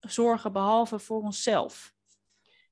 zorgen 0.00 0.52
behalve 0.52 0.98
voor 0.98 1.22
onszelf? 1.22 1.94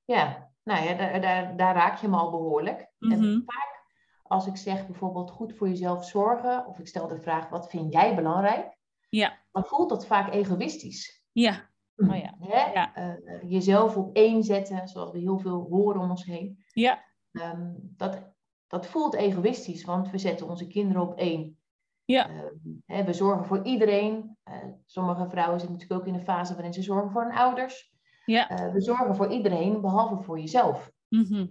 Ja, 0.04 0.51
nou 0.62 0.84
ja, 0.84 0.94
daar, 0.94 1.20
daar, 1.20 1.56
daar 1.56 1.74
raak 1.74 1.98
je 1.98 2.08
me 2.08 2.16
al 2.16 2.30
behoorlijk. 2.30 2.90
Mhm. 2.98 3.12
En 3.12 3.42
vaak 3.46 3.80
als 4.22 4.46
ik 4.46 4.56
zeg 4.56 4.86
bijvoorbeeld 4.86 5.30
goed 5.30 5.54
voor 5.56 5.68
jezelf 5.68 6.04
zorgen, 6.04 6.66
of 6.66 6.78
ik 6.78 6.86
stel 6.88 7.08
de 7.08 7.20
vraag 7.20 7.48
wat 7.48 7.68
vind 7.70 7.92
jij 7.92 8.14
belangrijk, 8.14 8.76
Ja, 9.08 9.38
dan 9.52 9.64
voelt 9.64 9.88
dat 9.88 10.06
vaak 10.06 10.32
egoïstisch. 10.32 11.24
ja, 11.32 11.70
Oh 11.96 12.16
ja, 12.16 12.34
Hè? 12.38 12.72
ja. 12.72 12.94
Eh, 12.94 13.14
jezelf 13.50 13.96
op 13.96 14.16
één 14.16 14.42
zetten, 14.42 14.88
zoals 14.88 15.10
we 15.12 15.18
heel 15.18 15.38
veel 15.38 15.66
horen 15.70 16.00
om 16.00 16.10
ons 16.10 16.24
heen. 16.24 16.64
ja, 16.66 17.04
Ehm, 17.32 17.70
dat, 17.76 18.32
dat 18.66 18.86
voelt 18.86 19.14
egoïstisch, 19.14 19.84
want 19.84 20.10
we 20.10 20.18
zetten 20.18 20.48
onze 20.48 20.66
kinderen 20.66 21.02
op 21.02 21.18
één. 21.18 21.58
ja, 22.04 22.28
Ehm, 22.28 22.54
hè, 22.86 23.04
we 23.04 23.12
zorgen 23.12 23.44
voor 23.46 23.64
iedereen. 23.64 24.36
Eh, 24.42 24.54
sommige 24.86 25.28
vrouwen 25.28 25.60
zitten 25.60 25.78
natuurlijk 25.78 26.00
ook 26.00 26.06
in 26.14 26.14
een 26.14 26.24
fase 26.26 26.54
waarin 26.54 26.72
ze 26.72 26.82
zorgen 26.82 27.10
voor 27.10 27.22
hun 27.22 27.36
ouders. 27.36 27.91
Ja. 28.32 28.48
Eh, 28.48 28.72
we 28.72 28.80
zorgen 28.80 29.16
voor 29.16 29.30
iedereen, 29.32 29.80
behalve 29.80 30.22
voor 30.22 30.38
jezelf. 30.38 30.90
mhm, 31.08 31.46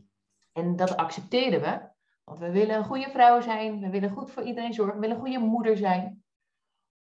En 0.53 0.75
dat 0.75 0.97
accepteren 0.97 1.61
we. 1.61 1.89
Want 2.23 2.39
we 2.39 2.51
willen 2.51 2.75
een 2.75 2.86
goede 2.86 3.09
vrouw 3.09 3.41
zijn. 3.41 3.79
We 3.79 3.89
willen 3.89 4.09
goed 4.09 4.32
voor 4.32 4.43
iedereen 4.43 4.73
zorgen. 4.73 4.95
We 4.95 4.99
willen 5.01 5.15
een 5.15 5.21
goede 5.21 5.39
moeder 5.39 5.77
zijn. 5.77 6.23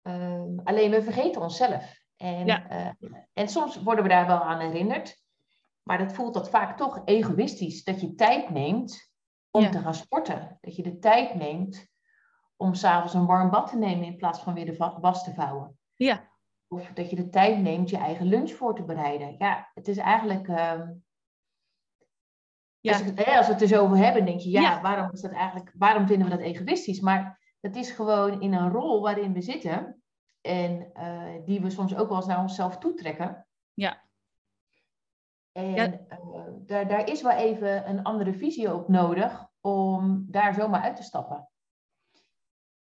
Ehm, 0.02 0.58
alleen 0.64 0.90
we 0.90 1.02
vergeten 1.02 1.40
onszelf. 1.42 1.98
En, 2.16 2.46
Ja. 2.46 2.68
eh, 2.68 3.08
en 3.32 3.48
soms 3.48 3.82
worden 3.82 4.02
we 4.04 4.10
daar 4.10 4.26
wel 4.26 4.40
aan 4.42 4.60
herinnerd. 4.60 5.22
Maar 5.82 5.98
dat 5.98 6.12
voelt 6.12 6.34
dat 6.34 6.50
vaak 6.50 6.76
toch 6.76 7.02
egoïstisch. 7.04 7.84
Dat 7.84 8.00
je 8.00 8.14
tijd 8.14 8.50
neemt 8.50 9.12
om 9.50 9.62
Ja. 9.62 9.70
te 9.70 9.78
gaan 9.78 9.94
sporten. 9.94 10.58
Dat 10.60 10.76
je 10.76 10.82
de 10.82 10.98
tijd 10.98 11.34
neemt 11.34 11.88
om 12.56 12.74
s'avonds 12.74 13.14
een 13.14 13.26
warm 13.26 13.50
bad 13.50 13.70
te 13.70 13.78
nemen 13.78 14.04
in 14.06 14.16
plaats 14.16 14.40
van 14.40 14.54
weer 14.54 14.66
de 14.66 14.96
was 15.00 15.24
te 15.24 15.34
vouwen. 15.34 15.78
ja, 15.94 16.29
Of 16.72 16.86
dat 16.94 17.10
je 17.10 17.16
de 17.16 17.28
tijd 17.28 17.58
neemt 17.58 17.90
je 17.90 17.96
eigen 17.96 18.26
lunch 18.26 18.50
voor 18.50 18.74
te 18.74 18.82
bereiden. 18.84 19.34
Ja, 19.38 19.70
het 19.74 19.88
is 19.88 19.96
eigenlijk. 19.96 20.48
ehm, 20.48 20.92
Ja. 22.80 22.92
Als, 22.92 23.02
als 23.26 23.46
we 23.46 23.52
het 23.52 23.62
er 23.62 23.68
zo 23.68 23.82
over 23.82 23.96
hebben, 23.96 24.24
denk 24.24 24.40
je, 24.40 24.50
ja, 24.50 24.60
Ja. 24.60 24.80
waarom 24.80 25.10
is 25.12 25.20
dat 25.20 25.32
eigenlijk, 25.32 25.72
waarom 25.78 26.06
vinden 26.06 26.28
we 26.28 26.36
dat 26.36 26.44
egoïstisch? 26.44 27.00
Maar 27.00 27.40
dat 27.60 27.76
is 27.76 27.90
gewoon 27.90 28.40
in 28.40 28.52
een 28.52 28.70
rol 28.70 29.00
waarin 29.02 29.32
we 29.32 29.40
zitten 29.40 30.02
en 30.40 30.90
eh, 30.94 31.44
die 31.44 31.60
we 31.60 31.70
soms 31.70 31.96
ook 31.96 32.08
wel 32.08 32.16
eens 32.16 32.26
naar 32.26 32.40
onszelf 32.40 32.78
toetrekken. 32.78 33.46
Ja. 33.74 34.02
En 35.52 35.70
Ja. 35.70 35.92
eh, 36.08 36.18
daar, 36.66 36.88
daar 36.88 37.08
is 37.08 37.22
wel 37.22 37.32
even 37.32 37.88
een 37.88 38.02
andere 38.02 38.34
visie 38.34 38.74
op 38.74 38.88
nodig 38.88 39.46
om 39.60 40.26
daar 40.28 40.54
zomaar 40.54 40.82
uit 40.82 40.96
te 40.96 41.02
stappen. 41.02 41.48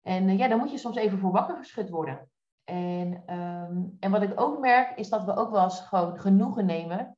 En 0.02 0.30
eh, 0.30 0.38
ja, 0.38 0.48
dan 0.48 0.60
moet 0.60 0.72
je 0.72 0.78
soms 0.78 0.96
even 0.96 1.20
voor 1.20 1.32
wakker 1.32 1.58
geschud 1.58 1.90
worden. 1.90 2.32
En, 2.70 3.24
ehm, 3.26 3.84
en 4.00 4.12
wat 4.12 4.22
ik 4.22 4.40
ook 4.40 4.60
merk, 4.60 4.98
is 4.98 5.10
dat 5.10 5.24
we 5.24 5.36
ook 5.36 5.52
wel 5.52 5.64
eens 5.64 5.82
gewoon 5.82 6.20
genoegen 6.20 6.66
nemen 6.66 7.18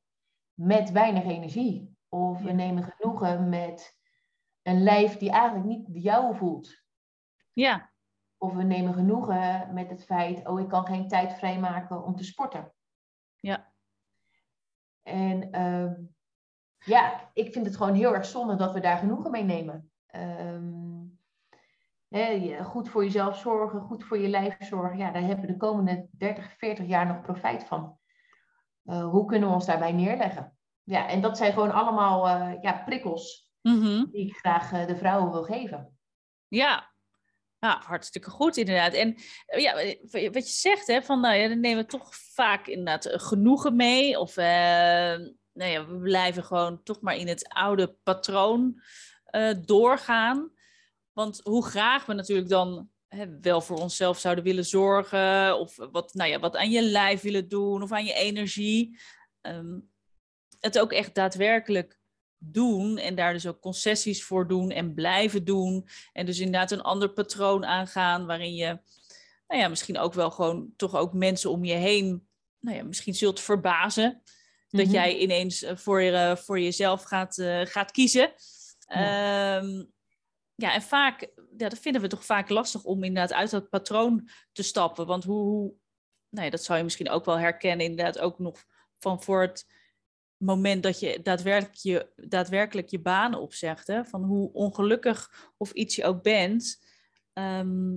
met 0.54 0.90
weinig 0.90 1.24
energie. 1.24 1.96
Of 2.08 2.42
we 2.42 2.52
nemen 2.52 2.84
genoegen 2.84 3.48
met 3.48 3.98
een 4.62 4.82
lijf 4.82 5.16
die 5.16 5.30
eigenlijk 5.30 5.66
niet 5.66 5.92
de 5.92 6.00
jouwe 6.00 6.34
voelt. 6.34 6.82
Ja, 7.52 7.92
Of 8.36 8.54
we 8.54 8.62
nemen 8.62 8.94
genoegen 8.94 9.74
met 9.74 9.90
het 9.90 10.04
feit, 10.04 10.48
oh, 10.48 10.60
ik 10.60 10.68
kan 10.68 10.86
geen 10.86 11.08
tijd 11.08 11.32
vrijmaken 11.32 12.04
om 12.04 12.16
te 12.16 12.24
sporten. 12.24 12.72
Ja. 13.40 13.72
En 15.02 15.50
ehm, 15.50 15.94
ja, 16.78 17.30
ik 17.32 17.52
vind 17.52 17.66
het 17.66 17.76
gewoon 17.76 17.94
heel 17.94 18.14
erg 18.14 18.24
zonde 18.24 18.54
dat 18.54 18.72
we 18.72 18.80
daar 18.80 18.98
genoegen 18.98 19.30
mee 19.30 19.44
nemen. 19.44 19.92
Ehm, 20.06 21.01
goed 22.64 22.88
voor 22.88 23.04
jezelf 23.04 23.38
zorgen, 23.38 23.80
goed 23.80 24.04
voor 24.04 24.18
je 24.18 24.28
lijf 24.28 24.56
zorgen. 24.58 24.98
Ja, 24.98 25.10
daar 25.10 25.22
hebben 25.22 25.46
we 25.46 25.52
de 25.52 25.58
komende 25.58 26.06
30, 26.12 26.54
40 26.58 26.86
jaar 26.86 27.06
nog 27.06 27.20
profijt 27.20 27.64
van. 27.64 27.98
Eh, 28.84 29.10
hoe 29.10 29.26
kunnen 29.26 29.48
we 29.48 29.54
ons 29.54 29.66
daarbij 29.66 29.92
neerleggen? 29.92 30.56
Ja, 30.82 31.08
en 31.08 31.20
dat 31.20 31.36
zijn 31.36 31.52
gewoon 31.52 31.72
allemaal 31.72 32.28
eh, 32.28 32.62
ja, 32.62 32.72
prikkels 32.72 33.50
Mhm. 33.62 34.04
die 34.10 34.26
ik 34.26 34.36
graag 34.36 34.72
eh, 34.72 34.86
de 34.86 34.96
vrouwen 34.96 35.32
wil 35.32 35.42
geven. 35.42 35.98
ja. 36.48 36.90
Ja, 37.58 37.82
hartstikke 37.86 38.30
goed 38.30 38.56
inderdaad. 38.56 38.92
En 38.92 39.16
ja, 39.56 39.74
wat 40.30 40.46
je 40.46 40.52
zegt, 40.52 40.86
hè, 40.86 41.02
van 41.02 41.20
nou 41.20 41.34
ja, 41.34 41.48
dan 41.48 41.60
nemen 41.60 41.82
we 41.82 41.90
toch 41.90 42.14
vaak 42.14 42.66
inderdaad 42.66 43.08
genoegen 43.10 43.76
mee. 43.76 44.18
Of 44.18 44.36
nou 44.36 45.70
ja, 45.70 45.86
we 45.86 45.98
blijven 45.98 46.44
gewoon 46.44 46.82
toch 46.82 47.00
maar 47.00 47.16
in 47.16 47.28
het 47.28 47.48
oude 47.48 47.96
patroon 48.02 48.80
doorgaan. 49.64 50.50
Want 51.12 51.40
hoe 51.42 51.64
graag 51.64 52.06
we 52.06 52.12
natuurlijk 52.12 52.48
dan 52.48 52.90
hè, 53.08 53.40
wel 53.40 53.60
voor 53.60 53.78
onszelf 53.78 54.18
zouden 54.18 54.44
willen 54.44 54.64
zorgen. 54.64 55.58
Of 55.58 55.76
wat, 55.76 56.14
nou 56.14 56.30
ja, 56.30 56.38
wat 56.38 56.56
aan 56.56 56.70
je 56.70 56.82
lijf 56.82 57.20
willen 57.20 57.48
doen 57.48 57.82
of 57.82 57.92
aan 57.92 58.04
je 58.04 58.14
energie. 58.14 58.98
Ehm, 59.40 59.78
het 60.60 60.78
ook 60.78 60.92
echt 60.92 61.14
daadwerkelijk 61.14 62.00
doen 62.38 62.98
en 62.98 63.14
daar 63.14 63.32
dus 63.32 63.46
ook 63.46 63.60
concessies 63.60 64.24
voor 64.24 64.48
doen 64.48 64.70
en 64.70 64.94
blijven 64.94 65.44
doen. 65.44 65.88
En 66.12 66.26
dus 66.26 66.38
inderdaad 66.38 66.70
een 66.70 66.82
ander 66.82 67.12
patroon 67.12 67.64
aangaan 67.64 68.26
waarin 68.26 68.54
je, 68.54 68.78
nou 69.46 69.60
ja, 69.60 69.68
misschien 69.68 69.98
ook 69.98 70.14
wel 70.14 70.30
gewoon 70.30 70.72
toch 70.76 70.96
ook 70.96 71.12
mensen 71.12 71.50
om 71.50 71.64
je 71.64 71.74
heen, 71.74 72.26
nou 72.60 72.76
ja, 72.76 72.84
misschien 72.84 73.14
zult 73.14 73.40
verbazen. 73.40 74.22
Dat 74.68 74.84
Mhm. 74.86 74.94
jij 74.94 75.18
ineens 75.18 75.62
eh, 75.62 75.76
voor, 75.76 76.00
je, 76.02 76.36
voor 76.36 76.60
jezelf 76.60 77.02
gaat, 77.02 77.38
eh, 77.38 77.60
gaat 77.64 77.90
kiezen. 77.90 78.32
Ja. 78.78 79.56
Ehm, 79.58 79.84
ja, 80.54 80.74
en 80.74 80.82
vaak, 80.82 81.20
ja, 81.56 81.68
dat 81.68 81.78
vinden 81.78 82.02
we 82.02 82.08
toch 82.08 82.24
vaak 82.24 82.48
lastig 82.48 82.84
om 82.84 83.04
inderdaad 83.04 83.32
uit 83.32 83.50
dat 83.50 83.68
patroon 83.68 84.28
te 84.52 84.62
stappen. 84.62 85.06
Want 85.06 85.24
hoe, 85.24 85.42
hoe 85.42 85.74
ja, 86.28 86.50
dat 86.50 86.64
zou 86.64 86.78
je 86.78 86.84
misschien 86.84 87.10
ook 87.10 87.24
wel 87.24 87.38
herkennen, 87.38 87.86
inderdaad 87.86 88.18
ook 88.18 88.38
nog 88.38 88.64
van 88.98 89.22
voor 89.22 89.40
het 89.40 89.66
moment 90.36 90.82
dat 90.82 91.00
je 91.00 91.20
daadwerkelijk 91.22 91.74
je, 91.74 92.12
daadwerkelijk 92.16 92.88
je 92.88 93.00
baan 93.00 93.34
opzegt. 93.34 93.86
Hè? 93.86 94.04
Van 94.04 94.22
hoe 94.22 94.52
ongelukkig 94.52 95.50
of 95.56 95.72
iets 95.72 95.96
je 95.96 96.04
ook 96.04 96.22
bent. 96.22 96.90
ehm, 97.32 97.96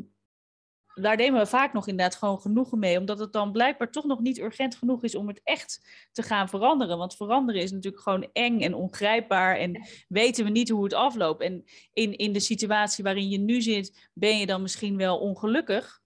daar 1.01 1.15
nemen 1.15 1.39
we 1.39 1.45
vaak 1.45 1.73
nog 1.73 1.87
inderdaad 1.87 2.15
gewoon 2.15 2.39
genoegen 2.39 2.79
mee. 2.79 2.99
Omdat 2.99 3.19
het 3.19 3.33
dan 3.33 3.51
blijkbaar 3.51 3.91
toch 3.91 4.05
nog 4.05 4.19
niet 4.19 4.39
urgent 4.39 4.75
genoeg 4.75 5.03
is 5.03 5.15
om 5.15 5.27
het 5.27 5.41
echt 5.43 6.07
te 6.11 6.23
gaan 6.23 6.49
veranderen. 6.49 6.97
Want 6.97 7.15
veranderen 7.15 7.61
is 7.61 7.71
natuurlijk 7.71 8.03
gewoon 8.03 8.29
eng 8.33 8.61
en 8.61 8.73
ongrijpbaar. 8.73 9.57
En 9.57 9.87
weten 10.07 10.43
we 10.43 10.49
niet 10.49 10.69
hoe 10.69 10.83
het 10.83 10.93
afloopt. 10.93 11.41
En 11.41 11.63
in, 11.93 12.17
in 12.17 12.33
de 12.33 12.39
situatie 12.39 13.03
waarin 13.03 13.29
je 13.29 13.37
nu 13.37 13.61
zit, 13.61 14.09
ben 14.13 14.37
je 14.37 14.45
dan 14.45 14.61
misschien 14.61 14.97
wel 14.97 15.17
ongelukkig. 15.19 16.01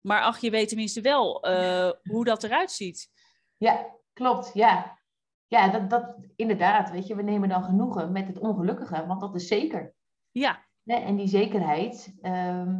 Maar 0.00 0.22
ach, 0.22 0.38
je 0.38 0.50
weet 0.50 0.68
tenminste 0.68 1.00
wel 1.00 1.42
eh, 1.42 1.90
hoe 2.02 2.24
dat 2.24 2.44
eruit 2.44 2.70
ziet. 2.70 3.10
Ja, 3.56 3.94
klopt. 4.12 4.50
Ja, 4.54 4.98
ja 5.46 5.68
dat, 5.68 5.90
dat, 5.90 6.16
inderdaad. 6.36 6.90
Weet 6.90 7.06
je, 7.06 7.14
we 7.14 7.22
nemen 7.22 7.48
dan 7.48 7.64
genoegen 7.64 8.12
met 8.12 8.26
het 8.26 8.38
ongelukkige, 8.38 9.06
want 9.06 9.20
dat 9.20 9.34
is 9.34 9.46
zeker. 9.46 9.94
Ja? 10.30 10.64
En 10.84 11.16
die 11.16 11.28
zekerheid, 11.28 12.14
ehm, 12.22 12.74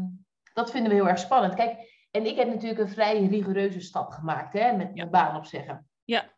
dat 0.57 0.70
vinden 0.70 0.90
we 0.90 0.96
heel 0.96 1.09
erg 1.09 1.18
spannend. 1.18 1.54
Kijk, 1.54 2.07
en 2.11 2.26
ik 2.26 2.36
heb 2.36 2.48
natuurlijk 2.48 2.80
een 2.80 2.88
vrij 2.88 3.26
rigoureuze 3.26 3.80
stap 3.80 4.11
gemaakt 4.11 4.52
hè, 4.52 4.72
met 4.72 4.94
mijn 4.94 5.11
baan 5.11 5.36
opzeggen. 5.36 5.88
Ja. 6.04 6.30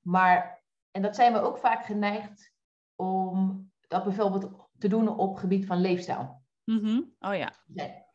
Maar, 0.00 0.62
en 0.90 1.02
dat 1.02 1.14
zijn 1.14 1.32
we 1.32 1.40
ook 1.40 1.58
vaak 1.58 1.84
geneigd 1.84 2.52
om 2.96 3.70
dat 3.86 4.04
bijvoorbeeld 4.04 4.68
te 4.78 4.88
doen 4.88 5.08
op 5.18 5.36
gebied 5.36 5.66
van 5.66 5.80
leefstijl. 5.80 6.42
Mhm. 6.64 7.00
oh 7.18 7.34
ja. 7.36 7.52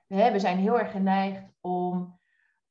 We 0.08 0.40
zijn 0.40 0.58
heel 0.58 0.80
erg 0.80 0.92
geneigd 0.92 1.44
om 1.62 2.20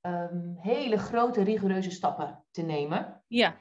ehm, 0.01 0.55
hele 0.57 0.99
grote 0.99 1.43
rigoureuze 1.43 1.91
stappen 1.91 2.45
te 2.51 2.63
nemen. 2.63 3.25
Ja, 3.27 3.61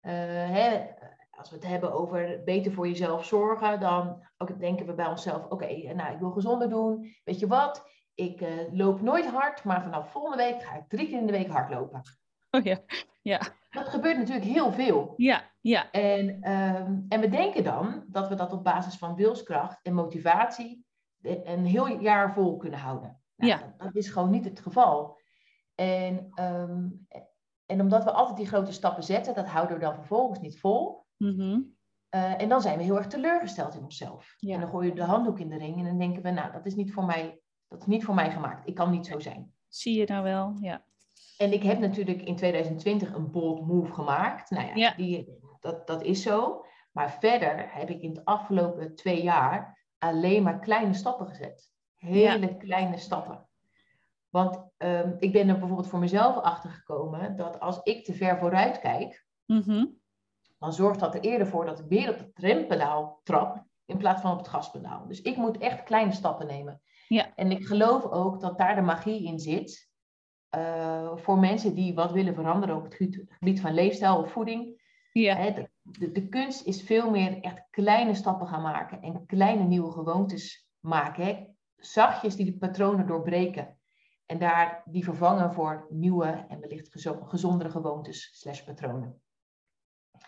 Eh, 0.00 0.14
hè, 0.50 0.94
als 1.38 1.50
we 1.50 1.56
het 1.56 1.66
hebben 1.66 1.92
over 1.92 2.42
beter 2.44 2.72
voor 2.72 2.88
jezelf 2.88 3.24
zorgen, 3.24 3.80
dan 3.80 4.22
ook 4.38 4.60
denken 4.60 4.86
we 4.86 4.94
bij 4.94 5.06
onszelf: 5.06 5.46
oké, 5.48 5.94
nou, 5.94 6.12
ik 6.12 6.18
wil 6.18 6.30
gezonder 6.30 6.68
doen. 6.68 7.14
Weet 7.24 7.38
je 7.38 7.46
wat? 7.46 7.90
Ik 8.14 8.40
eh, 8.40 8.72
loop 8.72 9.00
nooit 9.00 9.26
hard, 9.26 9.64
maar 9.64 9.82
vanaf 9.82 10.10
volgende 10.10 10.36
week 10.36 10.62
ga 10.62 10.74
ik 10.76 10.88
drie 10.88 11.08
keer 11.08 11.18
in 11.18 11.26
de 11.26 11.32
week 11.32 11.48
hardlopen. 11.48 12.02
oh 12.50 12.62
ja. 12.64 12.78
Ja, 13.22 13.40
Dat 13.70 13.88
gebeurt 13.88 14.16
natuurlijk 14.18 14.46
heel 14.46 14.72
veel. 14.72 15.14
ja, 15.16 15.42
ja. 15.60 15.90
En, 15.90 16.42
ehm, 16.42 17.00
en 17.08 17.20
we 17.20 17.28
denken 17.28 17.64
dan 17.64 18.04
dat 18.06 18.28
we 18.28 18.34
dat 18.34 18.52
op 18.52 18.64
basis 18.64 18.96
van 18.96 19.14
wilskracht 19.14 19.78
en 19.82 19.94
motivatie 19.94 20.84
een 21.22 21.64
heel 21.64 21.86
jaar 22.00 22.32
vol 22.32 22.56
kunnen 22.56 22.78
houden. 22.78 23.20
Nou, 23.36 23.50
Ja. 23.52 23.58
dat, 23.58 23.78
dat 23.78 23.94
is 23.94 24.08
gewoon 24.08 24.30
niet 24.30 24.44
het 24.44 24.60
geval. 24.60 25.18
En, 25.74 26.30
ehm, 26.34 26.88
en 27.66 27.80
omdat 27.80 28.04
we 28.04 28.10
altijd 28.10 28.36
die 28.36 28.46
grote 28.46 28.72
stappen 28.72 29.02
zetten, 29.02 29.34
dat 29.34 29.46
houden 29.46 29.76
we 29.76 29.82
dan 29.84 29.94
vervolgens 29.94 30.40
niet 30.40 30.60
vol. 30.60 31.06
Mhm. 31.18 31.60
Eh, 32.08 32.40
en 32.42 32.48
dan 32.48 32.60
zijn 32.60 32.78
we 32.78 32.84
heel 32.84 32.96
erg 32.96 33.06
teleurgesteld 33.06 33.74
in 33.74 33.82
onszelf. 33.82 34.34
Ja. 34.36 34.54
En 34.54 34.60
dan 34.60 34.70
gooien 34.70 34.90
we 34.90 34.96
de 34.96 35.04
handdoek 35.06 35.38
in 35.38 35.48
de 35.48 35.58
ring 35.58 35.78
en 35.78 35.84
dan 35.84 35.98
denken 35.98 36.22
we, 36.22 36.30
nou, 36.30 36.52
dat 36.52 36.66
is 36.66 36.74
niet 36.74 36.92
voor 36.92 37.04
mij, 37.04 37.40
dat 37.68 37.80
is 37.80 37.86
niet 37.86 38.04
voor 38.04 38.14
mij 38.14 38.30
gemaakt. 38.30 38.68
Ik 38.68 38.74
kan 38.74 38.90
niet 38.90 39.06
zo 39.06 39.18
zijn. 39.18 39.52
Zie 39.68 39.98
je 39.98 40.04
nou 40.06 40.22
wel? 40.22 40.56
Ja. 40.60 40.84
En 41.38 41.52
ik 41.52 41.62
heb 41.62 41.78
natuurlijk 41.78 42.22
in 42.22 42.36
2020 42.36 43.14
een 43.14 43.30
bold 43.30 43.66
move 43.66 43.92
gemaakt. 43.92 44.50
Nou 44.50 44.66
ja, 44.66 44.74
Ja. 44.74 44.94
Die, 44.96 45.38
dat, 45.60 45.86
dat 45.86 46.02
is 46.02 46.22
zo. 46.22 46.64
Maar 46.92 47.10
verder 47.20 47.74
heb 47.74 47.90
ik 47.90 48.02
in 48.02 48.10
het 48.10 48.24
afgelopen 48.24 48.94
twee 48.94 49.22
jaar 49.22 49.84
alleen 49.98 50.42
maar 50.42 50.58
kleine 50.58 50.94
stappen 50.94 51.26
gezet. 51.26 51.70
Hele 51.94 52.56
kleine 52.56 52.98
stappen. 52.98 53.48
Want 54.28 54.60
ehm, 54.76 55.14
ik 55.18 55.32
ben 55.32 55.48
er 55.48 55.58
bijvoorbeeld 55.58 55.88
voor 55.88 55.98
mezelf 55.98 56.36
achter 56.36 56.70
gekomen 56.70 57.36
dat 57.36 57.60
als 57.60 57.80
ik 57.82 58.04
te 58.04 58.14
ver 58.14 58.38
vooruit 58.38 58.78
kijk, 58.78 59.26
Mhm. 59.46 59.86
Dan 60.58 60.72
zorgt 60.72 61.00
dat 61.00 61.14
er 61.14 61.20
eerder 61.20 61.46
voor 61.46 61.66
dat 61.66 61.78
ik 61.78 61.86
weer 61.88 62.08
op 62.10 62.18
het 62.18 62.30
rempedaal 62.34 63.20
trap 63.22 63.64
in 63.86 63.96
plaats 63.96 64.20
van 64.20 64.32
op 64.32 64.38
het 64.38 64.48
gaspedaal. 64.48 65.06
Dus 65.06 65.22
ik 65.22 65.36
moet 65.36 65.58
echt 65.58 65.82
kleine 65.82 66.12
stappen 66.12 66.46
nemen. 66.46 66.82
Ja. 67.08 67.34
En 67.34 67.50
ik 67.50 67.66
geloof 67.66 68.04
ook 68.04 68.40
dat 68.40 68.58
daar 68.58 68.74
de 68.74 68.80
magie 68.80 69.24
in 69.24 69.38
zit. 69.38 69.86
eh, 70.48 71.16
voor 71.16 71.38
mensen 71.38 71.74
die 71.74 71.94
wat 71.94 72.12
willen 72.12 72.34
veranderen 72.34 72.76
op 72.76 72.84
het 72.84 72.94
gebied- 72.94 73.60
van 73.60 73.74
leefstijl 73.74 74.16
of 74.18 74.32
voeding. 74.32 74.82
Ja. 75.12 75.36
Hè, 75.36 75.52
de, 75.52 75.70
de, 75.82 76.12
de 76.12 76.28
kunst 76.28 76.66
is 76.66 76.82
veel 76.82 77.10
meer 77.10 77.40
echt 77.40 77.66
kleine 77.70 78.14
stappen 78.14 78.46
gaan 78.46 78.62
maken 78.62 79.00
en 79.00 79.26
kleine 79.26 79.64
nieuwe 79.64 79.92
gewoontes 79.92 80.68
maken. 80.80 81.24
Hè. 81.24 81.44
Zachtjes 81.76 82.36
die 82.36 82.44
de 82.44 82.56
patronen 82.58 83.06
doorbreken. 83.06 83.78
En 84.26 84.38
daar 84.38 84.82
die 84.84 85.04
vervangen 85.04 85.52
voor 85.52 85.86
nieuwe 85.90 86.26
en 86.48 86.60
wellicht 86.60 86.88
gezo- 86.92 87.22
gezondere 87.24 87.70
gewoontes 87.70 88.30
slash 88.40 88.62
patronen. 88.62 89.22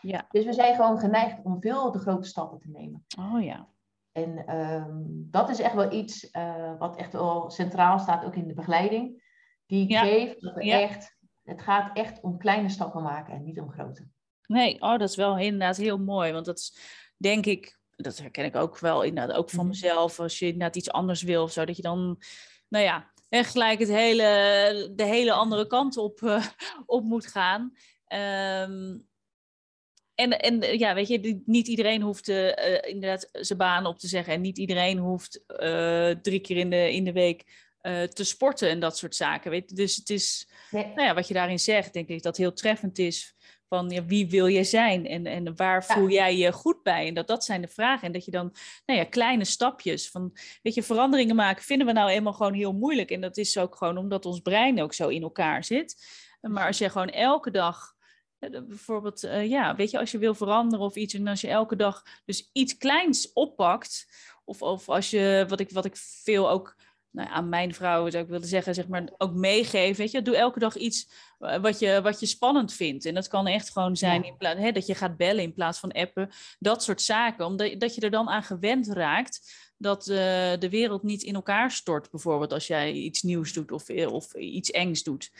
Ja. 0.03 0.27
Dus 0.31 0.45
we 0.45 0.53
zijn 0.53 0.75
gewoon 0.75 0.99
geneigd 0.99 1.39
om 1.43 1.61
veel 1.61 1.91
te 1.91 1.99
grote 1.99 2.29
stappen 2.29 2.59
te 2.61 2.69
nemen. 2.71 3.05
Oh 3.19 3.43
ja. 3.45 3.69
En 4.13 4.47
ehm, 4.47 4.93
dat 5.07 5.49
is 5.49 5.61
echt 5.61 5.75
wel 5.75 5.93
iets 5.93 6.31
eh, 6.31 6.79
wat 6.79 6.97
echt 6.97 7.13
wel 7.13 7.51
centraal 7.51 7.99
staat, 7.99 8.25
ook 8.25 8.35
in 8.37 8.49
de 8.49 8.55
begeleiding. 8.55 9.23
Die 9.67 9.83
ik 9.85 9.91
Ja. 9.91 10.01
geef, 10.03 10.35
dat 10.39 10.55
we 10.55 10.65
Ja. 10.65 10.81
echt, 10.81 11.17
het 11.43 11.63
gaat 11.63 11.97
echt 11.97 12.21
om 12.21 12.39
kleine 12.39 12.69
stappen 12.69 13.03
maken 13.03 13.35
en 13.35 13.43
niet 13.45 13.61
om 13.61 13.71
grote. 13.71 14.07
Nee, 14.47 14.75
oh, 14.83 14.99
dat 14.99 15.09
is 15.09 15.17
wel 15.17 15.39
inderdaad 15.39 15.77
heel 15.77 15.99
mooi. 15.99 16.33
Want 16.33 16.47
dat 16.47 16.59
is, 16.59 16.79
denk 17.17 17.47
ik, 17.47 17.79
dat 17.97 18.19
herken 18.19 18.45
ik 18.45 18.57
ook 18.57 18.79
wel 18.79 19.03
inderdaad 19.03 19.37
ook 19.37 19.51
van 19.51 19.59
Mhm. 19.59 19.69
mezelf. 19.69 20.21
Als 20.21 20.39
je 20.39 20.45
inderdaad 20.47 20.77
iets 20.77 20.91
anders 20.93 21.23
wil 21.23 21.43
of 21.43 21.53
zo, 21.53 21.65
dat 21.65 21.77
je 21.77 21.83
dan, 21.83 22.23
nou 22.69 22.85
ja, 22.85 23.11
echt 23.29 23.51
gelijk 23.51 23.79
het 23.79 23.89
hele, 23.89 24.93
de 24.95 25.05
hele 25.05 25.33
andere 25.33 25.67
kant 25.67 25.97
op, 25.97 26.21
uh, 26.21 26.47
op 26.87 27.05
moet 27.05 27.27
gaan. 27.27 27.73
Um, 28.69 29.09
en, 30.21 30.39
en 30.39 30.79
ja, 30.79 30.95
weet 30.95 31.09
je, 31.09 31.43
niet 31.47 31.69
iedereen 31.69 32.03
hoeft 32.03 32.29
uh, 32.29 32.47
inderdaad 32.83 33.29
zijn 33.33 33.59
baan 33.59 33.87
op 33.87 33.99
te 33.99 34.07
zeggen. 34.07 34.33
En 34.33 34.41
niet 34.41 34.59
iedereen 34.59 34.99
hoeft 34.99 35.45
uh, 35.49 36.11
drie 36.11 36.41
keer 36.41 36.57
in 36.57 36.71
de, 36.71 36.93
in 36.93 37.05
de 37.05 37.13
week 37.13 37.45
uh, 37.83 38.03
te 38.03 38.25
sporten 38.25 38.69
en 38.69 38.81
dat 38.81 38.99
soort 38.99 39.15
zaken. 39.15 39.51
Weet 39.51 39.71
je? 39.71 39.77
Dus 39.77 39.97
het 39.97 40.11
is, 40.11 40.49
nee. 40.71 40.85
nou 40.85 41.03
ja, 41.03 41.15
wat 41.15 41.29
je 41.29 41.35
daarin 41.35 41.59
zegt, 41.59 41.93
denk 41.93 42.09
ik 42.09 42.23
dat 42.23 42.37
heel 42.37 42.53
treffend 42.53 42.99
is. 42.99 43.35
Van 43.69 43.91
ja, 43.91 44.05
wie 44.05 44.29
wil 44.29 44.47
je 44.47 44.65
zijn 44.65 45.07
en, 45.07 45.27
en 45.27 45.57
waar 45.57 45.85
ja. 45.89 45.95
voel 45.95 46.09
jij 46.09 46.37
je 46.37 46.53
goed 46.53 46.83
bij? 46.83 47.07
En 47.07 47.15
dat, 47.15 47.27
dat 47.27 47.45
zijn 47.45 47.61
de 47.61 47.69
vragen. 47.69 48.07
En 48.07 48.13
dat 48.13 48.25
je 48.25 48.31
dan, 48.31 48.55
nou 48.87 48.99
ja, 48.99 49.05
kleine 49.05 49.45
stapjes 49.45 50.11
van, 50.11 50.37
weet 50.63 50.75
je, 50.75 50.83
veranderingen 50.83 51.37
maken 51.37 51.65
vinden 51.65 51.87
we 51.87 51.93
nou 51.93 52.11
eenmaal 52.11 52.33
gewoon 52.33 52.55
heel 52.55 52.73
moeilijk. 52.73 53.11
En 53.11 53.21
dat 53.21 53.37
is 53.37 53.59
ook 53.59 53.77
gewoon 53.77 53.97
omdat 53.97 54.27
ons 54.27 54.41
brein 54.41 54.83
ook 54.83 54.95
zo 54.95 55.09
in 55.09 55.23
elkaar 55.23 55.65
zit. 55.65 56.05
Maar 56.41 56.67
als 56.67 56.79
je 56.79 56.91
gewoon 56.91 57.09
elke 57.09 57.51
dag 57.51 57.95
bijvoorbeeld, 58.49 59.25
uh, 59.25 59.49
ja, 59.49 59.77
weet 59.77 59.91
je, 59.91 59.99
als 59.99 60.11
je 60.11 60.19
wil 60.19 60.35
veranderen 60.35 60.85
of 60.85 60.97
iets 60.97 61.15
en 61.15 61.27
als 61.27 61.41
je 61.41 61.49
elke 61.49 61.77
dag 61.77 62.03
dus 62.25 62.51
iets 62.53 62.77
kleins 62.77 63.33
oppakt, 63.33 64.07
of, 64.45 64.63
of 64.63 64.89
als 64.89 65.11
je, 65.11 65.45
wat 65.49 65.61
ik, 65.61 65.71
wat 65.71 65.85
ik 65.85 65.97
veel 65.97 66.51
ook 66.51 66.77
nou, 67.11 67.29
aan 67.29 67.49
mijn 67.49 67.75
vrouwen 67.75 68.13
zou 68.13 68.25
ik 68.25 68.31
willen 68.31 68.49
zeggen, 68.49 68.75
zeg 68.75 68.89
maar, 68.89 69.13
ook 69.19 69.35
meegeven, 69.35 69.97
weet 69.97 70.11
je, 70.11 70.23
doe 70.23 70.37
elke 70.37 70.59
dag 70.59 70.77
iets 70.77 71.11
wat 71.39 71.79
je, 71.79 72.01
wat 72.03 72.21
je 72.21 72.27
spannend 72.27 72.73
vindt. 72.73 73.05
En 73.05 73.15
dat 73.15 73.29
kan 73.29 73.47
echt 73.47 73.71
gewoon 73.71 73.97
zijn 73.97 74.25
in 74.25 74.37
plaats, 74.37 74.61
hè, 74.61 74.73
dat 74.73 74.87
je 74.87 74.95
gaat 74.95 75.17
bellen 75.17 75.43
in 75.43 75.55
plaats 75.55 75.79
van 75.79 75.93
appen, 75.93 76.31
dat 76.59 76.83
soort 76.83 77.03
zaken, 77.03 77.47
omdat 77.47 77.81
dat 77.81 77.95
je 77.95 78.01
er 78.01 78.11
dan 78.11 78.29
aan 78.29 78.43
gewend 78.43 78.89
raakt 78.89 79.69
dat 79.77 80.09
uh, 80.09 80.17
de 80.59 80.69
wereld 80.71 81.03
niet 81.03 81.23
in 81.23 81.35
elkaar 81.35 81.71
stort, 81.71 82.11
bijvoorbeeld 82.11 82.53
als 82.53 82.67
jij 82.67 82.93
iets 82.93 83.23
nieuws 83.23 83.53
doet 83.53 83.73
of, 83.73 83.89
of 83.91 84.35
iets 84.35 84.71
engs 84.71 85.03
doet. 85.03 85.31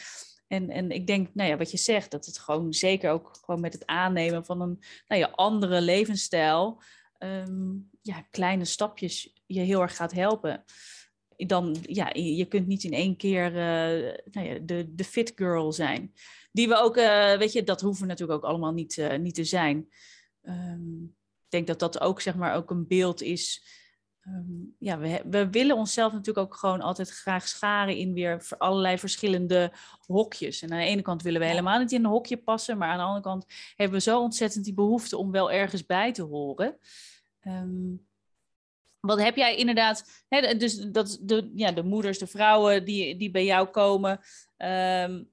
En, 0.51 0.71
en 0.71 0.91
ik 0.91 1.07
denk, 1.07 1.35
nou 1.35 1.49
ja, 1.49 1.57
wat 1.57 1.71
je 1.71 1.77
zegt, 1.77 2.11
dat 2.11 2.27
het 2.27 2.39
gewoon 2.39 2.73
zeker 2.73 3.11
ook 3.11 3.39
gewoon 3.45 3.61
met 3.61 3.73
het 3.73 3.87
aannemen 3.87 4.45
van 4.45 4.61
een 4.61 4.83
nou 5.09 5.21
ja, 5.21 5.31
andere 5.35 5.81
levensstijl, 5.81 6.83
um, 7.19 7.91
ja, 8.03 8.27
kleine 8.31 8.65
stapjes 8.65 9.43
je 9.47 9.61
heel 9.61 9.81
erg 9.81 9.97
gaat 9.97 10.13
helpen. 10.13 10.65
Dan, 11.37 11.77
ja, 11.83 12.11
je 12.15 12.45
kunt 12.45 12.67
niet 12.67 12.85
in 12.85 12.93
één 12.93 13.17
keer 13.17 13.47
uh, 13.47 14.15
nou 14.31 14.47
ja, 14.47 14.59
de, 14.59 14.95
de 14.95 15.05
fit 15.05 15.33
girl 15.35 15.73
zijn. 15.73 16.13
Die 16.53 16.69
we 16.69 16.77
ook, 16.77 16.97
uh, 16.97 17.37
weet 17.37 17.53
je, 17.53 17.63
dat 17.63 17.81
hoeven 17.81 18.07
natuurlijk 18.07 18.45
ook 18.45 18.51
allemaal 18.51 18.73
niet, 18.73 18.97
uh, 18.97 19.17
niet 19.17 19.35
te 19.35 19.45
zijn. 19.45 19.89
Um, 20.43 21.17
ik 21.45 21.51
denk 21.51 21.67
dat 21.67 21.79
dat 21.79 22.01
ook, 22.01 22.21
zeg 22.21 22.35
maar, 22.35 22.55
ook 22.55 22.71
een 22.71 22.87
beeld 22.87 23.23
is 23.23 23.65
Um, 24.35 24.75
ja, 24.79 24.99
we, 24.99 25.23
we, 25.31 25.51
willen 25.51 25.77
onszelf 25.77 26.13
natuurlijk 26.13 26.47
ook 26.47 26.57
gewoon 26.57 26.81
altijd 26.81 27.11
graag 27.11 27.49
scharen 27.49 27.97
in 27.97 28.13
weer 28.13 28.47
allerlei 28.59 28.99
verschillende 28.99 29.73
hokjes. 30.07 30.63
En 30.63 30.73
aan 30.73 30.79
de 30.79 30.85
ene 30.85 31.03
kant 31.03 31.23
willen 31.23 31.41
we 31.41 31.47
helemaal 31.47 31.79
niet 31.79 31.93
in 31.93 32.05
een 32.05 32.11
hokje 32.11 32.37
passen, 32.37 32.79
maar 32.79 32.89
aan 32.89 32.99
de 32.99 33.05
andere 33.05 33.23
kant 33.23 33.47
hebben 33.77 33.97
we 33.97 34.03
zo 34.03 34.21
ontzettend 34.21 34.65
die 34.65 34.75
behoefte 34.75 35.17
om 35.17 35.31
wel 35.31 35.51
ergens 35.53 35.87
bij 35.87 36.13
te 36.13 36.23
horen. 36.23 36.79
Um, 37.43 38.09
wat 39.01 39.21
heb 39.21 39.37
jij 39.37 39.57
inderdaad, 39.57 40.25
hè, 40.29 40.57
dus 40.57 40.77
dat 40.77 41.19
de, 41.23 41.51
ja, 41.55 41.73
de 41.73 41.83
moeders, 41.83 42.19
de 42.19 42.27
vrouwen 42.27 42.85
die, 42.85 43.17
die 43.17 43.31
bij 43.31 43.45
jou 43.45 43.69
komen, 43.69 44.21
um, 44.59 45.31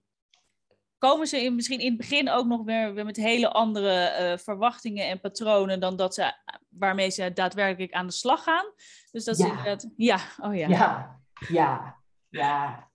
komen 0.97 1.27
ze 1.27 1.43
in, 1.43 1.55
misschien 1.55 1.79
in 1.79 1.87
het 1.87 1.97
begin 1.97 2.29
ook 2.29 2.45
nog 2.45 2.63
weer, 2.63 2.93
weer 2.93 3.05
met 3.05 3.17
hele 3.17 3.51
andere 3.51 4.17
uh, 4.19 4.37
verwachtingen 4.37 5.07
en 5.07 5.19
patronen 5.19 5.79
dan 5.79 5.95
dat 5.95 6.13
ze, 6.13 6.33
waarmee 6.69 7.09
ze 7.09 7.33
daadwerkelijk 7.33 7.93
aan 7.93 8.07
de 8.07 8.13
slag 8.13 8.43
gaan. 8.43 8.65
Dus 9.11 9.23
dat 9.23 9.37
ja. 9.37 9.43
is 9.45 9.49
inderdaad, 9.49 9.89
ja, 9.95 10.19
oh 10.41 10.55
ja. 10.55 10.67
Ja, 10.67 11.19
ja, 11.49 11.97
ja. 12.29 12.89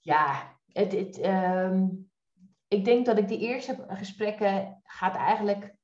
Ja, 0.00 0.56
het, 0.72 0.92
het, 0.92 1.26
um, 1.26 2.10
ik 2.68 2.84
denk 2.84 3.06
dat 3.06 3.18
ik 3.18 3.28
die 3.28 3.38
eerste 3.38 3.84
gesprekken 3.88 4.80
gaat 4.84 5.16
eigenlijk, 5.16 5.74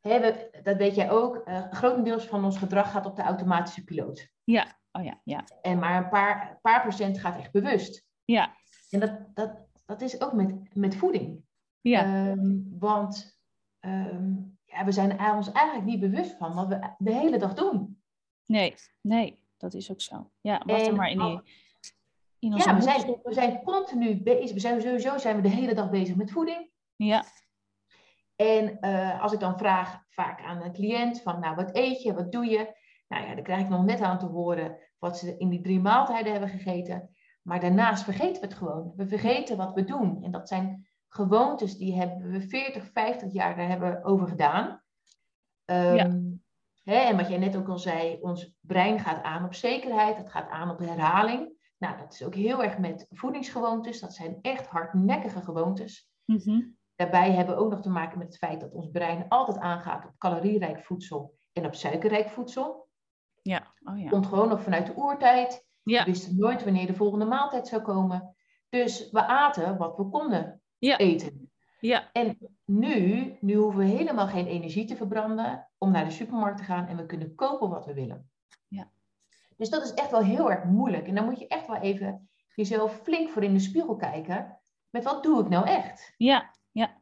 hè, 0.00 0.20
dat 0.62 0.76
weet 0.76 0.94
jij 0.94 1.10
ook, 1.10 1.48
uh, 1.48 1.72
grotendeels 1.72 2.24
van 2.24 2.44
ons 2.44 2.58
gedrag 2.58 2.90
gaat 2.90 3.06
op 3.06 3.16
de 3.16 3.22
automatische 3.22 3.84
piloot. 3.84 4.28
Ja, 4.44 4.78
oh 4.92 5.04
ja, 5.04 5.20
ja. 5.24 5.44
En 5.62 5.78
maar 5.78 5.96
een 5.96 6.08
paar, 6.08 6.58
paar 6.62 6.80
procent 6.80 7.18
gaat 7.18 7.38
echt 7.38 7.52
bewust. 7.52 8.06
Ja. 8.24 8.56
En 8.90 9.00
dat, 9.00 9.34
dat, 9.34 9.66
dat 9.86 10.00
is 10.00 10.20
ook 10.20 10.32
met, 10.32 10.74
met 10.74 10.96
voeding. 10.96 11.44
Ja. 11.80 12.30
Um, 12.30 12.76
want 12.78 13.40
um, 13.80 14.58
ja, 14.64 14.84
we 14.84 14.92
zijn 14.92 15.18
er 15.18 15.34
ons 15.34 15.52
eigenlijk 15.52 15.86
niet 15.86 16.00
bewust 16.00 16.36
van 16.36 16.54
wat 16.54 16.68
we 16.68 16.94
de 16.98 17.12
hele 17.12 17.38
dag 17.38 17.54
doen. 17.54 18.02
Nee, 18.46 18.74
nee, 19.00 19.38
dat 19.56 19.74
is 19.74 19.90
ook 19.90 20.00
zo. 20.00 20.30
Ja, 20.40 20.62
wat 20.66 20.86
er 20.86 20.94
maar 20.94 21.10
in 21.10 21.18
die... 21.18 21.40
In 22.40 22.52
ja, 22.52 22.74
we 22.74 22.82
zijn, 22.82 23.18
we 23.22 23.32
zijn 23.32 23.62
continu 23.62 24.22
bezig. 24.22 24.52
We 24.52 24.60
zijn 24.60 24.80
sowieso 24.80 25.18
zijn 25.18 25.36
we 25.36 25.42
de 25.42 25.48
hele 25.48 25.74
dag 25.74 25.90
bezig 25.90 26.16
met 26.16 26.30
voeding. 26.30 26.70
Ja. 26.96 27.24
En 28.36 28.78
uh, 28.80 29.22
als 29.22 29.32
ik 29.32 29.40
dan 29.40 29.58
vraag 29.58 30.02
vaak 30.08 30.42
aan 30.42 30.62
een 30.62 30.72
cliënt 30.72 31.22
van, 31.22 31.40
nou, 31.40 31.56
wat 31.56 31.76
eet 31.76 32.02
je, 32.02 32.14
wat 32.14 32.32
doe 32.32 32.44
je? 32.46 32.76
Nou 33.08 33.26
ja, 33.26 33.34
dan 33.34 33.44
krijg 33.44 33.60
ik 33.60 33.68
nog 33.68 33.84
net 33.84 34.00
aan 34.00 34.18
te 34.18 34.26
horen 34.26 34.78
wat 34.98 35.18
ze 35.18 35.36
in 35.36 35.48
die 35.48 35.60
drie 35.60 35.80
maaltijden 35.80 36.32
hebben 36.32 36.50
gegeten. 36.50 37.10
Maar 37.48 37.60
daarnaast 37.60 38.04
vergeten 38.04 38.40
we 38.40 38.46
het 38.46 38.56
gewoon. 38.56 38.92
We 38.96 39.06
vergeten 39.06 39.56
wat 39.56 39.74
we 39.74 39.84
doen. 39.84 40.22
En 40.22 40.30
dat 40.30 40.48
zijn 40.48 40.88
gewoontes 41.08 41.76
die 41.76 41.94
hebben 41.94 42.30
we 42.30 42.40
40, 42.40 42.90
50 42.92 43.32
jaar 43.32 43.56
daar 43.56 43.68
hebben 43.68 44.04
over 44.04 44.28
gedaan. 44.28 44.82
Um, 45.64 45.94
ja. 45.94 46.10
hè, 46.82 46.96
en 46.96 47.16
wat 47.16 47.28
jij 47.28 47.38
net 47.38 47.56
ook 47.56 47.68
al 47.68 47.78
zei, 47.78 48.18
ons 48.20 48.54
brein 48.60 48.98
gaat 48.98 49.22
aan 49.22 49.44
op 49.44 49.54
zekerheid, 49.54 50.16
het 50.16 50.30
gaat 50.30 50.48
aan 50.48 50.70
op 50.70 50.78
herhaling. 50.78 51.72
Nou, 51.78 51.98
dat 51.98 52.12
is 52.12 52.24
ook 52.24 52.34
heel 52.34 52.62
erg 52.62 52.78
met 52.78 53.06
voedingsgewoontes. 53.10 54.00
Dat 54.00 54.14
zijn 54.14 54.38
echt 54.42 54.66
hardnekkige 54.66 55.42
gewoontes. 55.42 56.10
Mm 56.24 56.40
-hmm. 56.44 56.76
Daarbij 56.94 57.32
hebben 57.32 57.54
we 57.54 57.60
ook 57.60 57.70
nog 57.70 57.80
te 57.80 57.90
maken 57.90 58.18
met 58.18 58.26
het 58.26 58.38
feit 58.38 58.60
dat 58.60 58.72
ons 58.72 58.90
brein 58.90 59.28
altijd 59.28 59.58
aangaat 59.58 60.04
op 60.04 60.18
calorierijk 60.18 60.84
voedsel 60.84 61.38
en 61.52 61.66
op 61.66 61.74
suikerrijk 61.74 62.30
voedsel. 62.30 62.88
Ja, 63.42 63.74
oh 63.84 63.98
ja. 63.98 64.08
Komt 64.08 64.26
gewoon 64.26 64.48
nog 64.48 64.62
vanuit 64.62 64.86
de 64.86 64.96
oertijd. 64.96 65.67
Ja. 65.88 66.04
We 66.04 66.10
wisten 66.10 66.36
nooit 66.38 66.64
wanneer 66.64 66.86
de 66.86 66.94
volgende 66.94 67.24
maaltijd 67.24 67.68
zou 67.68 67.82
komen. 67.82 68.36
Dus 68.68 69.10
we 69.10 69.26
aten 69.26 69.76
wat 69.76 69.96
we 69.96 70.08
konden 70.08 70.60
ja. 70.78 70.96
eten. 70.96 71.50
Ja. 71.80 72.12
En 72.12 72.38
nu, 72.64 73.36
nu 73.40 73.54
hoeven 73.54 73.80
we 73.80 73.86
helemaal 73.86 74.26
geen 74.26 74.46
energie 74.46 74.84
te 74.84 74.96
verbranden 74.96 75.68
om 75.78 75.90
naar 75.90 76.04
de 76.04 76.10
supermarkt 76.10 76.58
te 76.58 76.64
gaan 76.64 76.86
en 76.86 76.96
we 76.96 77.06
kunnen 77.06 77.34
kopen 77.34 77.68
wat 77.68 77.86
we 77.86 77.94
willen. 77.94 78.30
Ja. 78.68 78.90
Dus 79.56 79.70
dat 79.70 79.84
is 79.84 79.94
echt 79.94 80.10
wel 80.10 80.22
heel 80.22 80.50
erg 80.50 80.64
moeilijk. 80.64 81.06
En 81.06 81.14
dan 81.14 81.24
moet 81.24 81.38
je 81.38 81.46
echt 81.46 81.66
wel 81.66 81.76
even 81.76 82.28
jezelf 82.54 83.00
flink 83.02 83.28
voor 83.28 83.44
in 83.44 83.52
de 83.52 83.60
spiegel 83.60 83.96
kijken. 83.96 84.58
Met 84.90 85.04
wat 85.04 85.22
doe 85.22 85.40
ik 85.40 85.48
nou 85.48 85.66
echt? 85.66 86.14
Ja, 86.16 86.54
ja. 86.70 87.00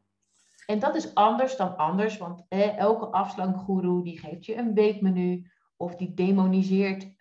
En 0.65 0.79
dat 0.79 0.95
is 0.95 1.13
anders 1.15 1.57
dan 1.57 1.77
anders, 1.77 2.17
want 2.17 2.45
eh, 2.47 2.77
elke 2.77 3.05
afslankgoeroe 3.05 4.03
die 4.03 4.19
geeft 4.19 4.45
je 4.45 4.55
een 4.55 4.73
weekmenu 4.73 5.51
of 5.77 5.95
die 5.95 6.13
demoniseert 6.13 7.03
uh, 7.03 7.11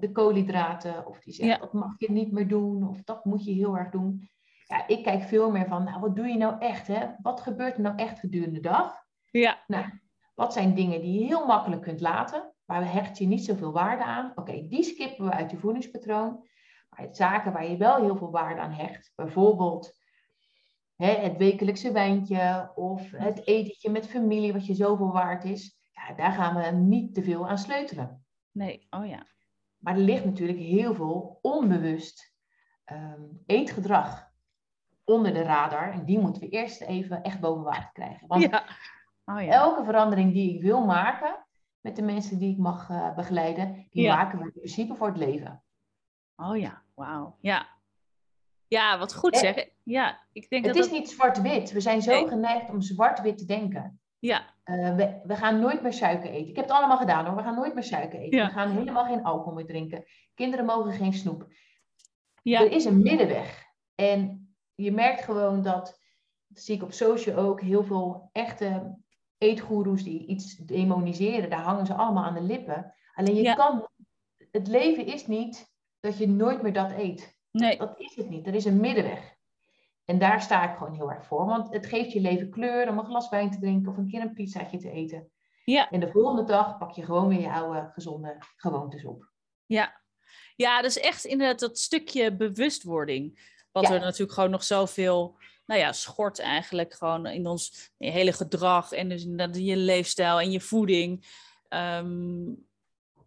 de 0.00 0.12
koolhydraten, 0.12 1.06
of 1.06 1.20
die 1.20 1.32
zegt 1.34 1.48
Ja. 1.48 1.58
dat 1.58 1.72
mag 1.72 1.94
je 1.98 2.10
niet 2.10 2.32
meer 2.32 2.48
doen, 2.48 2.88
of 2.88 3.02
dat 3.02 3.24
moet 3.24 3.44
je 3.44 3.52
heel 3.52 3.76
erg 3.76 3.90
doen. 3.90 4.28
Ja, 4.64 4.86
ik 4.86 5.02
kijk 5.02 5.22
veel 5.22 5.50
meer 5.50 5.66
van, 5.66 5.84
nou, 5.84 6.00
wat 6.00 6.16
doe 6.16 6.26
je 6.26 6.36
nou 6.36 6.60
echt? 6.60 6.86
Hè? 6.86 7.06
Wat 7.22 7.40
gebeurt 7.40 7.74
er 7.74 7.80
nou 7.80 7.96
echt 7.96 8.18
gedurende 8.18 8.60
de 8.60 8.68
dag? 8.68 9.04
Ja. 9.30 9.58
Nou, 9.66 9.84
wat 10.34 10.52
zijn 10.52 10.74
dingen 10.74 11.00
die 11.00 11.20
je 11.20 11.26
heel 11.26 11.46
makkelijk 11.46 11.82
kunt 11.82 12.00
laten, 12.00 12.52
waar 12.64 12.92
hecht 12.92 13.18
je 13.18 13.26
niet 13.26 13.44
zoveel 13.44 13.72
waarde 13.72 14.04
aan? 14.04 14.32
Oké, 14.34 14.66
die 14.68 14.82
skippen 14.82 15.24
we 15.24 15.32
uit 15.32 15.50
je 15.50 15.56
voedingspatroon. 15.56 16.48
Maar 16.90 17.00
het 17.00 17.16
zaken 17.16 17.52
waar 17.52 17.70
je 17.70 17.76
wel 17.76 17.96
heel 17.96 18.16
veel 18.16 18.30
waarde 18.30 18.60
aan 18.60 18.72
hecht, 18.72 19.12
bijvoorbeeld 19.14 19.92
hè, 20.96 21.12
het 21.12 21.36
wekelijkse 21.36 21.92
wijntje 21.92 22.72
of 22.74 23.10
het 23.10 23.46
etentje 23.46 23.90
met 23.90 24.08
familie, 24.08 24.52
wat 24.52 24.66
je 24.66 24.74
zoveel 24.74 25.12
waard 25.12 25.44
is, 25.44 25.79
ja, 26.08 26.14
daar 26.14 26.32
gaan 26.32 26.56
we 26.56 26.70
niet 26.70 27.14
te 27.14 27.22
veel 27.22 27.48
aan 27.48 27.58
sleutelen. 27.58 28.24
Nee, 28.50 28.86
oh 28.90 29.06
ja. 29.06 29.26
Maar 29.78 29.94
er 29.94 30.00
ligt 30.00 30.24
natuurlijk 30.24 30.58
heel 30.58 30.94
veel 30.94 31.38
onbewust 31.42 32.34
um, 32.92 33.42
eetgedrag 33.46 34.28
onder 35.04 35.32
de 35.32 35.42
radar. 35.42 35.92
En 35.92 36.04
die 36.04 36.18
moeten 36.18 36.42
we 36.42 36.48
eerst 36.48 36.80
even 36.80 37.22
echt 37.22 37.40
boven 37.40 37.62
water 37.64 37.90
krijgen. 37.92 38.26
Want 38.28 38.42
ja. 38.42 38.64
Oh, 39.24 39.40
ja. 39.42 39.52
elke 39.52 39.84
verandering 39.84 40.32
die 40.32 40.54
ik 40.54 40.62
wil 40.62 40.84
maken 40.84 41.46
met 41.80 41.96
de 41.96 42.02
mensen 42.02 42.38
die 42.38 42.52
ik 42.52 42.58
mag 42.58 42.88
uh, 42.88 43.14
begeleiden, 43.14 43.86
die 43.90 44.02
Ja. 44.02 44.16
maken 44.16 44.38
we 44.38 44.44
in 44.44 44.52
principe 44.52 44.94
voor 44.94 45.06
het 45.06 45.16
leven. 45.16 45.62
Oh 46.36 46.56
ja, 46.58 46.82
wauw. 46.94 47.36
Ja. 47.40 47.66
Ja, 48.68 48.98
wat 48.98 49.14
goed 49.14 49.34
Eh, 49.34 49.40
zeg. 49.40 49.68
Ja, 49.82 50.20
ik 50.32 50.48
denk 50.50 50.64
Het 50.64 50.74
dat 50.74 50.84
is 50.84 50.90
dat... 50.90 50.98
niet 51.00 51.10
zwart-wit. 51.10 51.72
We 51.72 51.80
zijn 51.80 52.02
zo 52.02 52.10
Nee. 52.10 52.28
geneigd 52.28 52.70
om 52.70 52.80
zwart-wit 52.80 53.38
te 53.38 53.44
denken. 53.44 53.99
Ja, 54.20 54.58
Uh, 54.64 54.94
we, 54.96 55.20
we 55.24 55.36
gaan 55.36 55.60
nooit 55.60 55.82
meer 55.82 55.92
suiker 55.92 56.30
eten. 56.30 56.48
Ik 56.48 56.56
heb 56.56 56.64
het 56.64 56.74
allemaal 56.74 56.96
gedaan 56.96 57.26
hoor. 57.26 57.36
We 57.36 57.42
gaan 57.42 57.54
nooit 57.54 57.74
meer 57.74 57.82
suiker 57.82 58.18
eten. 58.20 58.38
Ja. 58.38 58.46
We 58.46 58.52
gaan 58.52 58.70
helemaal 58.70 59.04
geen 59.04 59.22
alcohol 59.24 59.52
meer 59.52 59.66
drinken. 59.66 60.04
Kinderen 60.34 60.64
mogen 60.64 60.92
geen 60.92 61.12
snoep. 61.12 61.46
ja, 62.42 62.60
Er 62.60 62.72
is 62.72 62.84
een 62.84 63.02
middenweg. 63.02 63.64
En 63.94 64.48
je 64.74 64.92
merkt 64.92 65.24
gewoon 65.24 65.62
dat, 65.62 66.00
dat 66.46 66.62
zie 66.62 66.74
ik 66.74 66.82
op 66.82 66.92
social 66.92 67.36
ook, 67.36 67.60
heel 67.60 67.84
veel 67.84 68.28
echte 68.32 68.98
eetgoeroes 69.38 70.02
die 70.04 70.26
iets 70.26 70.56
demoniseren, 70.56 71.50
daar 71.50 71.62
hangen 71.62 71.86
ze 71.86 71.94
allemaal 71.94 72.24
aan 72.24 72.34
de 72.34 72.42
lippen. 72.42 72.94
Alleen 73.14 73.34
je 73.34 73.42
Ja. 73.42 73.54
kan, 73.54 73.88
het 74.50 74.66
leven 74.68 75.06
is 75.06 75.26
niet 75.26 75.72
dat 76.00 76.18
je 76.18 76.28
nooit 76.28 76.62
meer 76.62 76.72
dat 76.72 76.90
eet. 76.92 77.38
Nee. 77.50 77.78
Dat 77.78 78.00
is 78.00 78.16
het 78.16 78.28
niet. 78.30 78.46
Er 78.46 78.54
is 78.54 78.64
een 78.64 78.80
middenweg. 78.80 79.34
En 80.10 80.18
daar 80.18 80.42
sta 80.42 80.70
ik 80.70 80.76
gewoon 80.78 80.94
heel 80.94 81.10
erg 81.10 81.26
voor. 81.26 81.46
Want 81.46 81.72
het 81.72 81.86
geeft 81.86 82.12
je 82.12 82.20
leven 82.20 82.50
kleur 82.50 82.88
om 82.88 82.98
een 82.98 83.04
glas 83.04 83.28
wijn 83.28 83.50
te 83.50 83.58
drinken 83.58 83.90
of 83.92 83.96
een 83.96 84.08
keer 84.08 84.20
een 84.20 84.32
pizzaatje 84.32 84.78
te 84.78 84.90
eten. 84.90 85.30
Ja. 85.64 85.90
En 85.90 86.00
de 86.00 86.10
volgende 86.10 86.44
dag 86.44 86.78
pak 86.78 86.92
je 86.92 87.04
gewoon 87.04 87.28
weer 87.28 87.40
je 87.40 87.50
oude 87.50 87.90
gezonde 87.92 88.36
gewoontes 88.56 89.04
op. 89.04 89.30
Ja. 89.66 90.00
ja, 90.56 90.82
dat 90.82 90.90
is 90.90 90.98
echt 91.00 91.24
inderdaad 91.24 91.58
dat 91.58 91.78
stukje 91.78 92.36
bewustwording. 92.36 93.52
Wat 93.72 93.88
Ja. 93.88 93.94
er 93.94 94.00
natuurlijk 94.00 94.32
gewoon 94.32 94.50
nog 94.50 94.64
zoveel, 94.64 95.36
nou 95.66 95.80
ja, 95.80 95.92
schort 95.92 96.38
eigenlijk 96.38 96.94
gewoon 96.94 97.26
in 97.26 97.46
ons 97.46 97.92
hele 97.98 98.32
gedrag 98.32 98.92
en 98.92 99.08
dus 99.08 99.22
inderdaad 99.22 99.56
in 99.56 99.64
je 99.64 99.76
leefstijl 99.76 100.40
en 100.40 100.50
je 100.50 100.60
voeding. 100.60 101.26
Ehm, 101.68 102.48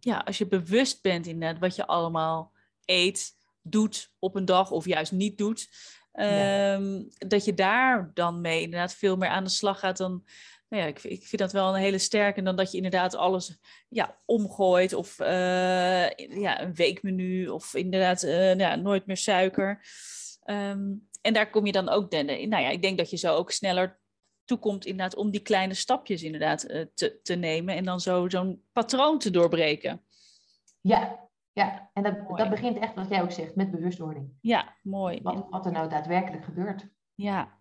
ja, 0.00 0.18
als 0.18 0.38
je 0.38 0.46
bewust 0.46 1.02
bent 1.02 1.26
inderdaad 1.26 1.60
wat 1.60 1.76
je 1.76 1.86
allemaal 1.86 2.52
eet, 2.84 3.32
doet 3.62 4.12
op 4.18 4.34
een 4.36 4.44
dag 4.44 4.70
of 4.70 4.86
juist 4.86 5.12
niet 5.12 5.38
doet. 5.38 5.68
Ja. 6.16 6.72
ehm, 6.74 7.02
Dat 7.18 7.44
je 7.44 7.54
daar 7.54 8.10
dan 8.14 8.40
mee 8.40 8.62
inderdaad 8.62 8.94
veel 8.94 9.16
meer 9.16 9.28
aan 9.28 9.44
de 9.44 9.50
slag 9.50 9.78
gaat 9.78 9.96
dan. 9.96 10.24
Nou 10.68 10.82
ja, 10.82 10.88
ik, 10.88 10.98
vind- 10.98 11.12
ik 11.14 11.26
vind 11.26 11.42
dat 11.42 11.52
wel 11.52 11.68
een 11.74 11.80
hele 11.80 11.98
sterke. 11.98 12.42
Dan 12.42 12.56
dat 12.56 12.70
je 12.70 12.76
inderdaad 12.76 13.14
alles 13.14 13.58
ja, 13.88 14.16
omgooit. 14.24 14.92
Of 14.92 15.18
eh, 15.20 16.08
ja, 16.40 16.60
een 16.62 16.74
weekmenu. 16.74 17.48
Of 17.48 17.74
inderdaad 17.74 18.22
eh, 18.22 18.34
nou 18.36 18.58
ja, 18.58 18.74
nooit 18.76 19.06
meer 19.06 19.16
suiker. 19.16 19.80
Ehm, 20.42 20.92
en 21.22 21.32
daar 21.32 21.50
kom 21.50 21.66
je 21.66 21.72
dan 21.72 21.88
ook. 21.88 22.10
Nou 22.10 22.42
ja, 22.42 22.68
ik 22.68 22.82
denk 22.82 22.98
dat 22.98 23.10
je 23.10 23.16
zo 23.16 23.34
ook 23.34 23.50
sneller 23.50 23.98
toekomt 24.44 24.84
inderdaad 24.86 25.16
om 25.16 25.30
die 25.30 25.40
kleine 25.42 25.74
stapjes 25.74 26.22
inderdaad 26.22 26.62
eh, 26.62 26.84
te, 26.94 27.20
te 27.22 27.34
nemen. 27.34 27.74
En 27.74 27.84
dan 27.84 28.00
zo 28.00 28.28
zo'n 28.28 28.62
patroon 28.72 29.18
te 29.18 29.30
doorbreken. 29.30 30.04
Ja, 30.80 31.23
ja. 31.54 31.90
en 31.92 32.02
dat, 32.02 32.22
Mooi. 32.22 32.36
dat 32.36 32.50
begint 32.50 32.78
echt, 32.78 32.94
wat 32.94 33.08
jij 33.08 33.22
ook 33.22 33.30
zegt, 33.32 33.54
met 33.56 33.70
bewustwording. 33.70 34.32
Ja, 34.40 34.74
mooi. 34.82 35.20
Wat, 35.22 35.46
wat 35.50 35.66
er 35.66 35.72
nou 35.72 35.88
daadwerkelijk 35.88 36.44
gebeurt. 36.44 36.88
Ja. 37.14 37.58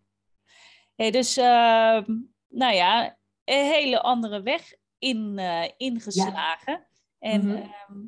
Hey, 0.96 1.12
dus, 1.12 1.38
ehm, 1.38 2.04
nou 2.48 2.74
ja, 2.74 3.18
een 3.44 3.66
hele 3.66 4.02
andere 4.02 4.42
weg 4.42 4.74
in, 4.98 5.38
eh, 5.40 5.70
ingeslagen. 5.78 6.88
En 7.20 7.46
Mhm. 7.48 7.56
ehm, 7.58 8.00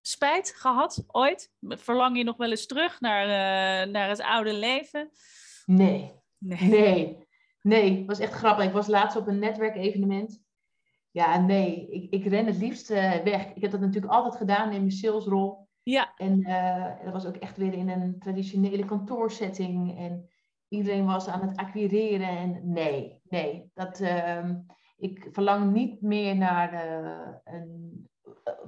spijt 0.00 0.54
gehad 0.56 1.04
ooit? 1.06 1.52
Verlang 1.60 2.16
je 2.16 2.24
nog 2.24 2.36
wel 2.36 2.50
eens 2.50 2.66
terug 2.66 3.00
naar, 3.00 3.22
eh, 3.24 3.90
naar 3.92 4.08
het 4.08 4.20
oude 4.20 4.52
leven? 4.54 5.10
Nee, 5.66 6.12
Nee. 6.38 6.58
nee, 6.68 7.26
nee. 7.62 7.96
Het 7.98 8.06
was 8.06 8.18
echt 8.18 8.32
grappig. 8.32 8.64
Ik 8.64 8.72
was 8.72 8.86
laatst 8.86 9.16
op 9.16 9.26
een 9.26 9.38
netwerkevenement. 9.38 10.43
Ja, 11.14 11.40
nee. 11.40 11.88
Ik, 11.90 12.10
ik 12.10 12.26
ren 12.26 12.46
het 12.46 12.56
liefst 12.56 12.90
eh, 12.90 13.12
weg. 13.12 13.54
Ik 13.54 13.62
heb 13.62 13.70
dat 13.70 13.80
natuurlijk 13.80 14.12
altijd 14.12 14.36
gedaan 14.36 14.72
in 14.72 14.78
mijn 14.78 14.90
salesrol. 14.90 15.68
Ja, 15.82 16.12
En 16.16 16.42
eh, 16.42 17.04
dat 17.04 17.12
was 17.12 17.26
ook 17.26 17.36
echt 17.36 17.56
weer 17.56 17.72
in 17.72 17.88
een 17.88 18.18
traditionele 18.18 18.84
kantoorsetting. 18.84 19.98
En 19.98 20.28
iedereen 20.68 21.06
was 21.06 21.28
aan 21.28 21.48
het 21.48 21.56
acquireren. 21.56 22.28
En 22.28 22.60
nee, 22.72 23.20
nee. 23.28 23.70
Dat, 23.74 24.00
ehm, 24.00 24.56
ik 24.96 25.28
verlang 25.30 25.72
niet 25.72 26.00
meer 26.00 26.36
naar 26.36 26.72
eh, 26.72 27.34
een, 27.44 28.08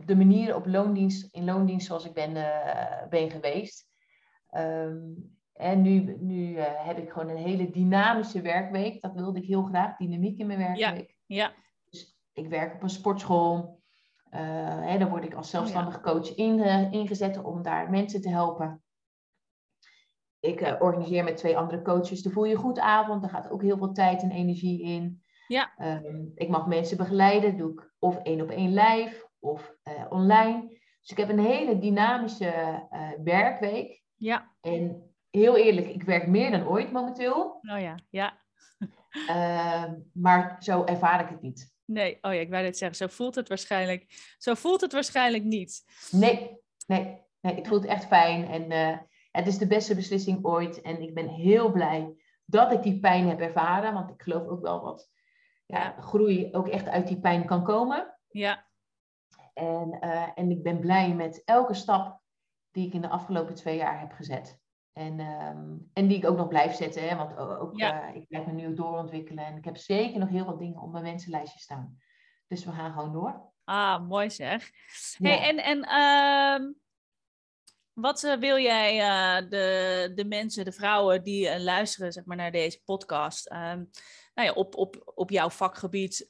de 0.05 0.17
manier 0.17 0.55
op 0.57 0.67
loondienst, 0.67 1.35
in 1.35 1.45
loondienst 1.45 1.87
zoals 1.87 2.07
ik 2.07 2.15
ben, 2.15 2.33
ben 3.11 3.31
geweest. 3.31 3.89
Ehm, 4.51 4.99
en 5.53 5.83
nu, 5.83 6.17
nu 6.21 6.59
heb 6.59 6.99
ik 6.99 7.11
gewoon 7.11 7.29
een 7.29 7.37
hele 7.45 7.71
dynamische 7.71 8.41
werkweek. 8.41 9.03
Dat 9.03 9.13
wilde 9.15 9.39
ik 9.39 9.47
heel 9.47 9.63
graag, 9.63 9.97
dynamiek 9.97 10.39
in 10.39 10.47
mijn 10.47 10.59
werkweek. 10.59 11.17
ja, 11.27 11.53
Dus 11.57 11.66
ik 12.37 12.49
werk 12.49 12.75
op 12.75 12.83
een 12.83 12.91
sportschool. 12.91 13.81
Eh, 14.31 14.41
hè, 14.81 14.99
daar 14.99 15.09
word 15.09 15.25
ik 15.25 15.35
als 15.35 15.51
zelfstandig 15.51 16.01
coach 16.01 16.35
in, 16.35 16.61
eh, 16.61 16.93
ingezet 16.93 17.43
om 17.43 17.63
daar 17.63 17.91
mensen 17.91 18.21
te 18.21 18.29
helpen. 18.29 18.83
Ik 20.41 20.61
eh, 20.61 20.81
organiseer 20.81 21.25
met 21.25 21.37
twee 21.37 21.57
andere 21.57 21.83
coaches 21.83 22.23
de 22.23 22.31
Voel 22.31 22.45
Je 22.45 22.57
Goed 22.57 22.79
avond. 22.79 23.23
Daar 23.23 23.31
gaat 23.31 23.51
ook 23.51 23.63
heel 23.63 23.79
veel 23.79 23.93
tijd 23.93 24.23
en 24.23 24.31
energie 24.31 24.83
in. 24.83 25.23
Ja. 25.47 25.73
Ehm, 25.77 26.25
ik 26.35 26.49
mag 26.49 26.67
mensen 26.67 26.97
begeleiden. 26.97 27.57
Doe 27.57 27.73
ik 27.73 27.95
of 27.99 28.17
één 28.17 28.41
op 28.41 28.51
één 28.51 28.75
live 28.75 29.29
of 29.39 29.75
online. 30.09 30.69
Dus 31.01 31.11
ik 31.11 31.17
heb 31.17 31.29
een 31.29 31.45
hele 31.45 31.79
dynamische 31.79 32.83
werkweek. 33.25 34.03
ja. 34.17 34.55
En 34.61 35.15
heel 35.31 35.57
eerlijk, 35.57 35.87
ik 35.87 36.03
werk 36.03 36.27
meer 36.27 36.51
dan 36.51 36.67
ooit 36.67 36.93
momenteel. 36.93 37.59
Oh 37.63 37.81
ja, 37.81 37.95
ja. 38.11 38.39
Ehm, 39.27 39.95
maar 40.13 40.57
zo 40.59 40.85
ervaar 40.85 41.21
ik 41.21 41.29
het 41.29 41.43
niet. 41.43 41.76
Nee, 41.87 42.19
oh 42.21 42.33
ja, 42.33 42.41
ik 42.41 42.51
wou 42.51 42.63
net 42.63 42.79
zeggen, 42.79 42.97
zo 42.97 43.07
voelt 43.07 43.35
het 43.35 43.49
waarschijnlijk. 43.49 44.35
Zo 44.39 44.55
voelt 44.55 44.81
het 44.81 44.93
waarschijnlijk 44.93 45.45
niet. 45.45 45.85
Nee, 46.11 46.57
nee, 46.87 47.23
nee, 47.41 47.55
het 47.55 47.69
voelt 47.69 47.85
echt 47.85 48.07
fijn. 48.07 48.49
En 48.49 48.71
eh, 48.71 48.99
het 49.31 49.47
is 49.47 49.59
de 49.59 49.67
beste 49.67 49.95
beslissing 49.95 50.45
ooit. 50.45 50.81
En 50.81 51.03
ik 51.03 51.15
ben 51.15 51.29
heel 51.29 51.71
blij 51.73 52.15
dat 52.45 52.73
ik 52.73 52.83
die 52.83 53.01
pijn 53.01 53.29
heb 53.29 53.41
ervaren. 53.41 53.95
Want 53.95 54.11
ik 54.11 54.23
geloof 54.23 54.47
ook 54.47 54.63
wel 54.63 54.83
wat 54.83 55.11
ja, 55.67 55.83
Ja. 55.83 56.01
groei 56.01 56.49
ook 56.53 56.69
echt 56.69 56.89
uit 56.89 57.07
die 57.09 57.21
pijn 57.21 57.45
kan 57.47 57.65
komen. 57.65 58.19
Ja, 58.29 58.67
En, 59.55 59.97
eh, 60.01 60.29
en 60.35 60.51
ik 60.51 60.63
ben 60.63 60.81
blij 60.81 61.15
met 61.15 61.43
elke 61.45 61.75
stap 61.75 62.21
die 62.71 62.87
ik 62.87 62.93
in 62.93 63.01
de 63.01 63.09
afgelopen 63.09 63.55
twee 63.55 63.77
jaar 63.77 64.01
heb 64.01 64.13
gezet. 64.13 64.59
En, 64.97 65.21
ehm, 65.21 65.77
en 65.93 66.07
die 66.07 66.17
ik 66.17 66.25
ook 66.27 66.37
nog 66.37 66.49
blijf 66.49 66.75
zetten. 66.75 67.09
Hè, 67.09 67.17
want 67.17 67.37
ook, 67.37 67.77
Ja. 67.79 68.09
eh, 68.09 68.15
ik 68.15 68.29
blijf 68.29 68.47
me 68.47 68.53
nu 68.53 68.67
ook 68.67 68.77
doorontwikkelen. 68.77 69.45
En 69.45 69.57
ik 69.57 69.65
heb 69.65 69.77
zeker 69.77 70.19
nog 70.19 70.29
heel 70.29 70.45
wat 70.45 70.59
dingen 70.59 70.81
op 70.83 70.93
mijn 70.93 71.05
wensenlijstje 71.05 71.59
staan. 71.59 71.99
Dus 72.47 72.65
we 72.65 72.73
gaan 72.73 72.93
gewoon 72.93 73.13
door. 73.13 73.53
ah, 73.65 74.09
mooi 74.09 74.31
zeg. 74.31 74.71
Ja. 75.19 75.29
Hey, 75.29 75.49
en 75.49 75.59
en 75.65 75.83
ehm, 75.83 76.73
wat 77.93 78.25
eh, 78.25 78.37
wil 78.39 78.59
jij 78.59 79.01
eh, 79.01 79.51
de, 79.51 80.13
de 80.15 80.25
mensen, 80.25 80.65
de 80.65 80.73
vrouwen 80.73 81.23
die 81.23 81.61
luisteren 81.61 82.13
zeg 82.13 82.25
maar, 82.25 82.37
naar 82.37 82.53
deze 82.53 82.83
podcast, 82.85 83.47
ehm, 83.47 83.85
nou 84.35 84.49
ja, 84.49 84.53
op, 84.53 84.75
op, 84.77 85.13
op 85.15 85.31
jouw 85.31 85.51
vakgebied 85.51 86.25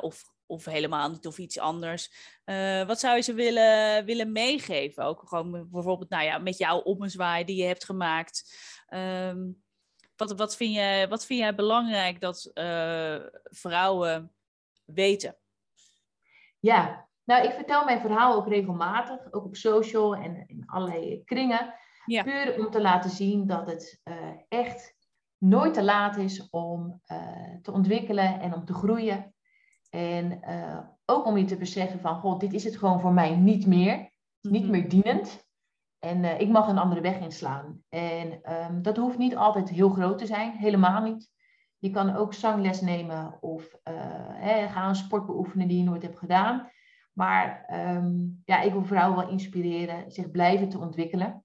of, 0.00 0.22
of 0.48 0.64
helemaal 0.64 1.10
niet 1.10 1.26
of 1.26 1.38
iets 1.38 1.58
anders, 1.58 2.10
eh, 2.44 2.86
wat 2.86 3.00
zou 3.00 3.16
je 3.16 3.22
ze 3.22 3.34
willen, 3.34 4.04
willen 4.04 4.32
meegeven? 4.32 5.04
Ook 5.04 5.22
gewoon 5.26 5.68
bijvoorbeeld 5.70 6.10
nou 6.10 6.24
ja, 6.24 6.38
met 6.38 6.58
jouw 6.58 6.78
ommezwaai 6.78 7.44
die 7.44 7.56
je 7.56 7.64
hebt 7.64 7.84
gemaakt. 7.84 8.58
Ehm, 8.86 9.50
wat, 10.16 10.32
wat, 10.32 10.56
vind 10.56 10.74
jij, 10.74 11.08
wat 11.08 11.26
vind 11.26 11.40
jij 11.40 11.54
belangrijk 11.54 12.20
dat 12.20 12.50
eh, 12.54 13.16
vrouwen 13.42 14.32
weten? 14.84 15.36
Ja, 16.58 17.08
nou, 17.24 17.44
ik 17.44 17.52
vertel 17.52 17.84
mijn 17.84 18.00
verhaal 18.00 18.34
ook 18.34 18.48
regelmatig, 18.48 19.32
ook 19.32 19.44
op 19.44 19.56
social 19.56 20.14
en 20.14 20.44
in 20.46 20.62
allerlei 20.66 21.24
kringen. 21.24 21.74
Ja. 22.04 22.22
Puur 22.22 22.58
om 22.58 22.70
te 22.70 22.80
laten 22.80 23.10
zien 23.10 23.46
dat 23.46 23.66
het 23.66 24.00
eh, 24.02 24.14
echt 24.48 24.96
nooit 25.38 25.74
te 25.74 25.82
laat 25.82 26.16
is 26.16 26.50
om 26.50 27.02
te 27.62 27.72
ontwikkelen 27.72 28.40
en 28.40 28.54
om 28.54 28.64
te 28.64 28.74
groeien. 28.74 29.32
En 29.88 30.42
eh, 30.42 30.78
ook 31.04 31.26
om 31.26 31.36
je 31.36 31.44
te 31.44 31.56
beseffen 31.56 32.00
van, 32.00 32.20
god, 32.20 32.40
dit 32.40 32.52
is 32.52 32.64
het 32.64 32.76
gewoon 32.76 33.00
voor 33.00 33.12
mij 33.12 33.36
niet 33.36 33.66
meer. 33.66 34.10
Niet 34.40 34.62
Mhm. 34.62 34.70
meer 34.70 34.88
dienend. 34.88 35.46
En 35.98 36.24
eh, 36.24 36.40
ik 36.40 36.48
mag 36.48 36.68
een 36.68 36.78
andere 36.78 37.00
weg 37.00 37.20
inslaan. 37.20 37.82
En 37.88 38.42
ehm, 38.42 38.82
dat 38.82 38.96
hoeft 38.96 39.18
niet 39.18 39.36
altijd 39.36 39.68
heel 39.68 39.88
groot 39.90 40.18
te 40.18 40.26
zijn, 40.26 40.52
helemaal 40.56 41.02
niet. 41.02 41.30
Je 41.78 41.90
kan 41.90 42.16
ook 42.16 42.34
zangles 42.34 42.80
nemen 42.80 43.36
of 43.40 43.74
eh, 43.82 43.94
hè, 44.28 44.68
ga 44.68 44.88
een 44.88 44.94
sport 44.94 45.26
beoefenen 45.26 45.68
die 45.68 45.78
je 45.78 45.84
nooit 45.84 46.02
hebt 46.02 46.18
gedaan. 46.18 46.70
Maar 47.12 47.64
ehm, 47.66 48.12
ja, 48.44 48.60
ik 48.60 48.72
wil 48.72 48.84
vrouwen 48.84 49.18
wel 49.18 49.28
inspireren 49.28 50.10
zich 50.10 50.30
blijven 50.30 50.68
te 50.68 50.78
ontwikkelen. 50.78 51.44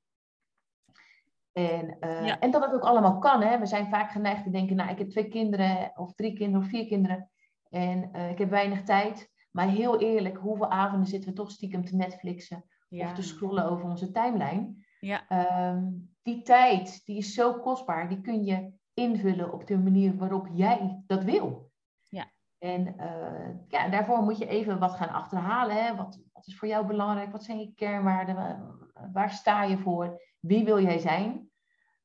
En, 1.51 1.97
Ja. 1.99 2.39
en 2.39 2.51
dat 2.51 2.63
het 2.65 2.73
ook 2.73 2.83
allemaal 2.83 3.19
kan. 3.19 3.41
Hè? 3.41 3.59
We 3.59 3.65
zijn 3.65 3.89
vaak 3.89 4.11
geneigd 4.11 4.43
te 4.43 4.49
denken, 4.49 4.75
nou, 4.75 4.89
ik 4.89 4.97
heb 4.97 5.09
twee 5.09 5.27
kinderen 5.27 5.91
of 5.95 6.13
drie 6.13 6.33
kinderen 6.33 6.61
of 6.65 6.69
vier 6.69 6.87
kinderen. 6.87 7.31
En 7.73 8.09
eh, 8.13 8.29
ik 8.29 8.37
heb 8.37 8.49
weinig 8.49 8.83
tijd. 8.83 9.31
Maar 9.51 9.67
heel 9.67 9.99
eerlijk, 9.99 10.37
hoeveel 10.37 10.69
avonden 10.71 11.07
zitten 11.07 11.29
we 11.29 11.35
toch 11.35 11.51
stiekem 11.51 11.85
te 11.85 11.95
Netflixen 11.95 12.63
Ja. 12.89 13.05
of 13.05 13.13
te 13.13 13.21
scrollen 13.21 13.69
over 13.69 13.85
onze 13.89 14.11
timeline? 14.11 14.73
Ja. 14.99 15.27
Ehm, 15.27 15.83
die 16.21 16.41
tijd, 16.41 17.05
die 17.05 17.17
is 17.17 17.33
zo 17.33 17.53
kostbaar. 17.53 18.09
Die 18.09 18.21
kun 18.21 18.43
je 18.43 18.71
invullen 18.93 19.53
op 19.53 19.67
de 19.67 19.77
manier 19.77 20.15
waarop 20.17 20.47
jij 20.51 21.03
dat 21.07 21.23
wil. 21.23 21.71
Ja. 22.09 22.25
En 22.57 22.97
eh, 22.97 23.49
ja, 23.67 23.89
daarvoor 23.89 24.21
moet 24.23 24.37
je 24.37 24.47
even 24.47 24.79
wat 24.79 24.93
gaan 24.95 25.09
achterhalen. 25.09 25.83
Hè? 25.85 25.95
Wat, 25.95 26.19
wat 26.33 26.47
is 26.47 26.57
voor 26.57 26.67
jou 26.67 26.85
belangrijk? 26.87 27.31
Wat 27.31 27.43
zijn 27.43 27.59
je 27.59 27.73
kernwaarden? 27.75 28.35
Wa- 28.35 28.71
Waar 29.13 29.29
sta 29.31 29.63
je 29.63 29.77
voor? 29.77 30.21
Wie 30.39 30.65
wil 30.65 30.81
jij 30.81 30.97
zijn? 30.99 31.49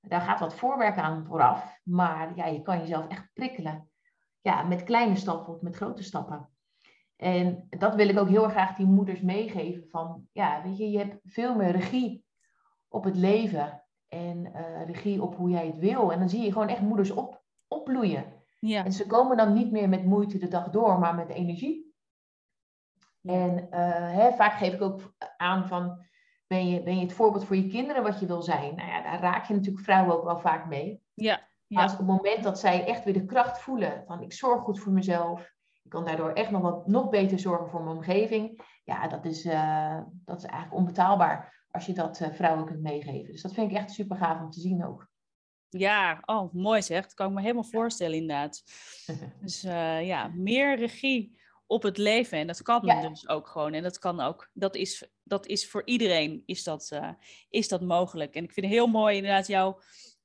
Daar 0.00 0.20
gaat 0.20 0.40
wat 0.40 0.54
voorwerk 0.54 0.98
aan 0.98 1.24
vooraf. 1.26 1.78
Maar 1.84 2.36
ja, 2.36 2.46
je 2.46 2.62
kan 2.62 2.78
jezelf 2.78 3.06
echt 3.08 3.30
prikkelen. 3.32 3.87
Ja, 4.48 4.62
met 4.62 4.84
kleine 4.84 5.16
stappen 5.16 5.54
of 5.54 5.60
met 5.60 5.76
grote 5.76 6.02
stappen. 6.02 6.48
En 7.16 7.66
dat 7.70 7.94
wil 7.94 8.08
ik 8.08 8.18
ook 8.18 8.28
heel 8.28 8.48
graag 8.48 8.76
die 8.76 8.86
moeders 8.86 9.20
meegeven. 9.20 9.88
Van 9.88 10.28
ja, 10.32 10.62
weet 10.62 10.78
je, 10.78 10.90
je 10.90 10.98
hebt 10.98 11.20
veel 11.24 11.54
meer 11.54 11.70
regie 11.70 12.24
op 12.88 13.04
het 13.04 13.16
leven. 13.16 13.84
En 14.08 14.54
eh, 14.54 14.86
regie 14.86 15.22
op 15.22 15.36
hoe 15.36 15.50
jij 15.50 15.66
het 15.66 15.78
wil. 15.78 16.12
En 16.12 16.18
dan 16.18 16.28
zie 16.28 16.42
je 16.42 16.52
gewoon 16.52 16.68
echt 16.68 16.80
moeders 16.80 17.10
op, 17.10 17.42
opbloeien. 17.66 18.24
Ja. 18.60 18.84
En 18.84 18.92
ze 18.92 19.06
komen 19.06 19.36
dan 19.36 19.52
niet 19.52 19.70
meer 19.70 19.88
met 19.88 20.04
moeite 20.04 20.38
de 20.38 20.48
dag 20.48 20.70
door, 20.70 20.98
maar 20.98 21.14
met 21.14 21.28
energie. 21.28 21.94
En 23.22 23.70
eh, 23.70 24.12
hè, 24.14 24.32
vaak 24.32 24.52
geef 24.52 24.72
ik 24.72 24.82
ook 24.82 25.14
aan 25.36 25.66
van, 25.66 26.06
Ben 26.46 26.68
je, 26.68 26.82
ben 26.82 26.96
je 26.96 27.02
het 27.02 27.12
voorbeeld 27.12 27.44
voor 27.44 27.56
je 27.56 27.68
kinderen 27.68 28.02
wat 28.02 28.20
je 28.20 28.26
wil 28.26 28.42
zijn? 28.42 28.74
Nou 28.74 28.88
ja, 28.88 29.02
daar 29.02 29.20
raak 29.20 29.44
je 29.44 29.54
natuurlijk 29.54 29.84
vrouwen 29.84 30.16
ook 30.16 30.24
wel 30.24 30.38
vaak 30.38 30.66
mee. 30.66 31.02
Ja. 31.14 31.48
Maar 31.68 31.82
als 31.82 31.92
op 31.92 31.98
het 31.98 32.06
moment 32.06 32.42
dat 32.42 32.58
zij 32.58 32.84
echt 32.84 33.04
weer 33.04 33.14
de 33.14 33.24
kracht 33.24 33.60
voelen 33.60 34.04
van 34.06 34.22
ik 34.22 34.32
zorg 34.32 34.62
goed 34.62 34.80
voor 34.80 34.92
mezelf, 34.92 35.40
ik 35.82 35.90
kan 35.90 36.04
daardoor 36.04 36.32
echt 36.32 36.50
nog 36.50 36.62
wat 36.62 36.86
nog 36.86 37.08
beter 37.08 37.38
zorgen 37.38 37.68
voor 37.68 37.82
mijn 37.82 37.96
omgeving. 37.96 38.60
Ja, 38.84 39.08
dat 39.08 39.24
is, 39.24 39.44
uh, 39.44 40.00
dat 40.24 40.38
is 40.38 40.44
eigenlijk 40.44 40.80
onbetaalbaar 40.80 41.66
als 41.70 41.86
je 41.86 41.92
dat 41.92 42.20
uh, 42.20 42.28
vrouwen 42.32 42.64
kunt 42.64 42.80
meegeven. 42.80 43.32
Dus 43.32 43.42
dat 43.42 43.52
vind 43.52 43.70
ik 43.70 43.76
echt 43.76 43.90
super 43.90 44.16
gaaf 44.16 44.40
om 44.40 44.50
te 44.50 44.60
zien 44.60 44.84
ook. 44.84 45.08
Ja, 45.68 46.22
oh, 46.24 46.52
mooi 46.52 46.82
zeg. 46.82 47.02
Dat 47.02 47.14
kan 47.14 47.28
ik 47.28 47.34
me 47.34 47.40
helemaal 47.40 47.64
voorstellen 47.64 48.16
inderdaad. 48.16 48.62
dus 49.40 49.64
uh, 49.64 50.06
ja, 50.06 50.28
meer 50.34 50.76
regie 50.76 51.38
op 51.66 51.82
het 51.82 51.96
leven. 51.96 52.38
En 52.38 52.46
dat 52.46 52.62
kan 52.62 52.80
ja. 52.84 53.08
dus 53.08 53.28
ook 53.28 53.48
gewoon. 53.48 53.72
En 53.72 53.82
dat 53.82 53.98
kan 53.98 54.20
ook. 54.20 54.50
Dat 54.52 54.74
is, 54.74 55.08
dat 55.22 55.46
is 55.46 55.70
voor 55.70 55.82
iedereen 55.84 56.42
is 56.46 56.64
dat, 56.64 56.90
uh, 56.92 57.10
is 57.48 57.68
dat 57.68 57.80
mogelijk. 57.80 58.34
En 58.34 58.44
ik 58.44 58.52
vind 58.52 58.66
het 58.66 58.74
heel 58.74 58.86
mooi 58.86 59.16
inderdaad 59.16 59.46
jouw 59.46 59.80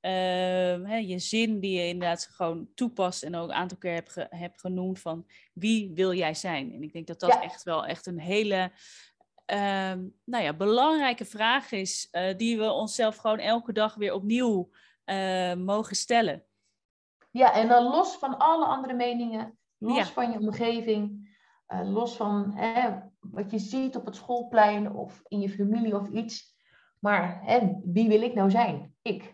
hè, 0.10 0.96
je 0.96 1.20
zin 1.20 1.60
die 1.60 1.80
je 1.80 1.88
inderdaad 1.88 2.26
gewoon 2.32 2.68
toepast 2.76 3.24
en 3.24 3.36
ook 3.36 3.50
een 3.50 3.56
aantal 3.56 3.78
keer 3.78 3.94
hebt, 3.94 4.12
ge, 4.12 4.28
hebt 4.30 4.60
genoemd 4.60 5.00
van 5.00 5.28
wie 5.54 5.92
wil 5.94 6.14
jij 6.14 6.34
zijn? 6.34 6.74
En 6.74 6.84
ik 6.84 6.94
denk 6.94 7.08
dat 7.08 7.20
dat 7.20 7.34
ja. 7.34 7.42
echt 7.42 7.64
wel 7.64 7.86
echt 7.86 8.06
een 8.06 8.20
hele 8.20 8.72
uh, 9.54 9.94
nou 10.24 10.44
ja, 10.44 10.54
belangrijke 10.54 11.26
vraag 11.26 11.72
is 11.72 12.08
uh, 12.12 12.38
die 12.38 12.58
we 12.58 12.72
onszelf 12.72 13.16
gewoon 13.16 13.40
elke 13.40 13.74
dag 13.74 13.96
weer 13.96 14.14
opnieuw 14.14 14.70
uh, 15.06 15.54
mogen 15.54 15.96
stellen. 15.96 16.44
Ja, 17.32 17.54
en 17.54 17.68
dan 17.68 17.84
los 17.84 18.16
van 18.16 18.38
alle 18.38 18.66
andere 18.66 18.94
meningen, 18.94 19.58
los 19.78 19.98
ja. 19.98 20.06
van 20.06 20.32
je 20.32 20.40
omgeving, 20.40 21.32
uh, 21.68 21.92
los 21.92 22.16
van 22.16 22.52
hè, 22.56 23.00
wat 23.20 23.52
je 23.52 23.60
ziet 23.60 23.96
op 23.96 24.06
het 24.06 24.16
schoolplein 24.16 24.92
of 24.92 25.22
in 25.28 25.40
je 25.40 25.50
familie 25.50 25.96
of 25.96 26.10
iets. 26.10 26.56
Maar 27.00 27.40
hè, 27.44 27.60
wie 27.84 28.08
wil 28.08 28.22
ik 28.22 28.34
nou 28.34 28.52
zijn? 28.52 28.96
Ik. 29.02 29.33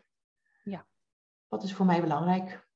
Wat 1.50 1.64
is 1.64 1.74
voor 1.74 1.86
mij 1.86 2.02
belangrijk? 2.02 2.68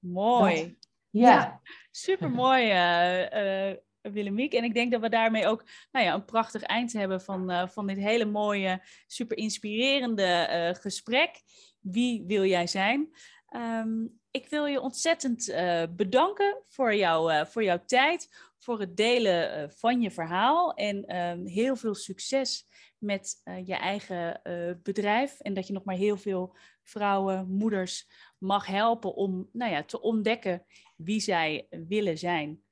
Mooi. 0.00 0.62
Dat. 0.62 0.88
Ja. 1.10 1.30
ja. 1.30 1.60
Super 1.90 2.30
mooi, 2.30 2.64
uh, 2.64 3.70
uh, 3.70 3.76
Willemiek. 4.00 4.52
En 4.52 4.64
ik 4.64 4.74
denk 4.74 4.92
dat 4.92 5.00
we 5.00 5.08
daarmee 5.08 5.46
ook 5.46 5.64
nou 5.92 6.04
ja, 6.04 6.14
een 6.14 6.24
prachtig 6.24 6.62
eind 6.62 6.92
hebben 6.92 7.20
van, 7.20 7.50
uh, 7.50 7.68
van 7.68 7.86
dit 7.86 7.96
hele 7.96 8.24
mooie, 8.24 8.82
super 9.06 9.36
inspirerende 9.36 10.74
gesprek. 10.80 11.42
Wie 11.80 12.24
wil 12.26 12.44
jij 12.44 12.66
zijn? 12.66 13.10
Um, 13.50 14.20
ik 14.30 14.48
wil 14.48 14.66
je 14.66 14.80
ontzettend 14.80 15.54
bedanken 15.96 16.62
voor, 16.68 16.94
jou, 16.94 17.46
voor 17.46 17.64
jouw 17.64 17.84
tijd, 17.84 18.50
voor 18.58 18.80
het 18.80 18.96
delen 18.96 19.72
van 19.72 20.00
je 20.00 20.10
verhaal 20.10 20.74
en 20.74 21.16
um, 21.16 21.46
heel 21.46 21.76
veel 21.76 21.94
succes 21.94 22.66
met 22.98 23.40
je 23.64 23.74
eigen 23.74 24.40
bedrijf. 24.82 25.40
En 25.40 25.54
dat 25.54 25.66
je 25.66 25.72
nog 25.72 25.84
maar 25.84 25.96
heel 25.96 26.16
veel 26.16 26.56
vrouwen, 26.88 27.48
moeders 27.48 28.08
mag 28.38 28.66
helpen 28.66 29.14
om 29.14 29.48
nou 29.52 29.72
ja, 29.72 29.84
te 29.84 30.00
ontdekken 30.00 30.66
wie 30.96 31.20
zij 31.20 31.66
willen 31.70 32.18
zijn. 32.18 32.64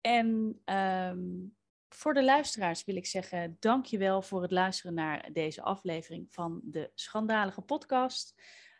En 0.00 0.60
um, 0.64 1.56
voor 1.88 2.14
de 2.14 2.24
luisteraars 2.24 2.84
wil 2.84 2.96
ik 2.96 3.06
zeggen, 3.06 3.56
dankjewel 3.60 4.22
voor 4.22 4.42
het 4.42 4.50
luisteren 4.50 4.94
naar 4.94 5.32
deze 5.32 5.62
aflevering 5.62 6.26
van 6.30 6.60
de 6.64 6.90
Schandalige 6.94 7.60
Podcast. 7.60 8.34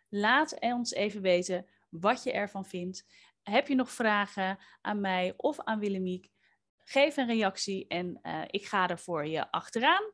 Laat 0.08 0.60
ons 0.60 0.92
even 0.92 1.22
weten 1.22 1.66
wat 1.90 2.22
je 2.22 2.32
ervan 2.32 2.66
vindt. 2.66 3.06
Heb 3.42 3.68
je 3.68 3.74
nog 3.74 3.90
vragen 3.90 4.58
aan 4.80 5.00
mij 5.00 5.34
of 5.36 5.60
aan 5.60 5.78
Willemiek? 5.78 6.30
Geef 6.78 7.16
een 7.16 7.26
reactie 7.26 7.86
en 7.86 8.18
uh, 8.22 8.42
ik 8.46 8.66
ga 8.66 8.88
er 8.88 8.98
voor 8.98 9.26
je 9.26 9.50
achteraan. 9.50 10.12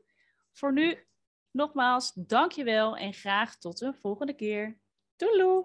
Voor 0.53 0.73
nu, 0.73 1.07
nogmaals, 1.53 2.13
dankjewel 2.15 2.97
en 2.97 3.13
graag 3.13 3.57
tot 3.57 3.81
een 3.81 3.95
volgende 3.95 4.35
keer. 4.35 4.79
Doei! 5.17 5.65